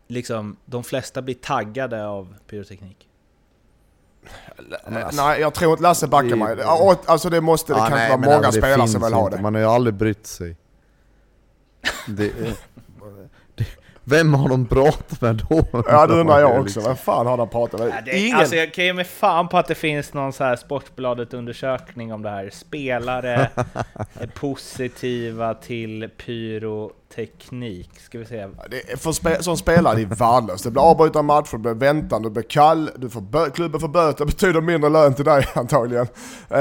liksom 0.06 0.56
de 0.64 0.84
flesta 0.84 1.22
blir 1.22 1.34
taggade 1.34 2.06
av 2.06 2.34
pyroteknik. 2.46 3.08
Alltså, 4.84 5.22
nej, 5.22 5.40
jag 5.40 5.54
tror 5.54 5.72
inte 5.72 5.82
Lasse 5.82 6.08
backar 6.08 6.36
mig. 6.36 6.62
Alltså 7.06 7.30
det 7.30 7.40
måste, 7.40 7.72
det 7.72 7.78
ja, 7.78 7.86
kanske 7.86 8.16
vara 8.16 8.36
många 8.36 8.52
spelare 8.52 8.88
som 8.88 9.02
vill 9.02 9.12
ha 9.12 9.30
det. 9.30 9.40
Man 9.40 9.54
har 9.54 9.60
ju 9.60 9.66
aldrig 9.66 9.94
brytt 9.94 10.26
sig. 10.26 10.56
Det, 12.06 12.32
vem 14.04 14.34
har 14.34 14.48
de 14.48 14.66
pratat 14.66 15.20
med 15.20 15.44
då? 15.48 15.64
Ja 15.72 16.06
det 16.06 16.14
undrar 16.14 16.40
jag 16.40 16.60
också. 16.60 16.80
Vem 16.80 16.96
fan 16.96 17.26
har 17.26 17.36
de 17.36 17.48
pratat 17.48 17.80
med? 17.80 17.88
Ja, 17.88 18.00
det, 18.04 18.18
Ingen. 18.18 18.38
Alltså 18.38 18.56
jag 18.56 18.74
kan 18.74 18.84
ge 18.84 18.92
mig 18.92 19.04
fan 19.04 19.48
på 19.48 19.58
att 19.58 19.68
det 19.68 19.74
finns 19.74 20.14
någon 20.14 20.32
så 20.32 20.44
här 20.44 20.56
Sportbladet-undersökning 20.56 22.12
om 22.12 22.22
det 22.22 22.30
här. 22.30 22.50
Spelare 22.50 23.50
är 24.14 24.26
positiva 24.34 25.54
till 25.54 26.08
pyroteknik. 26.26 27.90
Ska 28.00 28.18
vi 28.18 28.24
se. 28.24 28.48
Det 28.70 28.92
är, 28.92 28.96
för 28.96 29.12
spe, 29.12 29.42
som 29.42 29.56
spelare 29.56 30.00
är 30.00 30.06
det 30.06 30.14
värdelöst. 30.14 30.64
Det 30.64 30.70
blir 30.70 30.82
avbrutna 30.82 31.22
matcher, 31.22 31.52
det 31.52 31.58
blir 31.58 31.74
väntan, 31.74 32.22
du 32.22 32.30
blir 32.30 32.42
kall, 32.42 32.90
du 32.96 33.10
får 33.10 33.50
klubben 33.50 33.80
får 33.80 33.88
böter, 33.88 34.24
betyder 34.26 34.60
mindre 34.60 34.90
lön 34.90 35.14
till 35.14 35.24
dig 35.24 35.46
antagligen. 35.54 36.06
Uh, 36.52 36.58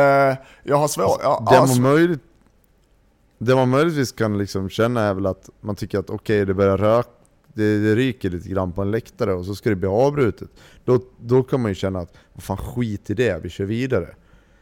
jag 0.64 0.78
har 0.78 0.88
svårt... 0.88 1.22
Alltså, 1.24 1.54
det 1.54 1.60
var 1.60 1.80
möjligt 1.80 2.22
det 3.44 3.56
man 3.56 3.70
möjligtvis 3.70 4.12
kan 4.12 4.38
liksom 4.38 4.70
känna 4.70 5.02
är 5.02 5.14
väl 5.14 5.26
att 5.26 5.50
man 5.62 5.76
tycker 5.76 6.00
att 6.00 6.10
okej, 6.10 6.16
okay, 6.16 6.46
det 6.46 6.54
börjar 6.54 6.78
rök, 6.78 7.08
det, 7.54 7.80
det 7.80 7.96
ryker 7.96 8.30
lite 8.30 8.50
grann 8.50 8.72
på 8.72 8.82
en 8.82 8.92
läktare 8.92 9.34
och 9.34 9.46
så 9.46 9.56
ska 9.56 9.70
det 9.70 9.76
bli 9.76 9.88
avbrutet. 9.90 10.50
Då, 10.86 11.00
då 11.20 11.44
kan 11.44 11.62
man 11.62 11.72
ju 11.72 11.76
känna 11.76 12.00
att, 12.00 12.14
vad 12.34 12.44
fan 12.44 12.58
skit 12.58 13.10
i 13.10 13.14
det, 13.14 13.44
vi 13.44 13.50
kör 13.50 13.66
vidare. 13.66 14.08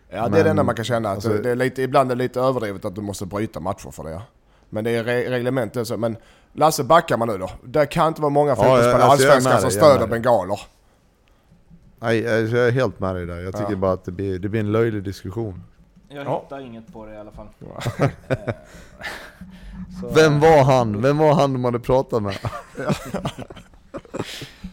Ja, 0.10 0.16
det 0.16 0.18
är 0.26 0.30
Men, 0.30 0.44
det 0.44 0.50
enda 0.50 0.64
man 0.64 0.76
kan 0.76 0.86
känna. 0.86 1.10
Att 1.10 1.16
alltså- 1.16 1.30
det 1.34 1.50
är 1.50 1.56
lite, 1.56 1.82
ibland 1.82 2.12
är 2.12 2.16
det 2.16 2.24
lite 2.24 2.40
överdrivet 2.40 2.86
att 2.86 2.96
du 2.96 3.02
måste 3.02 3.26
bryta 3.26 3.60
matcher 3.60 3.92
för 3.92 4.04
det. 4.04 4.12
ja. 4.12 4.22
Men 4.70 4.84
det 4.84 4.92
är 4.92 5.04
re 5.04 5.30
reglementet 5.30 5.88
så. 5.88 5.98
Men 5.98 6.18
Lasse, 6.54 6.84
backar 6.84 7.18
man 7.18 7.28
nu 7.28 7.38
då? 7.38 7.50
Det 7.64 7.86
kan 7.86 8.08
inte 8.08 8.22
vara 8.22 8.30
många 8.30 8.50
Ja, 8.50 8.56
fotbollsspelare 8.56 9.00
i 9.00 9.02
alltså, 9.04 9.28
Allsvenskan 9.32 9.62
som 9.62 9.72
stöder 9.72 10.08
bengaler. 10.08 10.60
Nej, 12.00 12.20
jag 12.20 12.68
är 12.68 12.72
helt 12.72 13.00
med 13.00 13.16
dig 13.16 13.26
där. 13.26 13.40
Jag 13.40 13.54
tycker 13.54 13.72
Ja. 13.72 13.78
bara 13.78 13.92
att 13.92 14.06
det 14.06 14.12
blir, 14.12 14.40
det 14.40 14.50
blir 14.50 14.60
en 14.60 14.72
löjlig 14.72 15.04
diskussion. 15.04 15.64
Jag 16.10 16.26
Ja. 16.26 16.42
hittar 16.44 16.60
inget 16.60 16.94
på 16.94 17.06
det 17.06 17.14
i 17.14 17.18
alla 17.18 17.32
fall. 17.32 17.48
Ja. 17.60 17.80
Eh, 18.30 18.38
så- 20.02 20.08
Vem 20.16 20.40
var 20.40 20.64
han? 20.64 21.02
Vem 21.02 21.18
var 21.18 21.34
han 21.34 21.54
de 21.54 21.64
hade 21.64 21.80
pratat 21.80 22.24
med? 22.24 22.36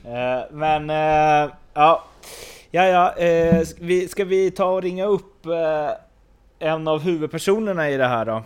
Eh, 0.05 0.41
men, 0.51 0.91
eh, 0.91 1.53
ja. 1.75 2.05
Ja, 2.71 2.85
ja. 2.85 3.15
Ska, 4.09 4.25
vi, 4.25 4.51
ta 4.51 4.65
och 4.65 4.83
ringa 4.83 5.05
upp 5.05 5.47
en 6.59 6.89
av 6.89 7.01
huvudpersonerna 7.01 7.91
i 7.91 7.97
det 7.97 8.07
här 8.07 8.25
då? 8.25 8.43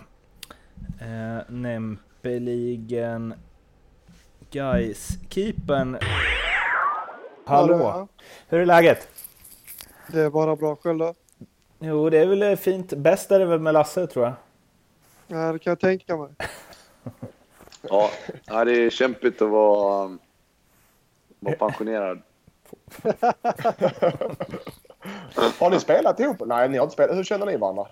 Nämligen 1.48 3.34
guys 4.50 5.08
keepern 5.28 5.98
Hallå! 7.46 8.08
Hur 8.48 8.60
är 8.60 8.66
läget? 8.66 9.08
Det 10.12 10.20
är 10.20 10.30
bara 10.30 10.56
bra 10.56 10.76
själv 10.76 10.98
då. 10.98 11.14
Jo, 11.82 12.10
det 12.10 12.18
är 12.18 12.26
väl 12.26 12.56
fint. 12.56 12.92
Bäst 12.92 13.30
är 13.30 13.38
det 13.38 13.44
väl 13.44 13.60
med 13.60 13.74
Lasse 13.74 14.06
tror 14.06 14.24
jag. 14.24 14.34
Ja, 15.26 15.52
det 15.52 15.58
kan 15.58 15.70
jag 15.70 15.80
tänka 15.80 16.16
mig. 16.16 16.30
Ja, 17.82 18.10
det 18.64 18.72
är 18.72 18.90
kämpigt 18.90 19.42
att 19.42 19.50
vara, 19.50 20.04
um, 20.04 20.18
vara 21.40 21.54
pensionerad. 21.56 22.22
Har 25.58 25.70
ni 25.70 25.80
spelat 25.80 26.20
ihop? 26.20 26.36
Nej, 26.46 26.68
ni 26.68 26.76
har 26.78 26.84
inte 26.84 26.92
spelat. 26.92 27.16
Hur 27.16 27.24
känner 27.24 27.46
ni 27.46 27.56
varandra? 27.56 27.86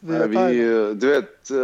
Vi 0.00 0.36
eh, 0.36 0.88
du 0.88 1.08
vet, 1.08 1.50
eh, 1.50 1.56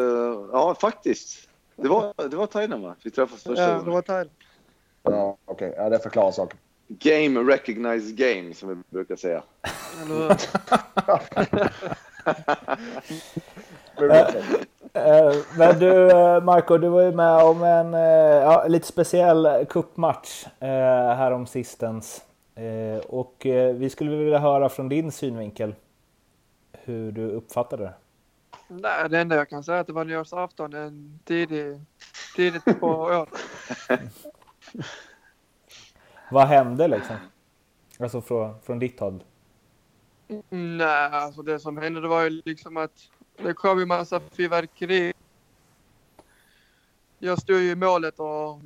ja 0.52 0.76
faktiskt. 0.80 1.48
Det 1.76 1.88
var, 1.88 2.28
det 2.28 2.36
var 2.36 2.46
Thailand 2.46 2.84
va? 2.84 2.94
Vi 3.02 3.10
träffades 3.10 3.42
första 3.42 3.62
Ja, 3.62 3.68
det 3.68 3.74
gången. 3.78 3.92
var 3.92 4.02
Thailand. 4.02 4.30
Ja, 5.02 5.36
okej. 5.44 5.74
Ja, 5.76 5.88
det 5.88 5.98
förklarar 5.98 6.30
saken. 6.32 6.58
Game 6.98 7.40
recognized 7.40 8.16
game 8.16 8.54
som 8.54 8.68
vi 8.68 8.74
brukar 8.90 9.16
säga. 9.16 9.42
Hur? 10.08 10.32
Eh, 14.94 15.34
men 15.58 15.78
du 15.78 16.10
eh, 16.10 16.42
Marco, 16.42 16.78
du 16.78 16.88
var 16.88 17.02
ju 17.02 17.12
med 17.12 17.44
om 17.44 17.62
en 17.62 17.94
eh, 17.94 18.00
ja, 18.42 18.66
lite 18.68 18.86
speciell 18.86 19.66
cupmatch 19.70 20.46
eh, 20.60 20.68
här 21.16 21.30
om 21.30 21.46
sistens. 21.46 22.24
Eh, 22.54 22.98
och 22.98 23.46
eh, 23.46 23.74
vi 23.74 23.90
skulle 23.90 24.16
vilja 24.16 24.38
höra 24.38 24.68
från 24.68 24.88
din 24.88 25.12
synvinkel 25.12 25.74
hur 26.72 27.12
du 27.12 27.30
uppfattade 27.30 27.82
det. 27.82 27.94
Nej, 28.68 29.08
det 29.08 29.18
enda 29.18 29.36
jag 29.36 29.48
kan 29.48 29.64
säga 29.64 29.76
är 29.76 29.80
att 29.80 29.86
det 29.86 29.92
var 29.92 30.04
nyårsafton 30.04 30.74
en 30.74 31.18
tidig, 31.24 31.80
tidigt 32.36 32.80
på 32.80 32.86
året. 32.86 33.28
Vad 36.32 36.46
hände 36.46 36.88
liksom? 36.88 37.16
Alltså 37.98 38.20
från, 38.20 38.60
från 38.60 38.78
ditt 38.78 39.00
håll. 39.00 39.24
Nej, 40.50 41.10
alltså 41.12 41.42
det 41.42 41.60
som 41.60 41.76
hände 41.76 42.00
det 42.00 42.08
var 42.08 42.22
ju 42.22 42.42
liksom 42.44 42.76
att 42.76 43.10
det 43.36 43.54
kom 43.54 43.78
ju 43.78 43.86
massa 43.86 44.20
fyrverkeri. 44.20 45.12
Jag 47.18 47.38
stod 47.38 47.56
ju 47.56 47.70
i 47.70 47.76
målet 47.76 48.20
och 48.20 48.60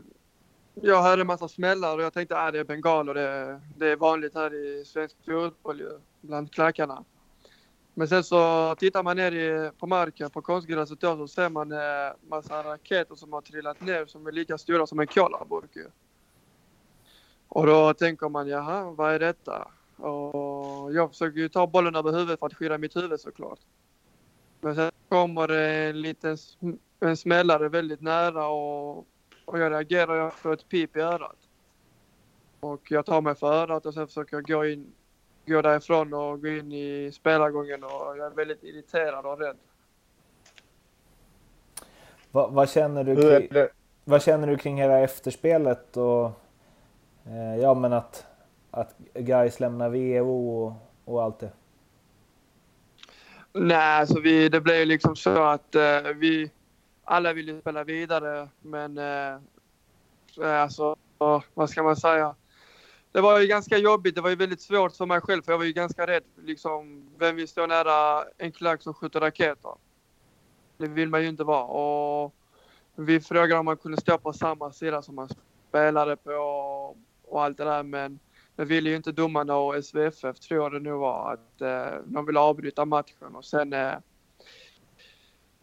jag 0.75 1.03
hörde 1.03 1.21
en 1.21 1.27
massa 1.27 1.49
smällar 1.49 1.97
och 1.97 2.03
jag 2.03 2.13
tänkte 2.13 2.39
att 2.39 2.53
det 2.53 2.59
är 2.59 2.65
bengaler. 2.65 3.15
Det, 3.15 3.61
det 3.77 3.89
är 3.89 3.97
vanligt 3.97 4.35
här 4.35 4.55
i 4.55 4.85
svensk 4.85 5.17
fotboll 5.25 5.81
ju, 5.81 5.99
bland 6.21 6.53
klackarna. 6.53 7.05
Men 7.95 8.09
sen 8.09 8.25
så 8.25 8.75
tittar 8.79 9.03
man 9.03 9.17
ner 9.17 9.33
i, 9.33 9.71
på 9.79 9.87
marken 9.87 10.31
på 10.31 10.43
konstgräset 10.43 11.01
då 11.01 11.17
så 11.17 11.29
ser 11.29 11.49
man 11.49 11.73
eh, 11.73 11.79
massa 12.29 12.63
raketer 12.63 13.15
som 13.15 13.33
har 13.33 13.41
trillat 13.41 13.81
ner 13.81 14.07
som 14.07 14.27
är 14.27 14.33
lika 14.33 14.59
stora 14.59 14.87
som 14.87 15.01
en 15.01 15.07
colaburk 15.07 15.77
ju. 15.77 15.87
Och 17.57 17.67
då 17.67 17.95
tänker 17.95 18.29
man 18.29 18.49
jaha, 18.49 18.91
vad 18.91 19.15
är 19.15 19.19
detta? 19.19 19.69
Och 19.97 20.93
jag 20.93 21.11
försöker 21.11 21.39
ju 21.39 21.49
ta 21.49 21.67
bollen 21.67 21.95
över 21.97 22.13
huvudet 22.13 22.39
för 22.39 22.47
att 22.47 22.55
skydda 22.55 22.79
mitt 22.79 22.97
huvud 22.97 23.21
såklart. 23.21 23.59
Men 24.61 24.75
sen 24.75 24.91
kommer 25.09 25.49
det 25.49 25.69
en 25.69 26.01
liten 26.01 26.35
sm- 26.37 26.79
en 27.01 27.17
smällare 27.17 27.69
väldigt 27.69 28.01
nära 28.01 28.49
och, 28.49 28.97
och 29.45 29.59
jag 29.59 29.73
reagerar 29.73 30.17
jag 30.17 30.33
får 30.33 30.53
ett 30.53 30.69
pip 30.69 30.97
i 30.97 31.01
örat. 31.01 31.37
Och 32.61 32.91
jag 32.91 33.07
tar 33.07 33.21
mig 33.21 33.35
för 33.35 33.53
örat 33.53 33.87
och 33.87 33.95
sen 33.95 34.07
försöker 34.07 34.37
jag 34.37 34.47
gå 34.47 34.67
in, 34.67 34.93
gå 35.47 35.63
därifrån 35.63 36.15
och 36.15 36.41
gå 36.41 36.49
in 36.49 36.73
i 36.73 37.13
spelargången 37.13 37.85
och 37.85 38.19
jag 38.19 38.27
är 38.27 38.31
väldigt 38.31 38.65
irriterad 38.65 39.27
och 39.27 39.39
rädd. 39.39 39.57
Va, 42.31 42.49
vad, 42.49 42.71
känner 42.71 43.05
du 43.05 43.15
Hur 43.15 43.33
är 43.33 43.41
kring, 43.41 43.49
det? 43.53 43.69
vad 44.05 44.23
känner 44.23 44.47
du 44.47 44.57
kring 44.57 44.77
hela 44.77 44.99
efterspelet 45.01 45.97
och 45.97 46.31
eh, 47.27 47.57
ja 47.57 47.75
men 47.75 47.93
att, 47.93 48.27
att 48.71 48.95
guys 49.15 49.61
lämnar 49.61 49.91
VO 49.91 50.65
och, 50.65 50.73
och 51.05 51.23
allt 51.23 51.39
det? 51.39 51.51
Nej, 53.53 54.01
alltså 54.01 54.21
vi, 54.21 54.49
det 54.49 54.61
blev 54.61 54.77
ju 54.77 54.85
liksom 54.85 55.17
så 55.17 55.43
att 55.43 55.75
eh, 55.75 56.01
vi 56.15 56.51
alla 57.05 57.33
ville 57.33 57.61
spela 57.61 57.85
vidare, 57.85 58.49
men 58.61 58.99
eh, 58.99 59.35
eh, 60.43 60.63
alltså, 60.63 60.97
vad 61.55 61.71
ska 61.71 61.83
man 61.83 61.97
säga? 61.97 62.35
Det 63.13 63.21
var 63.21 63.41
ju 63.41 63.47
ganska 63.47 63.79
jobbigt. 63.79 64.15
Det 64.15 64.21
var 64.21 64.31
ju 64.31 64.37
väldigt 64.37 64.61
svårt 64.61 64.97
för 64.97 65.07
mig 65.07 65.21
själv, 65.21 65.43
för 65.43 65.53
jag 65.53 65.59
var 65.59 65.65
ju 65.65 65.73
ganska 65.73 66.07
rädd. 66.07 66.23
Liksom, 66.45 67.11
vem 67.19 67.37
vill 67.37 67.49
stå 67.49 67.67
nära 67.67 68.25
en 68.39 68.53
klack 68.53 68.83
som 68.83 68.95
skjuter 68.95 69.21
raketer? 69.21 69.71
Det 70.77 70.87
vill 70.87 71.09
man 71.09 71.23
ju 71.23 71.29
inte 71.29 71.45
vara. 71.45 71.65
Och 71.65 72.35
vi 72.95 73.21
frågade 73.21 73.59
om 73.59 73.65
man 73.65 73.77
kunde 73.77 74.01
stå 74.01 74.19
på 74.19 74.33
samma 74.33 74.73
sida 74.73 75.03
som 75.03 75.15
man 75.15 75.29
spelade 75.69 76.17
på 76.17 76.97
och, 77.27 77.45
allt 77.45 77.59
det 77.59 77.65
där, 77.65 77.83
men 77.83 78.19
det 78.57 78.65
ville 78.65 78.91
ju 78.91 78.97
inte 78.97 79.13
domarna 79.13 79.57
och 79.57 79.85
SVFF 79.85 80.39
tror 80.39 80.63
jag 80.63 80.73
det 80.73 80.81
nu 80.81 80.93
var 80.93 81.33
att 81.33 81.61
eh, 81.61 82.01
de 82.05 82.27
ville 82.27 82.41
avbryta 82.41 82.85
matchen 82.85 83.35
och 83.35 83.45
sen 83.45 83.73
eh, 83.73 83.95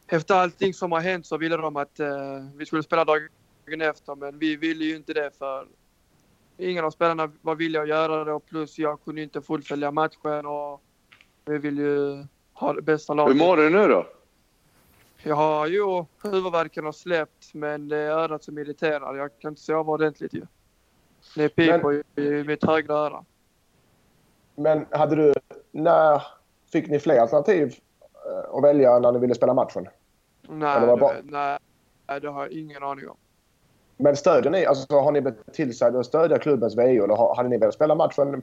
efter 0.07 0.35
allting 0.35 0.73
som 0.73 0.91
har 0.91 0.99
hänt 0.99 1.25
så 1.25 1.37
ville 1.37 1.57
de 1.57 1.75
att 1.75 1.99
eh, 1.99 2.07
vi 2.55 2.65
skulle 2.65 2.83
spela 2.83 3.05
dagen 3.05 3.81
efter 3.81 4.15
men 4.15 4.39
vi 4.39 4.55
ville 4.55 4.85
ju 4.85 4.95
inte 4.95 5.13
det 5.13 5.37
för 5.37 5.67
ingen 6.57 6.85
av 6.85 6.91
spelarna 6.91 7.31
var 7.41 7.55
villiga 7.55 7.81
att 7.81 7.87
göra 7.87 8.23
det 8.23 8.33
och 8.33 8.45
plus 8.45 8.79
jag 8.79 9.03
kunde 9.03 9.21
inte 9.21 9.41
fullfölja 9.41 9.91
matchen 9.91 10.45
och 10.45 10.81
vi 11.45 11.57
vill 11.57 11.77
ju 11.77 12.25
ha 12.53 12.73
det 12.73 12.81
bästa 12.81 13.13
Hur 13.13 13.17
laget. 13.17 13.37
mår 13.37 13.57
du 13.57 13.69
nu 13.69 13.87
då? 13.87 14.07
Jag 15.23 15.35
har 15.35 15.67
ju 15.67 16.05
huvudvärken 16.23 16.85
har 16.85 16.91
släppt 16.91 17.53
men 17.53 17.87
det 17.87 17.97
är 17.97 18.09
örat 18.09 18.43
som 18.43 18.57
irriterar. 18.57 19.15
Jag 19.15 19.39
kan 19.39 19.49
inte 19.51 19.61
sova 19.61 19.93
ordentligt 19.93 20.33
ju. 20.33 20.45
Det 21.35 21.49
piper 21.49 22.03
ju 22.15 22.23
i 22.39 22.43
mitt 22.43 22.65
högra 22.65 22.93
öra. 22.93 23.25
Men 24.55 24.85
hade 24.91 25.15
du... 25.15 25.33
När 25.71 26.23
fick 26.71 26.87
ni 26.89 26.99
fler 26.99 27.19
alternativ 27.19 27.75
eh, 28.25 28.55
att 28.57 28.63
välja 28.63 28.99
när 28.99 29.11
ni 29.11 29.19
ville 29.19 29.35
spela 29.35 29.53
matchen? 29.53 29.87
Nej, 30.49 30.79
det 30.79 30.85
var 30.85 30.95
det, 30.95 30.99
bra. 30.99 31.13
nej, 31.23 31.59
nej, 32.07 32.21
det 32.21 32.29
har 32.29 32.41
jag 32.43 32.51
ingen 32.51 32.83
aning 32.83 33.09
om. 33.09 33.15
Men 33.97 34.15
stödjer 34.15 34.51
ni, 34.51 34.65
alltså 34.65 34.95
har 34.95 35.11
ni 35.11 35.21
bett 35.21 35.53
till 35.53 35.77
sig 35.77 35.95
att 35.97 36.05
stödja 36.05 36.37
klubbens 36.39 36.75
VO 36.77 36.81
eller 37.03 37.15
har- 37.15 37.35
hade 37.35 37.49
ni 37.49 37.57
velat 37.57 37.75
spela 37.75 37.95
matchen 37.95 38.41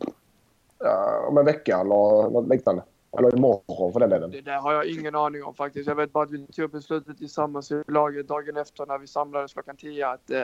ja, 0.78 1.24
om 1.28 1.38
en 1.38 1.44
vecka 1.44 1.74
eller 1.80 2.30
något 2.30 2.48
liknande? 2.48 2.82
Eller 3.18 3.36
imorgon 3.36 3.92
för 3.92 4.00
den 4.00 4.10
delen? 4.10 4.30
Det 4.30 4.40
där 4.40 4.58
har 4.58 4.72
jag 4.72 4.86
ingen 4.86 5.14
aning 5.14 5.44
om 5.44 5.54
faktiskt. 5.54 5.88
Jag 5.88 5.94
vet 5.94 6.12
bara 6.12 6.24
att 6.24 6.30
vi 6.30 6.46
tog 6.46 6.70
beslutet 6.70 7.18
tillsammans 7.18 7.70
i 7.70 7.82
laget 7.88 8.28
dagen 8.28 8.56
efter 8.56 8.86
när 8.86 8.98
vi 8.98 9.06
samlades 9.06 9.52
klockan 9.52 9.76
10 9.76 10.08
att, 10.08 10.30
eh, 10.30 10.38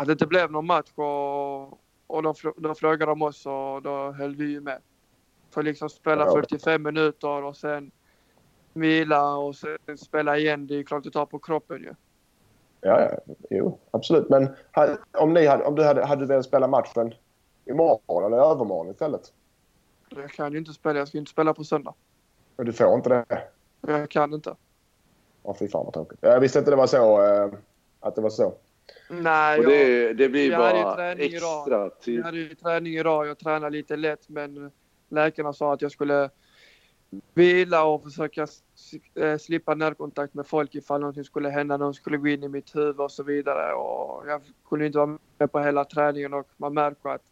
att 0.00 0.06
det 0.06 0.12
inte 0.12 0.26
blev 0.26 0.50
någon 0.50 0.66
match 0.66 0.92
och, 0.94 1.62
och 2.06 2.22
då, 2.22 2.34
då 2.56 2.74
frågade 2.74 3.12
de 3.12 3.22
oss 3.22 3.46
och 3.46 3.82
då 3.82 4.12
höll 4.12 4.36
vi 4.36 4.44
ju 4.44 4.60
med. 4.60 4.78
För 5.50 5.62
liksom 5.62 5.90
spela 5.90 6.24
Ja. 6.24 6.32
45 6.32 6.82
minuter 6.82 7.42
och 7.42 7.56
sen 7.56 7.90
vila 8.72 9.36
och 9.36 9.56
sen 9.56 9.98
spela 9.98 10.38
igen. 10.38 10.66
Det 10.66 10.74
är 10.74 10.82
klart 10.82 11.04
det 11.04 11.10
tar 11.10 11.26
på 11.26 11.38
kroppen 11.38 11.82
ju. 11.82 11.94
Ja, 12.80 13.00
ja, 13.00 13.34
jo, 13.50 13.78
absolut. 13.90 14.28
Men 14.28 14.48
om, 15.18 15.32
ni 15.34 15.46
hade, 15.46 15.64
om 15.64 15.74
du 15.74 15.84
hade, 15.84 16.04
hade 16.04 16.22
du 16.22 16.26
velat 16.26 16.44
spela 16.44 16.68
matchen 16.68 17.14
imorgon 17.64 18.24
eller 18.24 18.36
övermorgon 18.36 18.90
istället? 18.90 19.32
Jag 20.08 20.30
kan 20.30 20.52
ju 20.52 20.58
inte 20.58 20.72
spela. 20.72 20.98
Jag 20.98 21.08
ska 21.08 21.16
ju 21.16 21.20
inte 21.20 21.32
spela 21.32 21.54
på 21.54 21.64
söndag. 21.64 21.94
Men 22.56 22.66
du 22.66 22.72
får 22.72 22.94
inte 22.94 23.08
det? 23.08 23.42
Jag 23.80 24.10
kan 24.10 24.34
inte. 24.34 24.56
Ja, 25.42 25.54
fy 25.58 25.68
fan 25.68 25.84
vad 25.84 25.94
tråkigt. 25.94 26.18
Jag 26.22 26.40
visste 26.40 26.58
inte 26.58 26.70
det 26.70 26.76
var 26.76 26.86
så. 26.86 27.22
Eh, 27.22 27.50
att 28.00 28.14
det 28.14 28.20
var 28.20 28.30
så. 28.30 28.54
Nej, 29.08 29.58
Och 29.58 29.64
jag, 29.64 29.72
det, 29.72 30.12
det 30.12 30.28
blir 30.28 30.56
bara 30.56 31.12
extra 31.12 31.90
tid. 31.90 32.24
hade 32.24 32.38
ju 32.38 32.54
träning 32.54 32.94
idag. 32.94 33.26
Jag 33.26 33.38
tränade 33.38 33.76
lite 33.76 33.96
lätt 33.96 34.28
men 34.28 34.70
läkarna 35.08 35.52
sa 35.52 35.72
att 35.72 35.82
jag 35.82 35.92
skulle 35.92 36.30
vila 37.34 37.84
och 37.84 38.02
försöka 38.02 38.46
eh, 39.14 39.38
slippa 39.38 39.74
närkontakt 39.74 40.34
med 40.34 40.46
folk 40.46 40.74
ifall 40.74 41.00
någonting 41.00 41.24
skulle 41.24 41.48
hända, 41.48 41.76
någon 41.76 41.94
skulle 41.94 42.16
gå 42.16 42.28
in 42.28 42.42
i 42.42 42.48
mitt 42.48 42.76
huvud 42.76 43.00
och 43.00 43.12
så 43.12 43.22
vidare. 43.22 43.72
Och 43.74 44.24
jag 44.28 44.40
kunde 44.68 44.86
inte 44.86 44.98
vara 44.98 45.18
med 45.38 45.52
på 45.52 45.60
hela 45.60 45.84
träningen 45.84 46.34
och 46.34 46.48
man 46.56 46.74
märker 46.74 47.08
att 47.08 47.22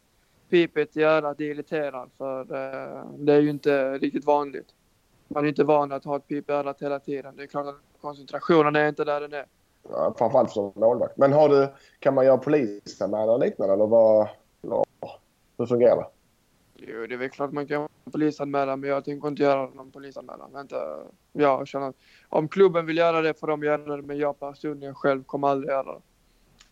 pipet 0.50 0.96
i 0.96 1.02
örat 1.02 1.40
är 1.40 1.44
irriterad 1.44 2.10
för 2.18 2.40
eh, 2.40 3.04
det 3.18 3.32
är 3.32 3.40
ju 3.40 3.50
inte 3.50 3.98
riktigt 3.98 4.24
vanligt. 4.24 4.68
Man 5.28 5.44
är 5.44 5.48
inte 5.48 5.64
van 5.64 5.92
att 5.92 6.04
ha 6.04 6.16
ett 6.16 6.28
pip 6.28 6.50
i 6.50 6.52
örat 6.52 6.82
hela 6.82 6.98
tiden. 7.00 7.36
Det 7.36 7.42
är 7.42 7.46
klart 7.46 7.66
att 7.66 8.00
koncentrationen 8.00 8.76
är 8.76 8.88
inte 8.88 9.04
där 9.04 9.20
den 9.20 9.32
är. 9.32 9.46
Ja, 9.88 10.14
framförallt 10.18 10.50
som 10.50 10.72
målvakt. 10.74 11.16
Men 11.16 11.32
har 11.32 11.48
du, 11.48 11.68
kan 11.98 12.14
man 12.14 12.24
göra 12.24 12.38
polisanmälan 12.38 13.34
eller 13.34 13.46
liknande? 13.46 13.74
Eller 13.74 13.86
vad, 13.86 14.28
eller, 14.62 14.84
hur 15.58 15.66
fungerar 15.66 15.96
det? 15.96 16.06
Jo, 16.74 17.06
det 17.06 17.14
är 17.14 17.18
väl 17.18 17.30
klart 17.30 17.52
man 17.52 17.66
kan 17.66 17.88
polisanmäla, 18.12 18.76
men 18.76 18.90
jag 18.90 19.04
tänker 19.04 19.28
inte 19.28 19.42
göra 19.42 19.66
någon 19.66 19.90
polisanmälan. 19.90 20.60
Inte, 20.60 20.76
jag 21.32 21.68
känner 21.68 21.92
om 22.28 22.48
klubben 22.48 22.86
vill 22.86 22.96
göra 22.96 23.22
det 23.22 23.40
får 23.40 23.46
de 23.46 23.62
göra 23.62 23.96
det, 23.96 24.02
men 24.02 24.18
jag 24.18 24.40
personligen 24.40 24.94
själv 24.94 25.24
kommer 25.24 25.48
aldrig 25.48 25.70
göra 25.70 25.92
det. 25.92 26.00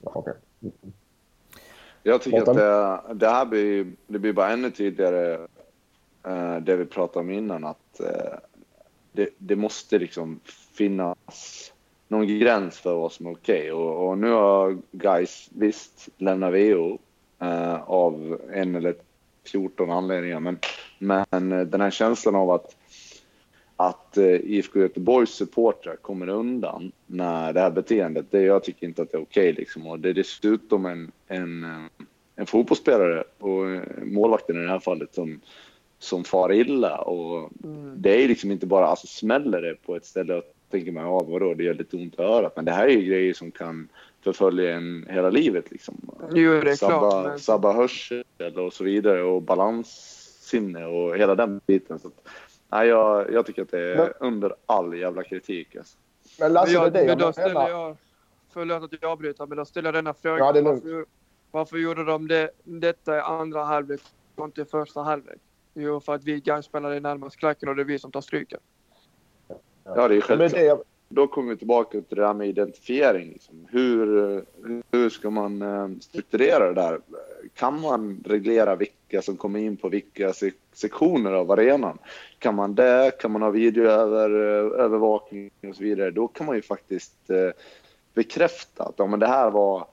Okej. 0.05 0.35
Jag 2.03 2.23
tycker 2.23 2.39
att 2.39 2.57
det, 2.57 3.15
det 3.15 3.29
här 3.29 3.47
blir, 3.47 3.93
det 4.07 4.19
blir 4.19 4.33
bara 4.33 4.51
ännu 4.51 4.71
tydligare 4.71 5.35
eh, 6.27 6.57
det 6.57 6.77
vi 6.77 6.87
pratade 6.87 7.21
om 7.21 7.31
innan 7.31 7.65
att 7.65 8.01
eh, 8.01 8.39
det, 9.13 9.29
det 9.39 9.57
måste 9.57 9.99
liksom 9.99 10.41
finnas 10.77 11.73
någon 12.11 12.39
gräns 12.39 12.79
för 12.79 12.95
vad 12.95 13.13
som 13.13 13.27
är 13.27 13.33
okej. 13.33 13.73
Och, 13.73 14.09
och 14.09 14.19
nu 14.19 14.31
har 14.31 14.79
guys 14.93 15.49
visst 15.53 16.09
lämnat 16.17 16.53
VO 16.53 16.99
eh, 17.41 17.83
av 17.83 18.41
en 18.53 18.75
eller 18.75 18.95
14 19.47 19.91
anledningar. 19.91 20.41
Men, 20.41 20.59
men 20.99 21.53
eh, 21.53 21.61
den 21.61 21.81
här 21.81 21.91
känslan 21.91 22.35
av 22.35 22.51
att, 22.51 22.77
att 23.77 24.17
eh, 24.17 24.25
IFK 24.35 24.81
Göteborgs 24.81 25.31
supportrar 25.31 25.97
kommer 25.97 26.29
undan 26.29 26.93
när 27.07 27.53
det 27.53 27.61
här 27.61 27.71
beteendet, 27.71 28.27
det, 28.31 28.43
jag 28.43 28.65
tycker 28.65 28.87
inte 28.87 29.03
att 29.03 29.13
det 29.13 29.19
är 29.19 29.23
okej. 29.23 29.53
liksom. 29.53 29.87
Och 29.87 30.01
det 30.01 30.09
är 30.09 30.15
dessutom 30.15 30.87
en, 30.87 31.13
en, 31.29 31.65
eh, 31.65 32.05
en 32.37 32.47
fotbollsspelare 32.47 33.25
och 33.39 33.71
eh, 33.71 33.83
målvakten 34.03 34.57
i 34.57 34.63
det 34.63 34.69
här 34.71 34.79
fallet 34.79 35.15
som, 35.15 35.41
som 35.99 36.25
far 36.25 36.53
illa. 36.53 36.99
Och 36.99 37.51
Mm. 37.65 38.03
det 38.03 38.25
är 38.25 38.29
liksom 38.29 38.51
inte 38.51 38.67
bara, 38.67 38.87
alltså 38.87 39.07
smäller 39.07 39.63
det 39.63 39.75
på 39.75 39.97
ett 39.97 40.07
ställe 40.07 40.35
och 40.35 40.45
tänker 40.71 40.93
man, 40.93 41.05
ja 41.05 41.21
vadå, 41.21 41.55
det 41.55 41.65
gör 41.65 41.75
lite 41.75 41.97
ont 41.97 42.15
i 42.19 42.23
örat. 42.23 42.57
Men 42.57 42.65
det 42.65 42.73
här 42.73 42.85
är 42.85 42.93
ju 42.93 43.05
grejer 43.05 43.35
som 43.35 43.51
kan 43.51 43.89
förfölja 44.25 44.77
en 44.77 45.07
hela 45.11 45.31
livet 45.31 45.71
liksom. 45.71 45.95
Jo, 46.33 46.61
det 46.61 46.71
är 46.71 46.75
sabba, 46.75 46.99
klart. 47.11 47.27
Men, 47.27 47.39
sabba 47.39 47.73
hörsel 47.73 48.25
och 48.57 48.73
så 48.73 48.85
vidare 48.85 49.23
och 49.23 49.43
balanssinne 49.43 50.87
och 50.87 51.17
hela 51.17 51.35
den 51.35 51.61
biten. 51.67 51.99
Så 51.99 52.09
att, 52.09 52.29
nej, 52.69 52.89
jag, 52.89 53.33
jag 53.33 53.47
tycker 53.47 53.63
att 53.63 53.71
det 53.71 53.81
är 53.81 53.97
Men- 53.97 54.13
under 54.21 54.55
all 54.67 54.99
jävla 54.99 55.23
kritik. 55.23 55.77
Alltså. 55.77 55.99
Men 56.39 56.47
men, 56.47 56.53
Lasse, 56.53 56.73
jag, 56.73 56.93
det 56.93 56.99
är 56.99 57.03
det 57.03 57.09
men 57.09 57.19
då 57.19 57.25
jag 57.25 57.35
ställer 57.35 57.55
menar. 57.55 57.71
jag, 57.71 57.97
förlåt 58.53 58.83
att 58.83 58.93
jag 59.01 59.11
avbryter, 59.11 59.47
men 59.47 59.59
då 59.59 59.65
ställer 59.65 59.87
jag 59.89 59.95
denna 59.95 60.15
frågan. 60.15 60.39
Ja, 60.47 60.53
det 60.53 60.59
är 60.59 60.63
lugnt. 60.63 60.85
varför, 60.85 61.05
varför 61.51 61.77
gjorde 61.77 62.05
de 62.05 62.29
det, 62.29 62.51
detta 62.65 63.17
i 63.17 63.21
andra 63.21 63.65
halvlek 63.65 64.01
och 64.35 64.45
inte 64.45 64.61
i 64.63 64.65
första 64.65 65.03
halvlek? 65.03 65.39
Jo, 65.75 66.01
för 66.01 66.15
att 66.15 66.25
vi 66.25 66.41
guys 66.41 66.65
spelade 66.65 67.01
närmast 67.01 67.37
klacken 67.37 67.69
och 67.69 67.77
det 67.77 67.83
är 67.83 67.85
vi 67.85 67.99
som 67.99 68.13
tar 68.13 68.21
stryken. 68.21 68.61
Ja, 69.85 69.95
det 69.95 70.03
är 70.03 70.09
Men 70.09 70.21
självklart. 70.23 70.53
det, 70.53 70.79
Då 71.09 71.27
kommer 71.27 71.51
vi 71.51 71.57
tillbaka 71.57 71.91
till 71.91 72.05
det 72.09 72.17
där 72.23 72.35
med 72.35 72.49
identifiering. 72.49 73.29
Liksom. 73.29 73.67
Hur, 73.71 74.45
hur 74.93 75.11
ska 75.11 75.31
man 75.31 75.63
eh, 75.63 75.89
strukturera 76.01 76.69
det 76.69 76.75
där? 76.75 77.01
Kan 77.55 77.81
man 77.81 78.23
reglera 78.27 78.77
vilka 78.77 79.23
som 79.23 79.37
kommer 79.37 79.59
in 79.61 79.77
på 79.77 79.89
vilka 79.89 80.33
se- 80.33 80.53
sektioner 80.73 81.33
av 81.33 81.51
arenan? 81.51 81.99
Kan 82.39 82.55
man 82.55 82.75
det? 82.75 83.13
Kan 83.21 83.31
man 83.31 83.43
ha 83.43 83.51
videoövervakning 83.51 85.51
och 85.69 85.77
så 85.77 85.83
vidare? 85.83 86.11
Då 86.11 86.29
kan 86.29 86.47
man 86.47 86.57
ju 86.57 86.63
faktiskt 86.63 87.31
eh, 87.31 87.51
bekräfta 88.15 88.85
att 88.85 88.95
ja, 88.97 89.07
men 89.07 89.21
det 89.21 89.27
här 89.27 89.51
var 89.51 89.87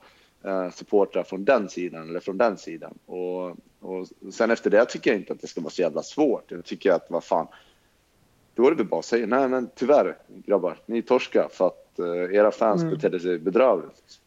eh, 0.44 0.70
supportrar 0.72 1.24
från 1.24 1.46
den 1.46 1.70
sidan 1.70 2.10
eller 2.10 2.20
från 2.20 2.38
den 2.38 2.58
sidan. 2.58 2.98
Och, 3.06 3.46
och 3.80 4.08
sen 4.34 4.52
efter 4.52 4.70
det 4.70 4.86
tycker 4.86 5.12
jag 5.12 5.20
inte 5.20 5.34
att 5.34 5.42
det 5.42 5.48
ska 5.48 5.62
vara 5.62 5.72
så 5.72 5.82
jävla 5.82 6.04
svårt. 6.04 6.52
Jag 6.52 6.66
tycker 6.66 6.92
att 6.92 7.06
vad 7.10 7.24
fan, 7.24 7.48
då 8.58 8.66
är 8.68 8.72
det 8.72 8.78
väl 8.78 8.86
bara 8.88 9.00
att 9.00 9.06
säga 9.06 9.28
nej 9.28 9.50
men 9.50 9.70
tyvärr 9.76 10.18
grabbar, 10.28 10.78
ni 10.86 11.02
torska 11.02 11.50
för 11.52 11.68
att 11.68 12.00
eh, 12.00 12.36
era 12.36 12.52
fans 12.52 12.82
Mm. 12.82 12.94
betedde 12.94 13.20
sig 13.20 13.40
bedrövligt. 13.40 14.20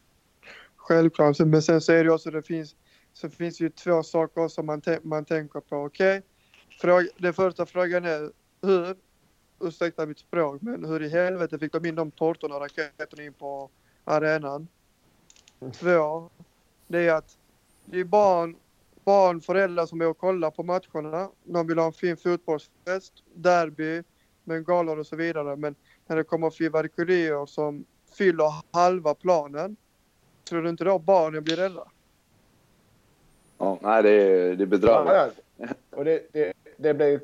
Självklart, 0.75 1.39
men 1.39 1.61
sen 1.61 1.81
så 1.81 1.91
är 1.93 2.03
det 2.03 2.11
också, 2.11 2.31
det 2.31 2.41
finns, 2.41 2.75
så 3.13 3.29
finns 3.29 3.57
det 3.57 3.63
ju 3.63 3.69
två 3.69 4.03
saker 4.03 4.47
som 4.47 4.65
man, 4.65 4.81
man 5.03 5.25
tänker 5.25 5.59
på. 5.59 5.75
Okej, 5.75 6.21
Fråga, 6.81 7.07
den 7.17 7.33
första 7.33 7.65
frågan 7.65 8.05
är 8.05 8.31
hur, 8.61 8.95
ursäkta 9.59 10.05
mitt 10.05 10.19
språk, 10.19 10.61
men 10.61 10.85
hur 10.85 11.03
i 11.03 11.09
helvete 11.09 11.59
fick 11.59 11.73
de 11.73 11.85
in 11.85 11.95
de 11.95 12.11
tårtorna 12.11 12.55
och 12.55 12.61
raketerna 12.61 13.23
in 13.23 13.33
på 13.33 13.69
arenan? 14.03 14.67
Två, 15.73 16.29
det 16.87 16.99
är 16.99 17.13
att 17.13 17.37
det 17.85 17.99
är 17.99 18.03
barn, 18.03 18.55
barn, 19.05 19.41
föräldrar 19.41 19.85
som 19.85 20.01
är 20.01 20.07
och 20.07 20.17
kollar 20.17 20.51
på 20.51 20.63
matcherna. 20.63 21.29
De 21.43 21.67
vill 21.67 21.77
ha 21.77 21.85
en 21.85 21.93
fin 21.93 22.17
fotbollsfest, 22.17 23.13
derby, 23.33 24.03
bengaler 24.43 24.99
och 24.99 25.07
så 25.07 25.15
vidare. 25.15 25.55
Men 25.55 25.75
när 26.07 26.15
det 26.15 26.23
kommer 26.23 26.49
fyrverkerier 26.49 27.45
som 27.45 27.85
fyller 28.17 28.53
halva 28.71 29.13
planen 29.13 29.77
Tror 30.51 30.61
du 30.61 30.69
inte 30.69 30.83
då 30.83 30.99
barnen 30.99 31.43
blir 31.43 31.55
rädda? 31.55 31.83
Ja, 33.57 33.77
nej 33.81 34.03
det 34.03 34.09
är, 34.09 34.55
det 34.55 34.63
är 34.63 34.67
bedrövligt. 34.67 35.43
Ja. 35.57 35.67
Och, 35.89 36.05
det, 36.05 36.33
det, 36.33 36.53
det 36.77 36.93
blir, 36.93 37.21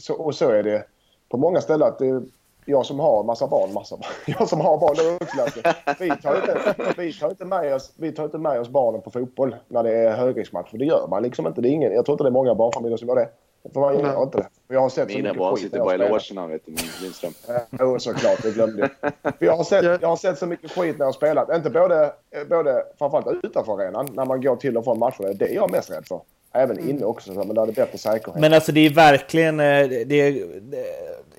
så, 0.00 0.14
och 0.14 0.34
så 0.34 0.50
är 0.50 0.62
det 0.62 0.84
på 1.28 1.36
många 1.36 1.60
ställen. 1.60 1.88
Att 1.88 1.98
det 1.98 2.22
jag 2.64 2.86
som 2.86 3.00
har 3.00 3.24
massa 3.24 3.46
barn, 3.46 3.72
massa 3.72 3.96
barn. 3.96 4.10
Jag 4.38 4.48
som 4.48 4.60
har 4.60 4.78
barn, 4.78 4.96
är 4.98 5.14
uppklassat. 5.14 6.00
Vi 6.00 6.16
tar 6.22 6.36
inte, 6.36 6.74
vi 6.96 7.12
tar 7.12 7.30
inte, 7.30 7.44
med 7.44 7.74
oss, 7.74 7.92
vi 7.96 8.12
tar 8.12 8.24
inte 8.24 8.38
med 8.38 8.60
oss 8.60 8.68
barnen 8.68 9.00
på 9.00 9.10
fotboll 9.10 9.56
när 9.68 9.82
det 9.82 9.92
är 9.92 10.16
högriskmatch. 10.16 10.70
För 10.70 10.78
det 10.78 10.84
gör 10.84 11.06
man 11.10 11.22
liksom 11.22 11.46
inte. 11.46 11.60
Det 11.60 11.68
är 11.68 11.70
ingen, 11.70 11.92
jag 11.92 12.04
tror 12.04 12.14
inte 12.14 12.24
det 12.24 12.28
är 12.28 12.32
många 12.32 12.54
barnfamiljer 12.54 12.96
som 12.96 13.08
gör 13.08 13.16
det. 13.16 13.28
För 13.72 13.80
man 13.80 13.98
gör 13.98 14.22
inte 14.22 14.38
det. 14.38 14.48
Och 14.68 14.74
Jag 14.74 14.80
har 14.80 14.88
sett 14.88 15.10
så 15.10 15.16
Mina 15.16 15.28
mycket 15.28 15.38
barn 15.38 15.54
skit 15.54 15.64
sitter 15.64 15.78
bara 15.78 15.94
i 15.96 15.98
jag 15.98 16.10
logerna 16.10 16.46
vet 16.46 16.66
du, 16.66 16.70
min 16.72 16.90
Lindström. 17.02 17.32
Jo, 17.80 17.98
såklart. 17.98 18.42
Det 18.42 18.50
glömde 18.54 18.90
jag. 19.00 19.12
För 19.38 19.46
jag, 19.46 19.56
har 19.56 19.64
sett, 19.64 19.84
jag 20.02 20.08
har 20.08 20.16
sett 20.16 20.38
så 20.38 20.46
mycket 20.46 20.70
skit 20.72 20.98
när 20.98 21.04
jag 21.04 21.06
har 21.06 21.12
spelat. 21.12 21.56
Inte 21.56 21.70
både, 21.70 22.12
både 22.50 22.84
framförallt 22.98 23.44
utanför 23.44 23.72
arenan, 23.72 24.08
när 24.12 24.24
man 24.24 24.40
går 24.40 24.56
till 24.56 24.76
och 24.76 24.84
från 24.84 24.98
matcherna. 24.98 25.32
Det 25.34 25.50
är 25.50 25.54
jag 25.54 25.70
mest 25.70 25.90
rädd 25.90 26.06
för. 26.06 26.20
Även 26.52 26.88
inne 26.90 27.04
också, 27.04 27.34
så, 27.34 27.38
men 27.44 27.54
där 27.54 27.62
är 27.62 27.66
det 27.66 27.72
bättre 27.72 27.98
säkerhet. 27.98 28.40
Men 28.40 28.52
alltså 28.52 28.72
det 28.72 28.80
är 28.86 28.90
verkligen... 28.90 29.60
eh, 29.60 29.88
Det, 29.88 30.04
det, 30.04 30.86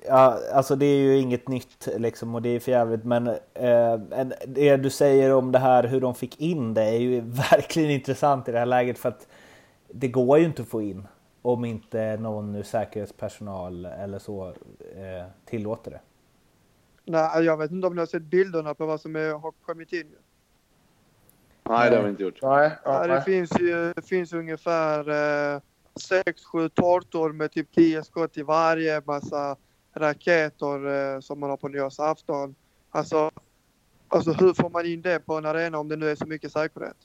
ja, 0.08 0.38
alltså 0.52 0.76
det 0.76 0.86
är 0.86 0.96
ju 0.96 1.18
inget 1.18 1.48
nytt 1.48 1.88
liksom 1.96 2.34
och 2.34 2.42
det 2.42 2.48
är 2.48 2.60
för 2.60 2.72
jävligt 2.72 3.04
men 3.04 3.26
eh, 3.54 3.98
det 4.46 4.76
du 4.76 4.90
säger 4.90 5.32
om 5.34 5.52
det 5.52 5.58
här 5.58 5.84
hur 5.84 6.00
de 6.00 6.14
fick 6.14 6.40
in 6.40 6.74
det 6.74 6.82
är 6.82 6.98
ju 6.98 7.20
verkligen 7.50 7.90
intressant 7.90 8.48
i 8.48 8.52
det 8.52 8.58
här 8.58 8.66
läget 8.66 8.98
för 8.98 9.08
att 9.08 9.26
det 9.92 10.08
går 10.08 10.38
ju 10.38 10.44
inte 10.44 10.62
att 10.62 10.68
få 10.68 10.82
in 10.82 11.06
om 11.42 11.64
inte 11.64 12.16
någon 12.16 12.64
säkerhetspersonal 12.64 13.84
eller 13.84 14.18
så 14.18 14.48
eh, 14.96 15.26
tillåter 15.44 15.90
det. 15.90 16.00
Nej, 17.04 17.44
jag 17.44 17.56
vet 17.56 17.70
inte 17.70 17.86
om 17.86 17.94
ni 17.94 17.98
har 17.98 18.06
sett 18.06 18.22
bilderna 18.22 18.74
på 18.74 18.86
vad 18.86 19.00
som 19.00 19.16
är, 19.16 19.32
har 19.32 19.52
kommit 19.62 19.92
in. 19.92 20.12
Nej, 21.62 21.90
det 21.90 21.96
har 21.96 22.02
vi 22.04 22.10
inte 22.10 22.22
gjort. 22.22 22.42
Nej, 22.42 22.70
ja, 22.84 23.06
det 23.06 23.22
finns 23.22 23.60
ju 23.60 23.92
det 23.92 24.02
finns 24.02 24.32
ungefär 24.32 25.08
eh, 25.08 25.60
6-7 25.94 26.68
tårtor 26.68 27.32
med 27.32 27.52
typ 27.52 27.74
10 27.74 28.02
skott 28.02 28.38
i 28.38 28.42
varje. 28.42 29.02
Massa 29.04 29.56
raketer 29.94 31.14
eh, 31.14 31.20
som 31.20 31.40
man 31.40 31.50
har 31.50 31.56
på 31.56 31.68
nyårsafton. 31.68 32.54
Alltså, 32.90 33.30
alltså 34.08 34.32
hur 34.32 34.54
får 34.54 34.70
man 34.70 34.86
in 34.86 35.02
det 35.02 35.26
på 35.26 35.34
en 35.34 35.46
arena 35.46 35.78
om 35.78 35.88
det 35.88 35.96
nu 35.96 36.10
är 36.10 36.14
så 36.14 36.26
mycket 36.26 36.52
säkerhet? 36.52 36.96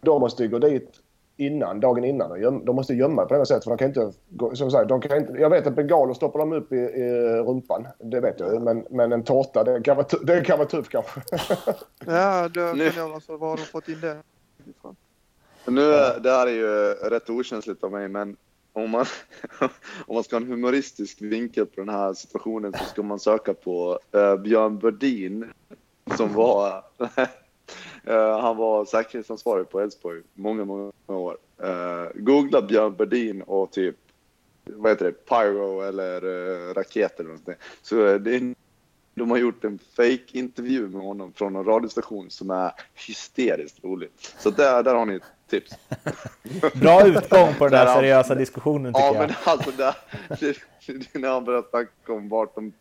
De 0.00 0.20
måste 0.20 0.42
ju 0.42 0.48
gå 0.48 0.58
dit 0.58 1.02
innan, 1.38 1.80
dagen 1.80 2.04
innan. 2.04 2.30
Och 2.30 2.38
göm, 2.38 2.64
de 2.64 2.76
måste 2.76 2.94
gömma 2.94 3.24
på 3.24 3.34
något 3.36 3.48
sätt. 3.48 3.64
För 3.64 3.70
de 3.70 3.78
kan 3.78 3.88
inte, 3.88 4.12
gå, 4.28 4.54
som 4.54 4.70
sagt, 4.70 4.88
de 4.88 5.00
kan 5.00 5.18
inte, 5.18 5.32
jag 5.32 5.50
vet 5.50 5.66
att 5.66 5.74
bengaler 5.76 6.14
stoppar 6.14 6.38
de 6.38 6.52
upp 6.52 6.72
i, 6.72 6.76
i 6.76 7.10
rumpan. 7.46 7.86
Det 7.98 8.20
vet 8.20 8.40
jag. 8.40 8.62
Men, 8.62 8.86
men 8.90 9.12
en 9.12 9.22
tårta, 9.24 9.64
det 9.64 9.80
kan 9.82 9.96
vara, 9.96 10.06
det 10.22 10.40
kan 10.44 10.58
vara 10.58 10.68
tufft 10.68 10.90
kanske. 10.90 11.20
Ja, 12.06 12.48
då 12.48 12.60
Nu- 12.60 12.90
kan 12.90 13.02
jag 13.02 13.12
alltså, 13.14 13.36
var 13.36 13.48
har 13.48 13.56
de 13.56 13.62
fått 13.62 13.88
in 13.88 14.00
det 14.00 14.16
ifrån? 14.70 14.96
Nu, 15.66 15.82
är- 15.92 16.20
det 16.20 16.30
här 16.30 16.46
är 16.46 16.50
ju 16.52 16.94
rätt 17.10 17.30
okänsligt 17.30 17.84
av 17.84 17.92
mig, 17.92 18.08
men 18.08 18.36
om 18.72 18.90
man, 18.90 19.04
om 20.06 20.14
man 20.14 20.24
ska 20.24 20.36
ha 20.36 20.40
en 20.40 20.48
humoristisk 20.50 21.22
vinkel 21.22 21.66
på 21.66 21.80
den 21.80 21.88
här 21.88 22.12
situationen 22.14 22.72
så 22.72 22.84
ska 22.84 23.02
man 23.02 23.18
söka 23.18 23.54
på 23.54 23.98
eh, 24.12 24.36
Björn 24.36 24.78
Berdin 24.78 25.44
som 26.16 26.34
var 26.34 26.84
eh, 28.08 28.40
han 28.40 28.56
var 28.56 28.84
säkerhetsansvarig 28.84 29.68
på 29.68 29.80
Elfsborg 29.80 30.22
många, 30.34 30.64
många 30.64 30.92
år. 31.06 31.36
Eh, 31.62 32.06
googla 32.14 32.62
Björn 32.62 32.96
Berdin 32.96 33.42
och 33.42 33.72
typ 33.72 33.96
vad 34.64 34.92
heter 34.92 35.04
det, 35.04 35.12
pyro 35.12 35.80
eller 35.80 36.24
uh, 36.24 36.74
raket 36.74 37.20
eller 37.20 37.28
någonting. 37.28 37.54
Så 37.82 38.18
det 38.18 38.54
de 39.18 39.30
har 39.30 39.38
gjort 39.38 39.64
en 39.64 39.78
fake 39.96 40.24
intervju 40.32 40.88
med 40.88 41.02
honom 41.02 41.32
från 41.32 41.56
en 41.56 41.64
radiostation 41.64 42.30
som 42.30 42.50
är 42.50 42.72
hysteriskt 43.06 43.84
rolig. 43.84 44.10
Så 44.38 44.50
där, 44.50 44.82
där 44.82 44.94
har 44.94 45.06
ni 45.06 45.14
ett 45.14 45.22
tips. 45.50 45.72
Bra 46.74 47.06
utgång 47.06 47.54
på 47.58 47.64
den 47.68 47.72
Där 47.72 47.94
seriösa 47.94 48.34
diskussionen 48.34 48.94
tycker 48.94 49.06
Ja, 49.06 49.14
jag. 49.14 49.26
men 49.26 49.34
alltså 49.44 49.70
där, 49.70 49.94
det, 50.40 50.56
det, 51.12 51.18
när 51.18 51.28
han 51.28 51.44
börjar 51.44 51.64
snacka 51.70 52.12
om 52.12 52.28
vart 52.28 52.54
de 52.54 52.72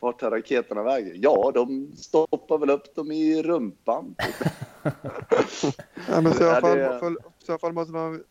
vart 0.00 0.20
tar 0.20 0.30
raketerna 0.30 0.82
vägen? 0.82 1.12
Ja, 1.20 1.50
de 1.54 1.92
stoppar 1.96 2.58
väl 2.58 2.70
upp 2.70 2.94
dem 2.94 3.12
i 3.12 3.42
rumpan. 3.42 4.14
typ. 4.18 4.48
Ja, 6.08 6.20
men 6.20 6.32
så 6.34 6.44
i 6.44 6.46
alla 6.48 6.54
Ja, 6.56 6.60
fall, 6.60 6.78
det- 6.78 6.98
för, 6.98 7.16
så 7.38 7.46
i 7.48 7.52
alla 7.52 7.58
fall 7.58 7.72
måste 7.72 7.92
man 7.92 8.24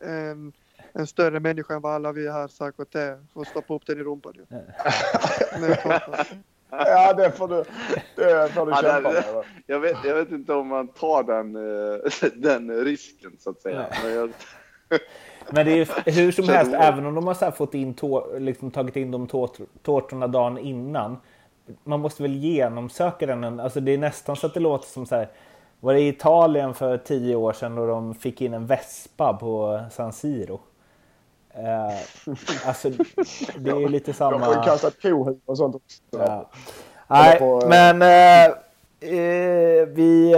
en, 0.00 0.52
en 0.92 1.06
större 1.06 1.40
människa 1.40 1.74
än 1.74 1.82
vad 1.82 1.92
alla 1.94 2.12
vi 2.12 2.30
här 2.30 2.48
säkert 2.48 2.94
är 2.94 3.26
för 3.32 3.40
att 3.40 3.48
stoppa 3.48 3.74
upp 3.74 3.86
den 3.86 4.00
i 4.00 4.02
rumpan. 4.02 4.32
ju. 4.36 4.44
Klart. 5.76 6.30
Ja, 6.70 7.12
det 7.12 7.30
får 7.30 7.48
du, 7.48 7.64
det 8.16 8.52
får 8.54 8.66
du 8.66 8.72
Ja, 8.72 8.80
kämpa 8.82 9.12
med. 9.12 9.24
Jag 9.66 9.80
vet, 9.80 9.96
jag 10.04 10.14
vet 10.14 10.30
inte 10.30 10.52
om 10.52 10.66
man 10.68 10.88
tar 10.88 11.22
den, 11.22 11.56
eh, 11.56 12.30
den 12.50 12.84
risken 12.84 13.36
så 13.38 13.50
att 13.50 13.60
säga. 13.62 13.86
Men 14.02 14.12
jag, 14.12 14.30
Men 15.50 15.66
det 15.66 15.72
är 15.72 15.76
ju 15.76 15.86
hur 16.12 16.32
som 16.32 16.48
helst, 16.48 16.72
även 16.74 17.06
om 17.06 17.14
de 17.14 17.26
har 17.26 17.50
fått 17.50 17.74
in 17.74 17.94
tå, 17.94 18.26
liksom 18.38 18.70
tagit 18.70 18.96
in 18.96 19.10
de 19.10 19.26
tårt- 19.26 19.58
tårtorna 19.82 20.26
dagen 20.26 20.58
innan. 20.58 21.16
Man 21.84 22.00
måste 22.00 22.22
väl 22.22 22.34
genomsöka 22.36 23.26
den. 23.26 23.44
en- 23.44 23.60
Alltså 23.60 23.80
det 23.80 23.92
är 23.94 23.98
nästan 23.98 24.36
så 24.36 24.46
att 24.46 24.54
det 24.54 24.60
låter 24.60 24.88
som 24.88 25.06
så 25.06 25.14
här. 25.16 25.28
Var 25.80 25.94
det 25.94 26.00
i 26.00 26.08
Italien 26.08 26.74
för 26.74 26.98
tio 26.98 27.36
år 27.36 27.52
sedan 27.52 27.74
då 27.74 27.86
de 27.86 28.14
fick 28.14 28.40
in 28.40 28.54
en 28.54 28.66
vespa 28.66 29.32
på 29.34 29.80
San 29.90 30.12
Siro? 30.12 30.60
Eh, 31.54 31.98
alltså 32.68 32.88
det 33.58 33.70
är 33.70 33.88
lite 33.88 34.10
De 34.10 34.14
får 34.14 34.32
ju 34.32 34.38
samma... 34.40 34.64
kasta 34.64 34.90
kohuvud 35.02 35.40
och 35.46 35.56
sånt 35.58 35.74
också. 35.76 36.00
Ja. 36.10 36.50
Nej, 37.06 37.38
på, 37.38 37.62
men 37.68 38.02
eh, 38.02 39.86
vi 39.88 40.34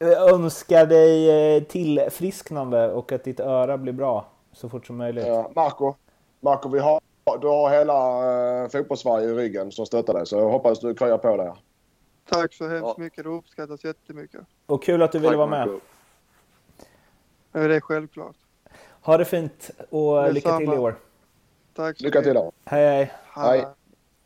önskar 0.00 0.86
dig 0.86 1.30
eh, 1.56 1.62
tillfrisknande 1.62 2.92
och 2.92 3.12
att 3.12 3.24
ditt 3.24 3.40
öra 3.40 3.78
blir 3.78 3.92
bra 3.92 4.26
så 4.52 4.68
fort 4.68 4.86
som 4.86 4.96
möjligt. 4.96 5.26
Ja, 5.26 5.50
Marco, 5.54 5.94
Marco 6.40 6.68
vi 6.68 6.78
har, 6.78 7.00
du 7.40 7.46
har 7.46 7.70
hela 7.70 8.62
uh, 8.62 8.68
fotbollssverige 8.68 9.28
i 9.28 9.34
ryggen 9.34 9.72
som 9.72 9.86
stöttar 9.86 10.14
dig. 10.14 10.26
Så 10.26 10.36
jag 10.36 10.50
hoppas 10.50 10.80
du 10.80 10.94
kryar 10.94 11.18
på 11.18 11.36
där. 11.36 11.54
Tack 12.30 12.54
så 12.54 12.68
hemskt 12.68 12.84
Ja. 12.86 12.94
mycket. 12.98 13.24
Det 13.24 13.30
uppskattas 13.30 13.84
jättemycket. 13.84 14.40
Och 14.66 14.82
kul 14.82 15.02
att 15.02 15.12
du 15.12 15.18
ville 15.18 15.36
vara 15.36 15.46
med. 15.46 15.68
Ja, 17.52 17.60
Det 17.60 17.76
är 17.76 17.80
självklart. 17.80 18.36
Ha 19.02 19.16
det 19.16 19.24
fint 19.24 19.70
och 19.90 20.32
lycka 20.32 20.56
till 20.58 20.66
i 20.72 20.78
år. 20.78 20.96
Tack 21.74 21.98
så 21.98 22.04
Lycka 22.04 22.22
till 22.22 22.28
mycket. 22.32 22.42
då. 22.44 22.52
Hej 22.64 22.86
hej. 22.86 23.12
Hej. 23.34 23.66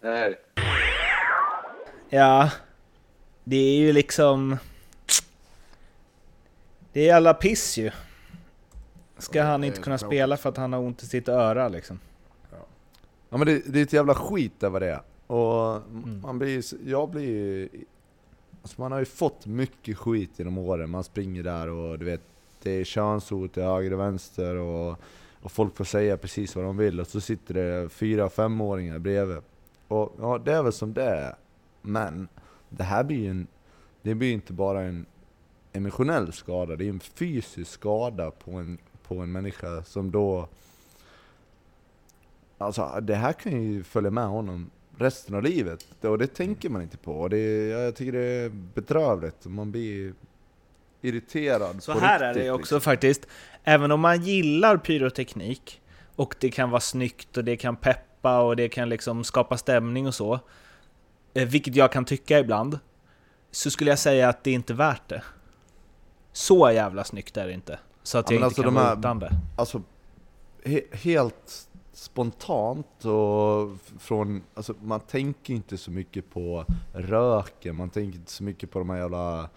Nej. 0.00 0.36
Ja, 2.08 2.50
det 3.44 3.56
är 3.56 3.76
ju 3.76 3.92
liksom... 3.92 4.56
Det 6.92 7.08
är 7.08 7.16
alla 7.16 7.34
piss 7.34 7.78
ju. 7.78 7.90
Ska 9.18 9.42
han 9.42 9.64
inte 9.64 9.80
kunna 9.80 9.98
spela 9.98 10.36
för 10.36 10.48
att 10.48 10.56
han 10.56 10.72
har 10.72 10.80
ont 10.80 11.02
i 11.02 11.06
sitt 11.06 11.28
öra 11.28 11.68
liksom? 11.68 12.00
Ja 13.30 13.36
men 13.36 13.46
det, 13.46 13.62
det 13.66 13.78
är 13.78 13.82
ett 13.82 13.92
jävla 13.92 14.14
skit 14.14 14.52
där 14.58 14.70
vad 14.70 14.82
det. 14.82 15.00
Och 15.26 15.76
Mm. 15.76 16.20
man 16.20 16.38
blir 16.38 16.64
jag 16.88 17.10
blir 17.10 17.22
ju... 17.22 17.68
Alltså 18.62 18.80
man 18.80 18.92
har 18.92 18.98
ju 18.98 19.04
fått 19.04 19.46
mycket 19.46 19.98
skit 19.98 20.30
genom 20.36 20.58
åren. 20.58 20.90
Man 20.90 21.04
springer 21.04 21.42
där 21.42 21.68
och 21.68 21.98
du 21.98 22.04
vet, 22.04 22.20
det 22.62 22.70
är 22.70 22.84
könsord 22.84 23.52
till 23.52 23.62
höger 23.62 23.92
och 23.92 24.00
vänster 24.00 24.54
och, 24.56 24.96
och 25.42 25.52
folk 25.52 25.76
får 25.76 25.84
säga 25.84 26.16
precis 26.16 26.56
vad 26.56 26.64
de 26.64 26.76
vill 26.76 27.00
och 27.00 27.06
så 27.06 27.20
sitter 27.20 27.54
det 27.54 27.88
fyra 27.88 28.28
femåringar 28.30 28.98
bredvid. 28.98 29.38
Och 29.88 30.14
ja, 30.20 30.38
det 30.38 30.52
är 30.52 30.62
väl 30.62 30.72
som 30.72 30.92
det 30.92 31.04
är. 31.04 31.34
Men 31.82 32.28
det 32.68 32.82
här 32.84 33.04
blir 33.04 33.18
ju 33.18 33.30
en... 33.30 33.46
Det 34.02 34.14
blir 34.14 34.32
inte 34.32 34.52
bara 34.52 34.82
en 34.82 35.06
emotionell 35.72 36.32
skada, 36.32 36.76
det 36.76 36.84
är 36.84 36.88
en 36.88 37.00
fysisk 37.00 37.70
skada 37.70 38.30
på 38.30 38.50
en, 38.50 38.78
på 39.08 39.14
en 39.18 39.32
människa 39.32 39.82
som 39.84 40.10
då 40.10 40.48
Alltså 42.58 42.98
det 43.02 43.14
här 43.14 43.32
kan 43.32 43.62
ju 43.62 43.84
följa 43.84 44.10
med 44.10 44.24
honom 44.26 44.70
resten 44.98 45.34
av 45.34 45.42
livet. 45.42 45.86
Och 46.00 46.18
det 46.18 46.26
tänker 46.26 46.68
man 46.70 46.82
inte 46.82 46.96
på. 46.96 47.12
Och 47.20 47.30
det, 47.30 47.68
jag 47.68 47.94
tycker 47.96 48.12
det 48.12 48.24
är 48.24 48.48
bedrövligt. 48.74 49.46
Man 49.46 49.70
blir 49.70 50.14
irriterad 51.00 51.82
Så 51.82 51.92
på 51.92 51.98
här 52.00 52.20
är 52.20 52.28
riktigt, 52.28 52.44
det 52.44 52.50
också 52.50 52.60
liksom. 52.74 52.80
faktiskt. 52.80 53.26
Även 53.64 53.92
om 53.92 54.00
man 54.00 54.22
gillar 54.22 54.76
pyroteknik 54.76 55.80
och 56.16 56.34
det 56.40 56.50
kan 56.50 56.70
vara 56.70 56.80
snyggt 56.80 57.36
och 57.36 57.44
det 57.44 57.56
kan 57.56 57.76
peppa 57.76 58.40
och 58.42 58.56
det 58.56 58.68
kan 58.68 58.88
liksom 58.88 59.24
skapa 59.24 59.56
stämning 59.56 60.06
och 60.06 60.14
så. 60.14 60.40
eh, 61.34 61.48
Vilket 61.48 61.74
jag 61.76 61.92
kan 61.92 62.04
tycka 62.04 62.38
ibland. 62.38 62.78
Så 63.50 63.70
skulle 63.70 63.90
jag 63.90 63.98
säga 63.98 64.28
att 64.28 64.44
det 64.44 64.50
är 64.50 64.54
inte 64.54 64.74
värt 64.74 65.08
det. 65.08 65.22
Så 66.32 66.70
jävla 66.70 67.04
snyggt 67.04 67.36
är 67.36 67.46
det 67.46 67.52
inte. 67.52 67.78
Så 68.02 68.18
att 68.18 68.30
Ja, 68.30 68.34
jag 68.34 68.38
inte 68.38 68.46
alltså 68.46 68.62
kan 68.62 68.74
vara 68.74 68.98
utan 68.98 69.18
det. 69.18 69.32
Alltså, 69.56 69.82
he, 70.64 70.82
helt 70.92 71.68
spontant 71.92 73.04
och 73.04 73.70
från, 73.98 74.42
alltså 74.54 74.74
man 74.82 75.00
tänker 75.00 75.54
inte 75.54 75.78
så 75.78 75.90
mycket 75.90 76.30
på 76.30 76.64
röken, 76.92 77.76
man 77.76 77.90
tänker 77.90 78.18
inte 78.18 78.32
så 78.32 78.42
mycket 78.42 78.70
på 78.70 78.78
de 78.78 78.90
här 78.90 78.96
jävla 78.96 79.48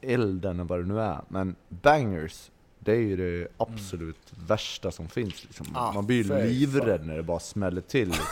elden 0.00 0.60
och 0.60 0.68
vad 0.68 0.78
det 0.78 0.86
nu 0.86 1.00
är. 1.00 1.20
Men 1.28 1.56
bangers, 1.68 2.50
det 2.78 2.92
är 2.92 2.96
ju 3.00 3.16
det 3.16 3.48
absolut 3.56 4.32
värsta 4.46 4.90
som 4.90 5.08
finns 5.08 5.44
liksom. 5.44 5.66
Ah, 5.74 5.92
Man 5.92 6.06
blir 6.06 6.16
ju 6.16 6.48
livrädd 6.48 7.06
när 7.06 7.16
det 7.16 7.22
bara 7.22 7.40
smäller 7.40 7.80
till 7.80 8.08
liksom. 8.08 8.24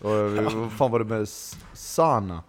Och 0.00 0.30
vad 0.54 0.72
fan 0.72 0.90
var 0.90 0.98
det 0.98 1.04
med 1.04 1.28
Sana? 1.72 2.42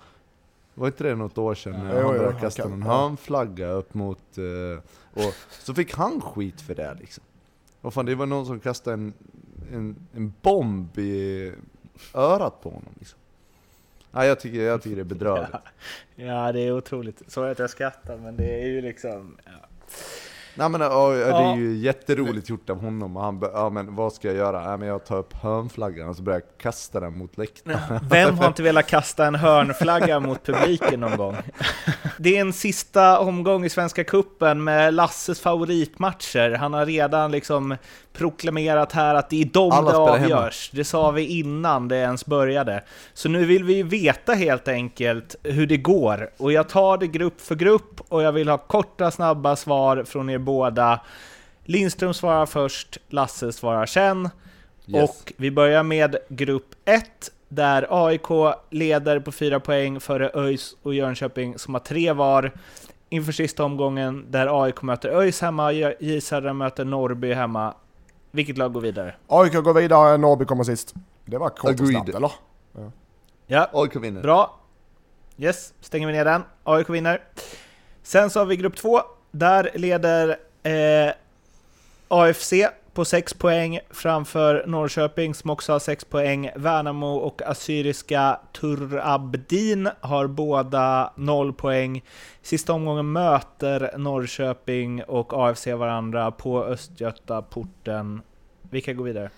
Var 0.78 0.88
inte 0.88 1.04
det 1.04 1.16
något 1.16 1.38
år 1.38 1.56
sedan 1.56 1.74
när 1.74 2.02
han 2.02 2.18
började 2.18 2.40
kasta 2.40 2.68
någon 2.68 2.82
ja. 2.82 2.88
hörnflagga 2.88 3.68
upp 3.68 3.94
mot... 3.94 4.38
eh, 4.38 4.84
och 5.14 5.34
så 5.50 5.74
fick 5.74 5.94
han 5.94 6.22
skit 6.22 6.62
för 6.62 6.76
det 6.76 6.98
liksom. 7.00 7.24
Vad 7.82 7.94
fan, 7.94 8.06
det 8.06 8.16
var 8.16 8.26
någon 8.26 8.46
som 8.46 8.60
kastade 8.60 8.94
en, 8.94 9.14
en, 9.74 9.96
en 10.16 10.34
bomb 10.42 10.98
i 10.98 11.54
örat 12.14 12.62
på 12.62 12.70
honom 12.70 12.94
liksom. 13.00 13.20
Nej, 14.12 14.28
jag 14.28 14.40
tycker, 14.40 14.62
jag 14.62 14.82
tycker 14.82 14.96
det 14.96 15.02
är 15.02 15.04
bedrövligt. 15.04 15.52
Ja, 16.16 16.52
det 16.52 16.60
är 16.60 16.72
otroligt. 16.72 17.22
Så 17.28 17.44
att 17.44 17.60
jag 17.60 17.70
skrattar, 17.70 18.18
men 18.18 18.38
det 18.38 18.62
är 18.62 18.68
ju 18.68 18.82
liksom... 18.82 19.38
Ja. 19.46 19.52
Nej 20.58 20.70
men 20.70 20.82
ja, 20.82 21.10
det 21.10 21.20
Ja. 21.20 21.54
är 21.54 21.58
ju 21.58 21.76
jätteroligt 21.78 22.50
gjort 22.50 22.70
av 22.70 22.82
honom 22.82 23.18
och 23.18 23.24
han 23.24 23.42
ja 23.54 23.70
men 23.70 23.96
vad 23.96 24.14
ska 24.14 24.28
jag 24.28 24.38
göra? 24.38 24.68
Nej 24.70 24.78
men 24.78 24.88
jag 24.88 25.06
tar 25.06 25.18
upp 25.18 25.34
hörnflaggan 25.34 26.10
och 26.10 26.16
så 26.16 26.22
börjar 26.24 26.40
jag 26.40 26.58
kasta 26.62 27.00
den 27.00 27.18
mot 27.18 27.38
läktaren. 27.38 27.80
Vem 28.10 28.38
har 28.38 28.48
inte 28.48 28.64
velat 28.64 28.88
kasta 28.88 29.26
en 29.26 29.36
hörnflagga 29.36 30.20
mot 30.20 30.44
publiken 30.46 31.00
någon 31.00 31.18
gång? 31.18 31.36
Det 32.20 32.38
är 32.38 32.42
en 32.42 32.54
sista 32.54 33.20
omgång 33.20 33.66
i 33.66 33.70
Svenska 33.70 34.04
Kuppen 34.04 34.64
med 34.64 34.94
Lasses 34.94 35.40
favoritmatcher. 35.42 36.52
Han 36.56 36.74
har 36.74 36.86
redan 36.86 37.32
liksom 37.32 37.76
proklamerat 38.14 38.92
här 38.92 39.16
att 39.16 39.30
det 39.30 39.42
är 39.42 39.46
de 39.46 39.72
Alla 39.72 39.82
det 39.82 39.96
spelar 39.96 40.18
hemma. 40.18 40.36
avgörs. 40.36 40.70
Det 40.74 40.84
sa 40.84 41.12
vi 41.12 41.26
innan 41.40 41.88
det 41.88 41.96
ens 41.98 42.26
började. 42.26 42.84
Så 43.14 43.30
nu 43.30 43.46
vill 43.46 43.64
vi 43.64 43.74
ju 43.76 43.84
veta 43.84 44.34
helt 44.34 44.68
enkelt 44.68 45.36
hur 45.44 45.68
det 45.68 45.78
går. 45.78 46.30
Och 46.38 46.52
jag 46.52 46.70
tar 46.70 46.98
det 46.98 47.08
grupp 47.08 47.42
för 47.42 47.56
grupp 47.56 48.02
och 48.10 48.24
jag 48.24 48.32
vill 48.32 48.50
ha 48.50 48.58
korta, 48.58 49.12
snabba 49.12 49.56
svar 49.56 50.04
från 50.08 50.30
er 50.30 50.38
båda. 50.48 51.00
Lindström 51.64 52.14
svarar 52.14 52.46
först, 52.46 52.98
Lasse 53.10 53.52
svarar 53.52 53.86
sen. 53.86 54.30
Yes. 54.88 55.10
Och 55.10 55.34
vi 55.38 55.52
börjar 55.52 55.84
med 55.84 56.16
grupp 56.30 56.76
1 56.86 57.32
där 57.50 57.88
AIK 57.90 58.56
leder 58.70 59.20
på 59.20 59.32
fyra 59.32 59.60
poäng 59.60 60.00
före 60.00 60.32
ÖIS 60.34 60.76
och 60.84 60.94
Jönköping 60.94 61.58
som 61.60 61.74
har 61.74 61.82
tre 61.82 62.12
var. 62.14 62.52
Inför 63.10 63.32
sista 63.32 63.64
omgången 63.64 64.26
där 64.30 64.64
AIK 64.64 64.82
möter 64.82 65.10
ÖIS 65.10 65.42
hemma, 65.42 65.72
J 65.72 66.22
Södra 66.22 66.54
möter 66.54 66.86
Norrby 66.86 67.34
hemma. 67.34 67.74
Vilket 68.32 68.58
lag 68.58 68.74
går 68.74 68.82
vidare? 68.82 69.16
AIK 69.28 69.54
går 69.54 69.74
vidare, 69.74 70.18
Norrby 70.18 70.46
kommer 70.46 70.64
sist. 70.64 70.94
Det 71.26 71.38
var 71.38 71.50
kort 71.50 71.80
och 71.80 71.88
snabbt, 71.88 72.10
eller? 72.10 72.32
Ja, 73.48 73.70
AIK 73.74 73.96
vinner. 73.96 74.22
bra. 74.22 74.60
Yes, 75.38 75.74
stänger 75.82 76.08
vi 76.08 76.14
ner 76.14 76.26
den. 76.26 76.44
AIK 76.64 76.90
vinner. 76.90 77.22
Sen 78.04 78.30
så 78.30 78.40
har 78.40 78.46
vi 78.46 78.56
grupp 78.56 78.76
2. 78.76 79.02
Där 79.38 79.72
leder 79.74 80.38
eh, 80.64 81.14
AFC 82.08 82.54
på 82.94 83.06
6 83.06 83.34
poäng 83.34 83.80
framför 83.90 84.64
Norrköping 84.68 85.34
som 85.34 85.50
också 85.50 85.72
har 85.72 85.80
6 85.80 86.06
poäng. 86.06 86.50
Värnamo 86.56 87.16
och 87.16 87.42
Assyriska 87.42 88.40
Turabdin 88.62 89.90
har 90.00 90.28
båda 90.28 91.14
0 91.16 91.54
poäng. 91.54 92.04
Sista 92.42 92.74
omgången 92.74 93.12
möter 93.12 93.98
Norrköping 93.98 95.04
och 95.04 95.34
AFC 95.34 95.68
varandra 95.68 96.32
på 96.32 96.64
Östgötaporten. 96.64 98.22
Vilka 98.62 98.94
går 98.94 99.04
vidare? 99.04 99.30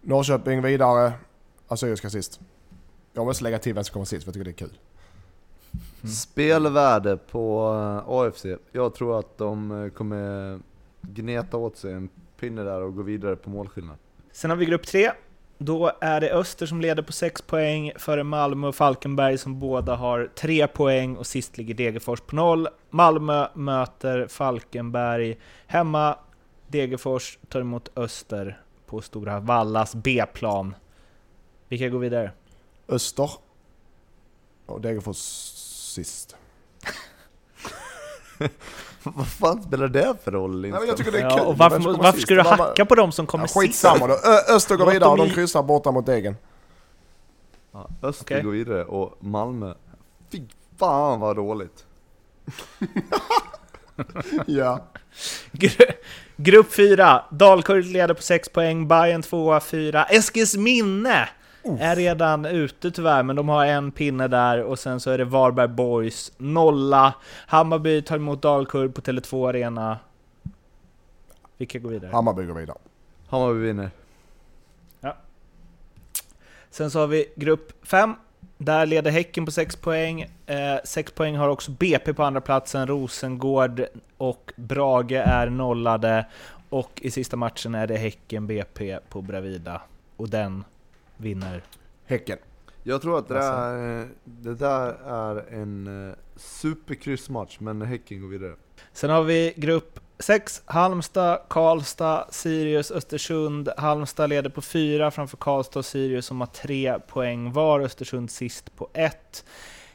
Norrköping 0.00 0.62
vidare, 0.62 1.12
Assyriska 1.68 2.10
sist. 2.10 2.40
Jag 3.12 3.26
måste 3.26 3.44
lägga 3.44 3.58
till 3.58 3.74
vem 3.74 3.84
som 3.84 3.92
kommer 3.92 4.06
sist 4.06 4.24
för 4.24 4.28
jag 4.28 4.34
tycker 4.34 4.44
det 4.44 4.50
är 4.50 4.68
kul. 4.68 4.78
Spelvärde 6.08 7.16
på 7.16 7.72
eh, 7.74 8.10
AFC. 8.12 8.46
Jag 8.72 8.94
tror 8.94 9.18
att 9.18 9.38
de 9.38 9.84
eh, 9.84 9.90
kommer 9.90 10.58
gneta 11.02 11.56
åt 11.56 11.76
sig 11.76 11.92
en 11.92 12.08
pinne 12.40 12.62
där 12.62 12.80
och 12.80 12.94
gå 12.96 13.02
vidare 13.02 13.36
på 13.36 13.50
målskillnad. 13.50 13.96
Sen 14.32 14.50
har 14.50 14.56
vi 14.56 14.66
grupp 14.66 14.86
3. 14.86 15.10
Då 15.58 15.92
är 16.00 16.20
det 16.20 16.32
Öster 16.32 16.66
som 16.66 16.80
leder 16.80 17.02
på 17.02 17.12
6 17.12 17.42
poäng 17.42 17.92
före 17.96 18.24
Malmö 18.24 18.66
och 18.66 18.74
Falkenberg 18.74 19.38
som 19.38 19.58
båda 19.58 19.94
har 19.94 20.30
3 20.34 20.66
poäng 20.66 21.16
och 21.16 21.26
sist 21.26 21.58
ligger 21.58 21.74
Degerfors 21.74 22.20
på 22.20 22.36
0. 22.36 22.68
Malmö 22.90 23.48
möter 23.54 24.26
Falkenberg 24.26 25.38
hemma. 25.66 26.18
Degerfors 26.68 27.38
tar 27.48 27.60
emot 27.60 27.98
Öster 27.98 28.60
på 28.86 29.00
Stora 29.00 29.40
Vallas 29.40 29.94
B-plan. 29.94 30.74
Vilka 31.68 31.88
går 31.88 31.98
vidare? 31.98 32.30
Öster. 32.88 33.30
Och 34.66 34.80
Degerfors 34.80 35.16
sist. 35.94 36.36
Vad 39.02 39.26
fan 39.28 39.62
spelar 39.62 39.88
det 39.88 40.14
för 40.24 40.32
roll 40.32 40.60
Nej, 40.60 40.70
men 40.70 40.86
jag 40.86 40.96
tycker 40.96 41.12
det 41.12 41.18
är 41.18 41.22
Ja, 41.22 41.30
kul. 41.30 41.40
och 41.46 41.52
Vem 41.52 41.58
varför, 41.58 42.02
varför 42.02 42.20
ska 42.20 42.34
du 42.34 42.40
hacka 42.42 42.84
på 42.84 42.94
dem 42.94 43.12
som 43.12 43.26
kommer 43.26 43.44
Ja, 43.44 43.48
sist? 43.48 43.58
skitsamma 43.60 44.06
då. 44.06 44.14
Öster 44.54 44.76
går 44.76 44.86
vidare, 44.90 45.16
dem 45.16 45.18
de 45.28 45.34
kryssar 45.34 45.62
borta 45.62 45.90
mot 45.90 46.06
Degen. 46.06 46.36
Ja, 47.72 47.88
Öster 48.02 48.24
Okej. 48.24 48.42
går 48.42 48.50
vidare 48.50 48.84
och 48.84 49.16
Malmö, 49.20 49.74
fy 50.32 50.42
fan 50.78 51.20
vad 51.20 51.36
dåligt. 51.36 51.84
Ja. 54.46 54.84
Gru- 55.52 55.92
Grupp 56.36 56.72
4, 56.72 57.24
Dalkurd 57.30 57.84
leder 57.84 58.14
på 58.14 58.22
6 58.22 58.48
poäng, 58.48 58.88
Bayern 58.88 59.22
2 59.22 59.60
4. 59.60 60.04
Eskilsminne 60.04 61.28
är 61.64 61.96
redan 61.96 62.44
ute 62.44 62.90
tyvärr, 62.90 63.22
men 63.22 63.36
de 63.36 63.48
har 63.48 63.66
en 63.66 63.90
pinne 63.90 64.28
där 64.28 64.62
och 64.62 64.78
sen 64.78 65.00
så 65.00 65.10
är 65.10 65.18
det 65.18 65.24
Varberg 65.24 65.68
Boys 65.68 66.32
nolla. 66.36 67.14
Hammarby 67.46 68.02
tar 68.02 68.16
emot 68.16 68.42
Dalkurd 68.42 68.94
på 68.94 69.00
Tele2 69.00 69.48
Arena. 69.48 69.98
Vilka 71.56 71.78
går 71.78 71.90
vidare? 71.90 72.10
Hammarby 72.12 72.44
går 72.44 72.54
vidare. 72.54 72.78
Hammarby 73.28 73.60
vinner. 73.60 73.90
Sen 76.74 76.90
så 76.90 77.00
har 77.00 77.06
vi 77.06 77.26
grupp 77.36 77.86
5. 77.86 78.14
Där 78.58 78.86
leder 78.86 79.10
Häcken 79.10 79.44
på 79.46 79.52
6 79.52 79.76
poäng. 79.76 80.22
Eh, 80.46 80.76
6 80.84 81.12
poäng 81.12 81.36
har 81.36 81.48
också 81.48 81.70
BP 81.70 82.14
på 82.14 82.22
andra 82.22 82.40
platsen. 82.40 82.86
Rosengård 82.86 83.86
och 84.16 84.52
Brage 84.56 85.12
är 85.12 85.50
nollade. 85.50 86.26
Och 86.68 87.00
i 87.02 87.10
sista 87.10 87.36
matchen 87.36 87.74
är 87.74 87.86
det 87.86 87.96
Häcken-BP 87.96 88.98
på 89.08 89.22
Bravida. 89.22 89.82
Och 90.16 90.28
den 90.28 90.64
vinner. 91.16 91.62
Häcken. 92.06 92.38
Jag 92.82 93.02
tror 93.02 93.18
att 93.18 93.28
det 93.28 93.34
Alltså. 93.36 93.52
där, 93.52 94.08
det 94.24 94.54
där 94.54 94.88
är 95.06 95.52
en 95.52 96.08
eh, 96.08 96.14
superkryssmatch, 96.36 97.56
men 97.60 97.82
Häcken 97.82 98.20
går 98.20 98.28
vidare. 98.28 98.54
Sen 98.92 99.10
har 99.10 99.22
vi 99.22 99.54
grupp 99.56 100.00
6. 100.18 100.62
Halmstad, 100.64 101.38
Karlstad, 101.48 102.26
Sirius, 102.30 102.90
Östersund. 102.90 103.68
Halmstad 103.76 104.30
leder 104.30 104.50
på 104.50 104.62
4 104.62 105.10
framför 105.10 105.36
Karlstad 105.36 105.78
och 105.78 105.84
Sirius 105.84 106.26
som 106.26 106.40
har 106.40 106.46
3 106.46 106.98
poäng 107.08 107.52
var. 107.52 107.80
Östersund 107.80 108.30
sist 108.30 108.76
på 108.76 108.88
1. 108.92 109.44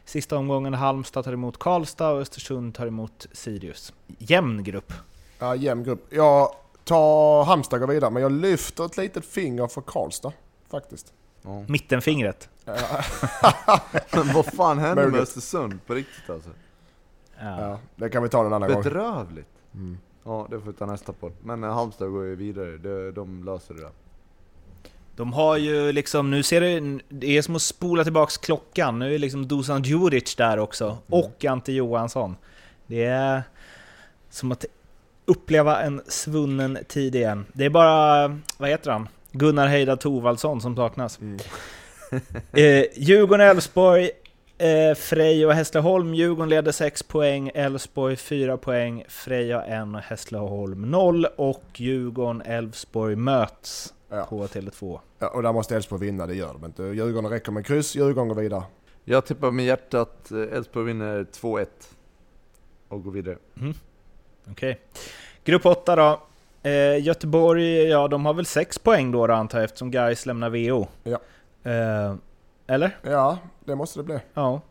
Sista 0.05 0.37
omgången 0.37 0.73
Halmstad 0.73 1.23
tar 1.23 1.33
emot 1.33 1.59
Karlstad 1.59 2.09
och 2.11 2.21
Östersund 2.21 2.75
tar 2.75 2.87
emot 2.87 3.27
Sirius. 3.31 3.93
Jämn 4.17 4.63
grupp. 4.63 4.93
Ja, 5.39 5.55
jämn 5.55 5.83
grupp. 5.83 6.05
Jag 6.09 6.55
tar 6.83 7.43
Halmstad 7.43 7.79
går 7.79 7.87
vidare, 7.87 8.11
men 8.11 8.23
jag 8.23 8.31
lyfter 8.31 8.85
ett 8.85 8.97
litet 8.97 9.25
finger 9.25 9.67
för 9.67 9.81
Karlstad. 9.81 10.31
Faktiskt. 10.71 11.13
Ja. 11.41 11.63
Mittenfingret. 11.67 12.49
Men 14.13 14.33
vad 14.33 14.45
fan 14.45 14.79
hände 14.79 15.07
med. 15.07 15.21
Östersund 15.21 15.85
på 15.85 15.93
riktigt 15.93 16.29
alltså? 16.29 16.49
Ja. 17.39 17.61
Ja, 17.61 17.79
det 17.95 18.09
kan 18.09 18.23
vi 18.23 18.29
ta 18.29 18.45
en 18.45 18.53
annan 18.53 18.69
gång. 18.69 18.83
Bedrövligt. 18.83 19.49
Mm. 19.73 19.97
Ja, 20.23 20.47
det 20.49 20.59
får 20.59 20.71
vi 20.71 20.77
ta 20.77 20.85
nästa 20.85 21.13
podd. 21.13 21.33
Men 21.43 21.63
eh, 21.63 21.73
Halmstad 21.73 22.11
går 22.11 22.25
ju 22.25 22.35
vidare, 22.35 22.77
de, 22.77 23.11
de 23.11 23.43
löser 23.43 23.73
det 23.73 23.81
där. 23.81 23.91
De 25.15 25.33
har 25.33 25.57
ju 25.57 25.91
liksom, 25.91 26.31
nu 26.31 26.43
ser 26.43 26.61
det, 26.61 26.99
det 27.09 27.37
är 27.37 27.41
som 27.41 27.55
att 27.55 27.61
spola 27.61 28.03
tillbaks 28.03 28.37
klockan. 28.37 28.99
Nu 28.99 29.15
är 29.15 29.19
liksom 29.19 29.47
Dusan 29.47 29.83
Djuric 29.83 30.35
där 30.35 30.59
också. 30.59 30.97
Och 31.07 31.45
Ante 31.45 31.71
Johansson. 31.71 32.35
Det 32.87 33.03
är 33.05 33.43
som 34.29 34.51
att 34.51 34.65
uppleva 35.25 35.81
en 35.81 36.01
svunnen 36.07 36.77
tid 36.87 37.15
igen. 37.15 37.45
Det 37.53 37.65
är 37.65 37.69
bara, 37.69 38.27
vad 38.57 38.69
heter 38.69 38.91
han? 38.91 39.07
Gunnar 39.31 39.67
Heida 39.67 39.97
Thorvaldsson 39.97 40.61
som 40.61 40.75
saknas. 40.75 41.19
Mm. 41.21 41.37
eh, 42.53 42.85
Djurgården, 42.95 43.47
Elfsborg, 43.47 44.09
eh, 44.57 44.95
Frej 44.95 45.45
och 45.45 45.53
Hässleholm. 45.53 46.13
Djurgården 46.13 46.49
leder 46.49 46.71
6 46.71 47.03
poäng, 47.03 47.51
Elfsborg 47.53 48.15
4 48.15 48.57
poäng, 48.57 49.03
Frej 49.07 49.51
har 49.51 49.61
1 49.63 49.95
och 49.95 50.01
Hässleholm 50.01 50.81
0. 50.91 51.25
Och 51.35 51.63
Djurgården, 51.75 52.41
Elfsborg 52.41 53.15
möts 53.15 53.93
Ja. 54.11 54.25
på 54.29 54.47
Tele2. 54.47 54.99
Ja, 55.19 55.27
och 55.27 55.43
där 55.43 55.53
måste 55.53 55.75
Elfsborg 55.75 56.01
vinna, 56.05 56.27
det 56.27 56.35
gör 56.35 56.53
de 56.53 56.65
inte. 56.65 56.83
Djurgården 56.83 57.29
räcker 57.31 57.51
med 57.51 57.65
kryss, 57.65 57.95
Djurgården 57.95 58.27
går 58.27 58.35
vidare. 58.35 58.63
Jag 59.03 59.25
tippar 59.25 59.51
med 59.51 59.65
hjärtat 59.65 60.31
eh, 60.31 60.37
Elfsborg 60.57 60.85
vinner 60.85 61.23
2-1 61.23 61.65
och 62.87 63.03
går 63.03 63.11
vidare. 63.11 63.37
Okej. 64.51 64.79
Grupp 65.43 65.65
8 65.65 65.95
då. 65.95 66.21
Eh, 66.63 67.03
Göteborg, 67.03 67.83
ja 67.83 68.07
de 68.07 68.25
har 68.25 68.33
väl 68.33 68.45
6 68.45 68.79
poäng 68.79 69.11
då, 69.11 69.27
då 69.27 69.33
antar 69.33 69.57
jag 69.57 69.65
eftersom 69.65 69.91
Gais 69.91 70.25
lämnar 70.25 70.49
VO. 70.49 70.87
Ja. 71.03 71.19
Eh, 71.71 72.15
eller? 72.67 72.97
Ja, 73.01 73.37
det 73.65 73.75
måste 73.75 73.99
det 73.99 74.03
bli. 74.03 74.19
Ja. 74.33 74.61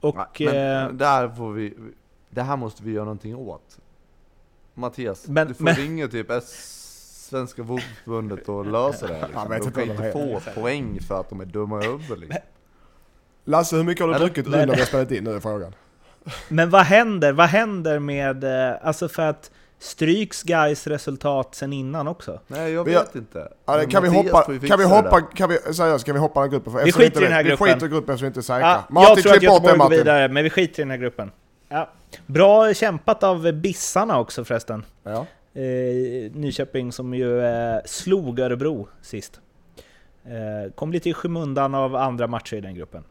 Och... 0.00 0.16
Nej, 0.40 0.48
men 0.54 0.86
eh, 0.86 0.92
där 0.92 1.28
får 1.28 1.52
vi, 1.52 1.74
det 2.30 2.42
här 2.42 2.56
måste 2.56 2.82
vi 2.84 2.92
göra 2.92 3.04
någonting 3.04 3.36
åt. 3.36 3.78
Mattias, 4.74 5.28
Men- 5.28 5.48
du 5.48 5.54
får 5.54 5.64
men- 5.64 5.74
ringa 5.74 6.08
typ 6.08 6.30
S 6.30 6.78
Svenska 7.30 7.62
fotbollsförbundet 7.64 8.48
och 8.48 8.66
lösa 8.66 9.06
det 9.06 9.14
här. 9.14 9.20
Jag 9.20 9.28
Liksom. 9.28 9.48
vet 9.50 9.60
De 9.60 9.66
inte 9.66 9.80
kan 9.80 9.90
inte 9.90 10.02
heter. 10.02 10.40
få 10.54 10.60
poäng 10.60 11.00
för 11.08 11.20
att 11.20 11.28
de 11.30 11.40
är 11.40 11.44
dumma 11.44 11.82
i 11.84 11.86
huvudet 11.86 12.18
liksom. 12.18 12.38
Lasse, 13.44 13.76
hur 13.76 13.84
mycket 13.84 14.00
har 14.04 14.08
du 14.08 14.14
Eller? 14.14 14.24
druckit 14.26 14.46
Men- 14.48 14.60
under 14.60 14.74
vi 14.74 14.80
har 14.80 14.86
spelat 14.86 15.10
in 15.10 15.24
nu 15.24 15.30
är 15.34 15.40
frågan. 15.40 15.74
Men 16.48 16.70
vad 16.70 16.82
händer? 16.82 17.32
Vad 17.32 17.46
händer 17.48 17.98
med... 17.98 18.44
eh, 18.44 18.76
Alltså 18.82 19.08
för 19.08 19.22
att 19.22 19.50
stryks 19.82 20.42
Gais 20.42 20.86
resultat 20.86 21.54
sen 21.54 21.72
innan 21.72 22.08
också? 22.08 22.40
Nej 22.46 22.72
jag 22.72 22.84
Vi 22.84 22.92
vet 22.92 23.14
inte. 23.14 23.48
Kan 23.66 24.02
vi 24.02 24.10
Mattias 24.10 24.14
hoppa, 24.14 24.42
kan 24.42 24.52
vi 24.54 24.60
fixa 24.60 24.76
det 24.76 24.84
hoppa, 24.84 25.20
där. 25.20 25.36
kan 25.36 25.48
vi, 25.48 25.58
seriöst, 25.74 26.04
kan 26.04 26.14
vi 26.14 26.20
hoppa 26.20 26.40
den 26.40 26.50
här 26.50 26.58
gruppen? 26.58 26.72
För 26.72 26.84
Vi 26.84 26.92
skiter 26.92 27.04
inte 27.06 27.18
i 27.18 27.22
den 27.22 27.32
här 27.32 27.42
vi, 27.42 27.48
gruppen. 27.48 27.66
Vi 27.66 27.72
skiter 27.72 27.86
i 27.86 27.88
gruppen 27.88 28.18
så 28.18 28.22
vi 28.22 28.26
inte 28.26 28.40
är 28.40 28.42
säkra. 28.42 28.68
Ja, 28.68 28.84
Martin, 28.88 29.14
jag 29.14 29.22
tror 29.22 29.36
att 29.36 29.42
Göteborg 29.42 29.78
går 29.78 29.90
vidare, 29.90 30.28
men 30.28 30.44
vi 30.44 30.50
skiter 30.50 30.80
i 30.80 30.82
den 30.82 30.90
här 30.90 30.98
gruppen. 30.98 31.30
Ja. 31.68 31.90
Bra 32.26 32.74
kämpat 32.74 33.22
av 33.22 33.52
Bissarna 33.52 34.18
också 34.18 34.44
förresten. 34.44 34.84
Ja. 35.02 35.26
Eh, 35.54 36.32
Nyköping 36.32 36.92
som 36.92 37.14
ju 37.14 37.40
eh, 37.44 37.78
slog 37.84 38.38
Örebro 38.38 38.88
sist. 39.02 39.40
Eh, 40.24 40.72
kom 40.74 40.92
lite 40.92 41.10
i 41.10 41.14
skymundan 41.14 41.74
av 41.74 41.96
andra 41.96 42.26
matcher 42.26 42.56
i 42.56 42.60
den 42.60 42.74
gruppen. 42.74 43.04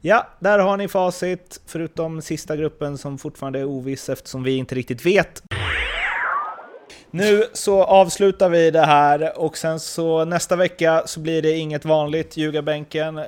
Ja, 0.00 0.26
där 0.38 0.58
har 0.58 0.76
ni 0.76 0.88
facit, 0.88 1.60
förutom 1.66 2.22
sista 2.22 2.56
gruppen 2.56 2.98
som 2.98 3.18
fortfarande 3.18 3.58
är 3.58 3.64
oviss 3.64 4.08
eftersom 4.08 4.42
vi 4.42 4.56
inte 4.56 4.74
riktigt 4.74 5.06
vet. 5.06 5.42
Nu 7.14 7.44
så 7.52 7.82
avslutar 7.84 8.48
vi 8.48 8.70
det 8.70 8.86
här 8.86 9.38
och 9.38 9.56
sen 9.56 9.80
så 9.80 10.24
nästa 10.24 10.56
vecka 10.56 11.02
så 11.06 11.20
blir 11.20 11.42
det 11.42 11.50
inget 11.50 11.84
vanligt 11.84 12.36
ljugarbänken. 12.36 13.20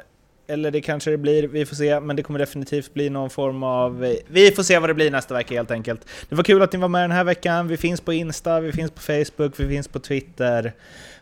Eller 0.48 0.70
det 0.70 0.80
kanske 0.80 1.10
det 1.10 1.18
blir, 1.18 1.48
vi 1.48 1.66
får 1.66 1.76
se. 1.76 2.00
Men 2.00 2.16
det 2.16 2.22
kommer 2.22 2.38
definitivt 2.38 2.94
bli 2.94 3.10
någon 3.10 3.30
form 3.30 3.62
av... 3.62 4.16
Vi 4.26 4.50
får 4.50 4.62
se 4.62 4.78
vad 4.78 4.90
det 4.90 4.94
blir 4.94 5.10
nästa 5.10 5.34
vecka 5.34 5.54
helt 5.54 5.70
enkelt. 5.70 6.00
Det 6.28 6.34
var 6.34 6.44
kul 6.44 6.62
att 6.62 6.72
ni 6.72 6.78
var 6.78 6.88
med 6.88 7.02
den 7.02 7.10
här 7.10 7.24
veckan. 7.24 7.68
Vi 7.68 7.76
finns 7.76 8.00
på 8.00 8.12
Insta, 8.12 8.60
vi 8.60 8.72
finns 8.72 8.90
på 8.90 9.00
Facebook, 9.00 9.60
vi 9.60 9.68
finns 9.68 9.88
på 9.88 9.98
Twitter. 9.98 10.72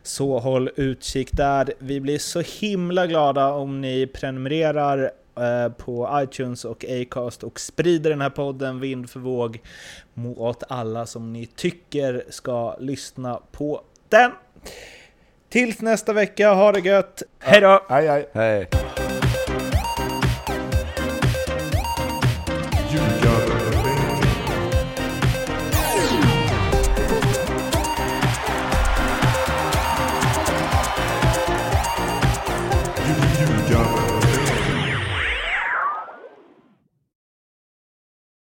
Så 0.03 0.39
håll 0.39 0.71
utkik 0.77 1.33
där. 1.33 1.75
Vi 1.79 2.01
blir 2.01 2.19
så 2.19 2.41
himla 2.41 3.07
glada 3.07 3.53
om 3.53 3.81
ni 3.81 4.07
prenumererar 4.07 5.11
på 5.77 6.21
iTunes 6.23 6.65
och 6.65 6.85
Acast 6.85 7.45
och 7.45 7.61
sprider 7.61 8.11
den 8.11 8.21
här 8.21 8.31
podden 8.31 8.81
vind 8.81 9.11
för 9.11 9.21
våg 9.21 9.61
mot 10.15 10.63
alla 10.69 11.07
som 11.07 11.33
ni 11.33 11.47
tycker 11.47 12.25
ska 12.29 12.77
lyssna 12.79 13.41
på 13.53 13.83
den. 14.09 14.31
Tills 15.49 15.81
nästa 15.81 16.13
vecka, 16.13 16.53
ha 16.53 16.73
det 16.73 16.81
gött! 16.81 17.23
Hej 17.39 17.61
då! 17.61 17.85
Hej 17.89 18.07
hej. 18.09 18.29
Hej. 18.33 18.69